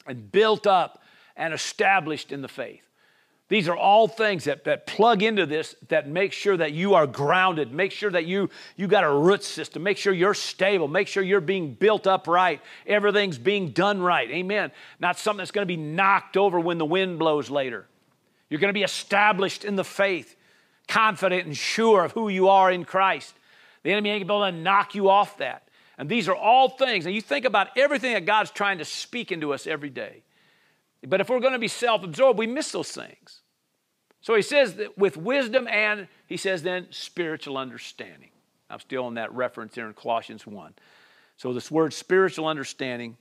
and 0.07 0.31
built 0.31 0.65
up 0.65 1.01
and 1.35 1.53
established 1.53 2.31
in 2.31 2.41
the 2.41 2.47
faith. 2.47 2.84
These 3.47 3.67
are 3.67 3.77
all 3.77 4.07
things 4.07 4.45
that, 4.45 4.63
that 4.63 4.87
plug 4.87 5.21
into 5.21 5.45
this 5.45 5.75
that 5.89 6.07
make 6.07 6.33
sure 6.33 6.57
that 6.57 6.71
you 6.71 6.95
are 6.95 7.05
grounded, 7.05 7.71
make 7.71 7.91
sure 7.91 8.09
that 8.09 8.25
you, 8.25 8.49
you 8.75 8.87
got 8.87 9.03
a 9.03 9.11
root 9.11 9.43
system, 9.43 9.83
make 9.83 9.97
sure 9.97 10.13
you're 10.13 10.33
stable, 10.33 10.87
make 10.87 11.07
sure 11.07 11.21
you're 11.21 11.41
being 11.41 11.73
built 11.75 12.07
up 12.07 12.27
right, 12.27 12.59
everything's 12.87 13.37
being 13.37 13.69
done 13.69 14.01
right. 14.01 14.29
Amen. 14.31 14.71
Not 14.99 15.19
something 15.19 15.37
that's 15.39 15.51
going 15.51 15.67
to 15.67 15.71
be 15.71 15.77
knocked 15.77 16.37
over 16.37 16.59
when 16.59 16.79
the 16.79 16.85
wind 16.85 17.19
blows 17.19 17.51
later. 17.51 17.85
You're 18.49 18.59
going 18.59 18.73
to 18.73 18.77
be 18.77 18.83
established 18.83 19.63
in 19.63 19.75
the 19.75 19.83
faith, 19.83 20.35
confident 20.87 21.45
and 21.45 21.55
sure 21.55 22.05
of 22.05 22.13
who 22.13 22.29
you 22.29 22.49
are 22.49 22.71
in 22.71 22.83
Christ. 22.83 23.35
The 23.83 23.91
enemy 23.91 24.09
ain't 24.09 24.27
going 24.27 24.39
to 24.39 24.45
be 24.45 24.57
able 24.57 24.57
to 24.57 24.63
knock 24.63 24.95
you 24.95 25.09
off 25.09 25.37
that. 25.37 25.67
And 25.99 26.09
these 26.09 26.27
are 26.27 26.35
all 26.35 26.69
things. 26.69 27.05
And 27.05 27.13
you 27.13 27.21
think 27.21 27.45
about 27.45 27.77
everything 27.77 28.13
that 28.13 28.25
God's 28.25 28.49
trying 28.49 28.79
to 28.79 28.85
speak 28.85 29.31
into 29.31 29.53
us 29.53 29.67
every 29.67 29.91
day. 29.91 30.23
But 31.07 31.21
if 31.21 31.29
we're 31.29 31.39
going 31.39 31.53
to 31.53 31.59
be 31.59 31.67
self 31.67 32.03
absorbed, 32.03 32.39
we 32.39 32.47
miss 32.47 32.71
those 32.71 32.91
things. 32.91 33.41
So 34.21 34.33
he 34.35 34.41
says 34.41 34.75
that 34.75 34.97
with 34.97 35.17
wisdom 35.17 35.67
and, 35.67 36.07
he 36.25 36.37
says 36.37 36.63
then, 36.63 36.87
spiritual 36.89 37.57
understanding. 37.57 38.29
I'm 38.69 38.79
still 38.79 39.05
on 39.05 39.13
that 39.15 39.31
reference 39.33 39.75
there 39.75 39.87
in 39.87 39.93
Colossians 39.93 40.47
1. 40.47 40.73
So 41.37 41.53
this 41.53 41.69
word 41.69 41.93
spiritual 41.93 42.47
understanding 42.47 43.17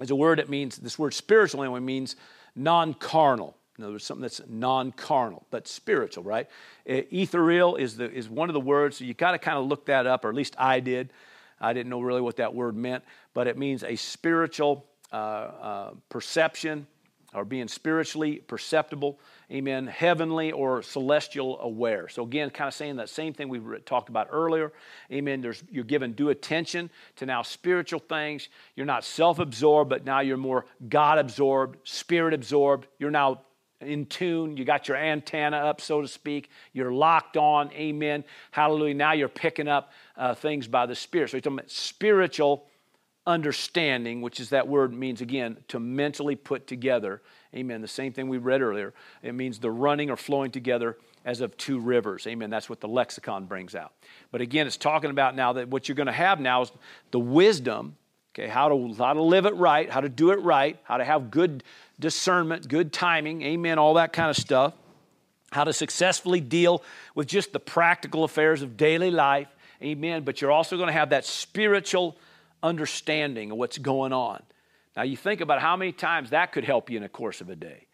is 0.00 0.10
a 0.10 0.14
word 0.14 0.38
that 0.38 0.50
means, 0.50 0.76
this 0.76 0.98
word 0.98 1.14
spiritual 1.14 1.62
anyway 1.62 1.80
means 1.80 2.16
non 2.54 2.94
carnal. 2.94 3.56
In 3.78 3.84
other 3.84 3.94
words, 3.94 4.04
something 4.04 4.22
that's 4.22 4.40
non 4.46 4.92
carnal, 4.92 5.46
but 5.50 5.66
spiritual, 5.66 6.22
right? 6.22 6.48
Ethereal 6.84 7.76
is, 7.76 7.96
the, 7.96 8.10
is 8.10 8.28
one 8.28 8.48
of 8.48 8.54
the 8.54 8.60
words, 8.60 8.98
so 8.98 9.04
you 9.04 9.14
got 9.14 9.32
to 9.32 9.38
kind 9.38 9.58
of 9.58 9.66
look 9.66 9.86
that 9.86 10.06
up, 10.06 10.24
or 10.24 10.28
at 10.28 10.34
least 10.34 10.54
I 10.58 10.80
did. 10.80 11.10
I 11.60 11.72
didn't 11.72 11.88
know 11.88 12.00
really 12.00 12.20
what 12.20 12.36
that 12.36 12.54
word 12.54 12.76
meant, 12.76 13.04
but 13.32 13.46
it 13.46 13.56
means 13.56 13.82
a 13.82 13.96
spiritual 13.96 14.86
uh, 15.12 15.16
uh, 15.16 15.90
perception 16.08 16.86
or 17.34 17.44
being 17.44 17.66
spiritually 17.66 18.36
perceptible, 18.36 19.18
amen, 19.50 19.88
heavenly 19.88 20.52
or 20.52 20.82
celestial 20.82 21.60
aware. 21.60 22.08
So, 22.08 22.22
again, 22.22 22.48
kind 22.50 22.68
of 22.68 22.74
saying 22.74 22.96
that 22.96 23.08
same 23.08 23.34
thing 23.34 23.48
we 23.48 23.60
talked 23.80 24.08
about 24.08 24.28
earlier, 24.30 24.72
amen. 25.10 25.40
There's, 25.40 25.62
you're 25.70 25.84
given 25.84 26.12
due 26.12 26.30
attention 26.30 26.90
to 27.16 27.26
now 27.26 27.42
spiritual 27.42 27.98
things. 28.00 28.48
You're 28.76 28.86
not 28.86 29.04
self 29.04 29.40
absorbed, 29.40 29.90
but 29.90 30.04
now 30.04 30.20
you're 30.20 30.36
more 30.36 30.66
God 30.88 31.18
absorbed, 31.18 31.76
spirit 31.82 32.34
absorbed. 32.34 32.86
You're 32.98 33.10
now 33.10 33.40
in 33.80 34.06
tune. 34.06 34.56
You 34.56 34.64
got 34.64 34.86
your 34.86 34.96
antenna 34.96 35.56
up, 35.56 35.80
so 35.80 36.00
to 36.00 36.08
speak. 36.08 36.50
You're 36.72 36.92
locked 36.92 37.36
on, 37.36 37.72
amen. 37.72 38.24
Hallelujah. 38.52 38.94
Now 38.94 39.12
you're 39.12 39.28
picking 39.28 39.66
up 39.68 39.92
uh, 40.16 40.34
things 40.34 40.68
by 40.68 40.86
the 40.86 40.94
Spirit. 40.94 41.30
So, 41.30 41.36
you're 41.36 41.42
talking 41.42 41.58
about 41.58 41.70
spiritual 41.70 42.66
understanding, 43.26 44.20
which 44.20 44.38
is 44.38 44.50
that 44.50 44.68
word 44.68 44.92
means 44.92 45.20
again 45.20 45.56
to 45.68 45.80
mentally 45.80 46.36
put 46.36 46.66
together. 46.66 47.22
Amen. 47.54 47.80
The 47.80 47.88
same 47.88 48.12
thing 48.12 48.28
we 48.28 48.38
read 48.38 48.60
earlier. 48.60 48.92
It 49.22 49.34
means 49.34 49.58
the 49.58 49.70
running 49.70 50.10
or 50.10 50.16
flowing 50.16 50.50
together 50.50 50.98
as 51.24 51.40
of 51.40 51.56
two 51.56 51.78
rivers. 51.78 52.26
Amen. 52.26 52.50
That's 52.50 52.68
what 52.68 52.80
the 52.80 52.88
lexicon 52.88 53.46
brings 53.46 53.74
out. 53.74 53.92
But 54.30 54.40
again, 54.40 54.66
it's 54.66 54.76
talking 54.76 55.10
about 55.10 55.34
now 55.34 55.54
that 55.54 55.68
what 55.68 55.88
you're 55.88 55.96
going 55.96 56.06
to 56.06 56.12
have 56.12 56.38
now 56.38 56.62
is 56.62 56.72
the 57.12 57.20
wisdom, 57.20 57.96
okay, 58.34 58.48
how 58.48 58.68
to, 58.68 58.94
how 58.98 59.14
to 59.14 59.22
live 59.22 59.46
it 59.46 59.54
right, 59.54 59.90
how 59.90 60.00
to 60.00 60.08
do 60.08 60.32
it 60.32 60.40
right, 60.40 60.78
how 60.82 60.98
to 60.98 61.04
have 61.04 61.30
good 61.30 61.64
discernment, 61.98 62.68
good 62.68 62.92
timing, 62.92 63.42
amen, 63.42 63.78
all 63.78 63.94
that 63.94 64.12
kind 64.12 64.28
of 64.28 64.36
stuff. 64.36 64.74
How 65.52 65.62
to 65.62 65.72
successfully 65.72 66.40
deal 66.40 66.82
with 67.14 67.28
just 67.28 67.52
the 67.52 67.60
practical 67.60 68.24
affairs 68.24 68.60
of 68.62 68.76
daily 68.76 69.12
life, 69.12 69.46
amen. 69.80 70.24
But 70.24 70.40
you're 70.40 70.50
also 70.50 70.76
going 70.76 70.88
to 70.88 70.92
have 70.92 71.10
that 71.10 71.24
spiritual 71.24 72.16
understanding 72.64 73.52
of 73.52 73.58
what's 73.58 73.78
going 73.78 74.12
on. 74.12 74.42
Now, 74.96 75.02
you 75.02 75.16
think 75.16 75.40
about 75.40 75.60
how 75.60 75.76
many 75.76 75.92
times 75.92 76.30
that 76.30 76.52
could 76.52 76.64
help 76.64 76.90
you 76.90 76.96
in 76.96 77.02
the 77.02 77.08
course 77.08 77.40
of 77.40 77.50
a 77.50 77.56
day. 77.56 77.86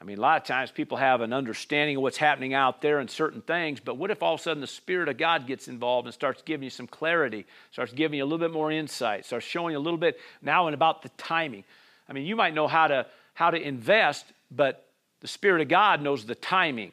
I 0.00 0.04
mean, 0.04 0.18
a 0.18 0.20
lot 0.20 0.40
of 0.40 0.46
times 0.46 0.72
people 0.72 0.96
have 0.96 1.20
an 1.20 1.32
understanding 1.32 1.96
of 1.96 2.02
what's 2.02 2.16
happening 2.16 2.54
out 2.54 2.82
there 2.82 2.98
and 2.98 3.08
certain 3.08 3.40
things, 3.40 3.78
but 3.78 3.96
what 3.96 4.10
if 4.10 4.20
all 4.20 4.34
of 4.34 4.40
a 4.40 4.42
sudden 4.42 4.60
the 4.60 4.66
Spirit 4.66 5.08
of 5.08 5.16
God 5.16 5.46
gets 5.46 5.68
involved 5.68 6.08
and 6.08 6.14
starts 6.14 6.42
giving 6.42 6.64
you 6.64 6.70
some 6.70 6.88
clarity, 6.88 7.46
starts 7.70 7.92
giving 7.92 8.18
you 8.18 8.24
a 8.24 8.26
little 8.26 8.38
bit 8.38 8.50
more 8.50 8.72
insight, 8.72 9.24
starts 9.24 9.46
showing 9.46 9.72
you 9.72 9.78
a 9.78 9.80
little 9.80 9.98
bit 9.98 10.18
now 10.40 10.66
and 10.66 10.74
about 10.74 11.02
the 11.02 11.08
timing? 11.10 11.62
I 12.08 12.14
mean, 12.14 12.26
you 12.26 12.34
might 12.34 12.52
know 12.52 12.66
how 12.66 12.88
to, 12.88 13.06
how 13.34 13.50
to 13.50 13.60
invest, 13.60 14.26
but 14.50 14.88
the 15.20 15.28
Spirit 15.28 15.62
of 15.62 15.68
God 15.68 16.02
knows 16.02 16.24
the 16.24 16.34
timing. 16.34 16.92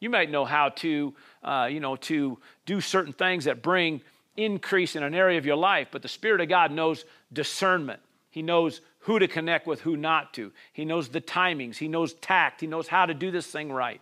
You 0.00 0.08
might 0.08 0.30
know 0.30 0.46
how 0.46 0.70
to, 0.70 1.14
uh, 1.42 1.68
you 1.70 1.80
know, 1.80 1.96
to 1.96 2.38
do 2.64 2.80
certain 2.80 3.12
things 3.12 3.44
that 3.44 3.62
bring 3.62 4.00
increase 4.36 4.96
in 4.96 5.02
an 5.02 5.14
area 5.14 5.38
of 5.38 5.46
your 5.46 5.56
life, 5.56 5.88
but 5.90 6.02
the 6.02 6.08
Spirit 6.08 6.40
of 6.40 6.48
God 6.48 6.72
knows 6.72 7.04
discernment. 7.32 8.00
He 8.30 8.42
knows 8.42 8.80
who 9.00 9.18
to 9.18 9.28
connect 9.28 9.66
with, 9.66 9.80
who 9.82 9.96
not 9.96 10.34
to. 10.34 10.50
He 10.72 10.84
knows 10.84 11.08
the 11.08 11.20
timings. 11.20 11.76
He 11.76 11.88
knows 11.88 12.14
tact. 12.14 12.60
He 12.60 12.66
knows 12.66 12.88
how 12.88 13.06
to 13.06 13.14
do 13.14 13.30
this 13.30 13.46
thing 13.46 13.70
right. 13.70 14.00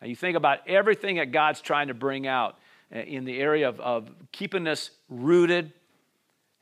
Now, 0.00 0.06
you 0.06 0.16
think 0.16 0.36
about 0.36 0.68
everything 0.68 1.16
that 1.16 1.32
God's 1.32 1.60
trying 1.60 1.88
to 1.88 1.94
bring 1.94 2.26
out 2.26 2.58
uh, 2.94 2.98
in 2.98 3.24
the 3.24 3.40
area 3.40 3.68
of, 3.68 3.80
of 3.80 4.10
keeping 4.32 4.66
us 4.68 4.90
rooted, 5.08 5.72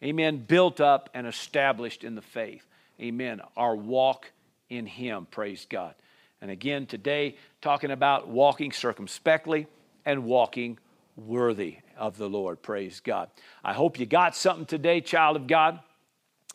amen, 0.03 0.45
built 0.47 0.81
up 0.81 1.11
and 1.13 1.27
established 1.27 2.05
in 2.05 2.15
the 2.15 2.23
faith. 2.23 2.67
Amen. 3.01 3.41
Our 3.57 3.75
walk 3.75 4.31
in 4.71 4.87
Him, 4.87 5.27
praise 5.31 5.67
God. 5.69 5.95
And 6.41 6.51
again, 6.51 6.87
today, 6.87 7.37
talking 7.61 7.91
about 7.91 8.29
walking 8.29 8.73
circumspectly 8.73 9.67
and 10.05 10.25
walking 10.25 10.79
worthy 11.17 11.79
of 12.03 12.19
the 12.19 12.29
Lord. 12.29 12.61
Praise 12.61 12.99
God. 12.99 13.31
I 13.63 13.73
hope 13.73 13.97
you 13.97 14.07
got 14.07 14.35
something 14.35 14.67
today, 14.67 15.01
child 15.01 15.37
of 15.37 15.47
God. 15.47 15.79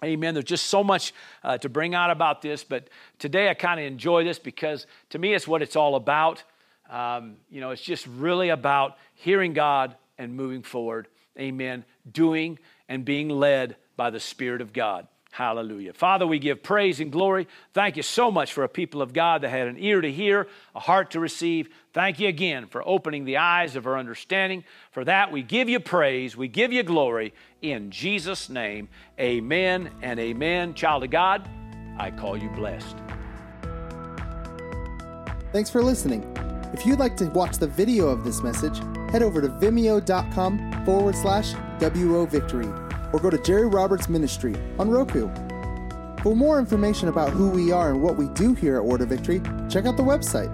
Amen. 0.03 0.33
There's 0.33 0.43
just 0.43 0.65
so 0.65 0.83
much 0.83 1.13
uh, 1.41 1.57
to 1.59 1.69
bring 1.69 1.95
out 1.95 2.11
about 2.11 2.41
this, 2.41 2.65
but 2.65 2.89
today 3.17 3.49
I 3.49 3.53
kind 3.53 3.79
of 3.79 3.85
enjoy 3.85 4.25
this 4.25 4.39
because 4.39 4.85
to 5.11 5.17
me 5.17 5.33
it's 5.33 5.47
what 5.47 5.61
it's 5.61 5.77
all 5.77 5.95
about. 5.95 6.43
Um, 6.89 7.37
you 7.49 7.61
know, 7.61 7.71
it's 7.71 7.81
just 7.81 8.05
really 8.07 8.49
about 8.49 8.97
hearing 9.13 9.53
God 9.53 9.95
and 10.17 10.35
moving 10.35 10.63
forward. 10.63 11.07
Amen. 11.39 11.85
Doing 12.11 12.59
and 12.89 13.05
being 13.05 13.29
led 13.29 13.77
by 13.95 14.09
the 14.09 14.19
Spirit 14.19 14.59
of 14.59 14.73
God. 14.73 15.07
Hallelujah. 15.37 15.93
Father, 15.93 16.25
we 16.25 16.39
give 16.39 16.63
praise 16.63 16.99
and 16.99 17.11
glory. 17.11 17.47
Thank 17.71 17.95
you 17.95 18.01
so 18.01 18.31
much 18.31 18.53
for 18.53 18.63
a 18.63 18.67
people 18.67 19.03
of 19.03 19.13
God 19.13 19.41
that 19.41 19.49
had 19.49 19.67
an 19.67 19.77
ear 19.77 20.01
to 20.01 20.11
hear, 20.11 20.47
a 20.73 20.79
heart 20.79 21.11
to 21.11 21.19
receive. 21.19 21.69
Thank 21.93 22.19
you 22.19 22.27
again 22.27 22.65
for 22.65 22.81
opening 22.87 23.23
the 23.23 23.37
eyes 23.37 23.75
of 23.75 23.85
our 23.85 23.99
understanding. 23.99 24.63
For 24.89 25.05
that, 25.05 25.31
we 25.31 25.43
give 25.43 25.69
you 25.69 25.79
praise, 25.79 26.35
we 26.35 26.47
give 26.47 26.73
you 26.73 26.81
glory. 26.81 27.35
In 27.61 27.91
Jesus' 27.91 28.49
name, 28.49 28.89
amen 29.19 29.91
and 30.01 30.19
amen. 30.19 30.73
Child 30.73 31.03
of 31.03 31.11
God, 31.11 31.47
I 31.99 32.09
call 32.09 32.35
you 32.35 32.49
blessed. 32.49 32.97
Thanks 35.53 35.69
for 35.69 35.83
listening. 35.83 36.23
If 36.73 36.83
you'd 36.83 36.97
like 36.97 37.15
to 37.17 37.25
watch 37.25 37.59
the 37.59 37.67
video 37.67 38.07
of 38.07 38.23
this 38.23 38.41
message, 38.41 38.79
head 39.11 39.21
over 39.21 39.39
to 39.41 39.49
vimeo.com 39.49 40.83
forward 40.83 41.15
slash 41.15 41.53
WO 41.79 42.25
Victory 42.25 42.86
or 43.13 43.19
go 43.19 43.29
to 43.29 43.37
Jerry 43.37 43.67
Roberts 43.67 44.09
Ministry 44.09 44.55
on 44.79 44.89
Roku. 44.89 45.29
For 46.23 46.35
more 46.35 46.59
information 46.59 47.09
about 47.09 47.29
who 47.29 47.49
we 47.49 47.71
are 47.71 47.91
and 47.91 48.01
what 48.01 48.17
we 48.17 48.27
do 48.29 48.53
here 48.53 48.77
at 48.77 48.85
Word 48.85 49.01
of 49.01 49.09
Victory, 49.09 49.41
check 49.69 49.85
out 49.85 49.97
the 49.97 50.03
website 50.03 50.53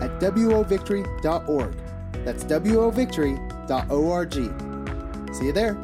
at 0.00 0.10
wovictory.org. 0.20 1.76
That's 2.24 2.44
wovictory.org. 2.44 4.34
See 5.34 5.46
you 5.46 5.52
there. 5.52 5.83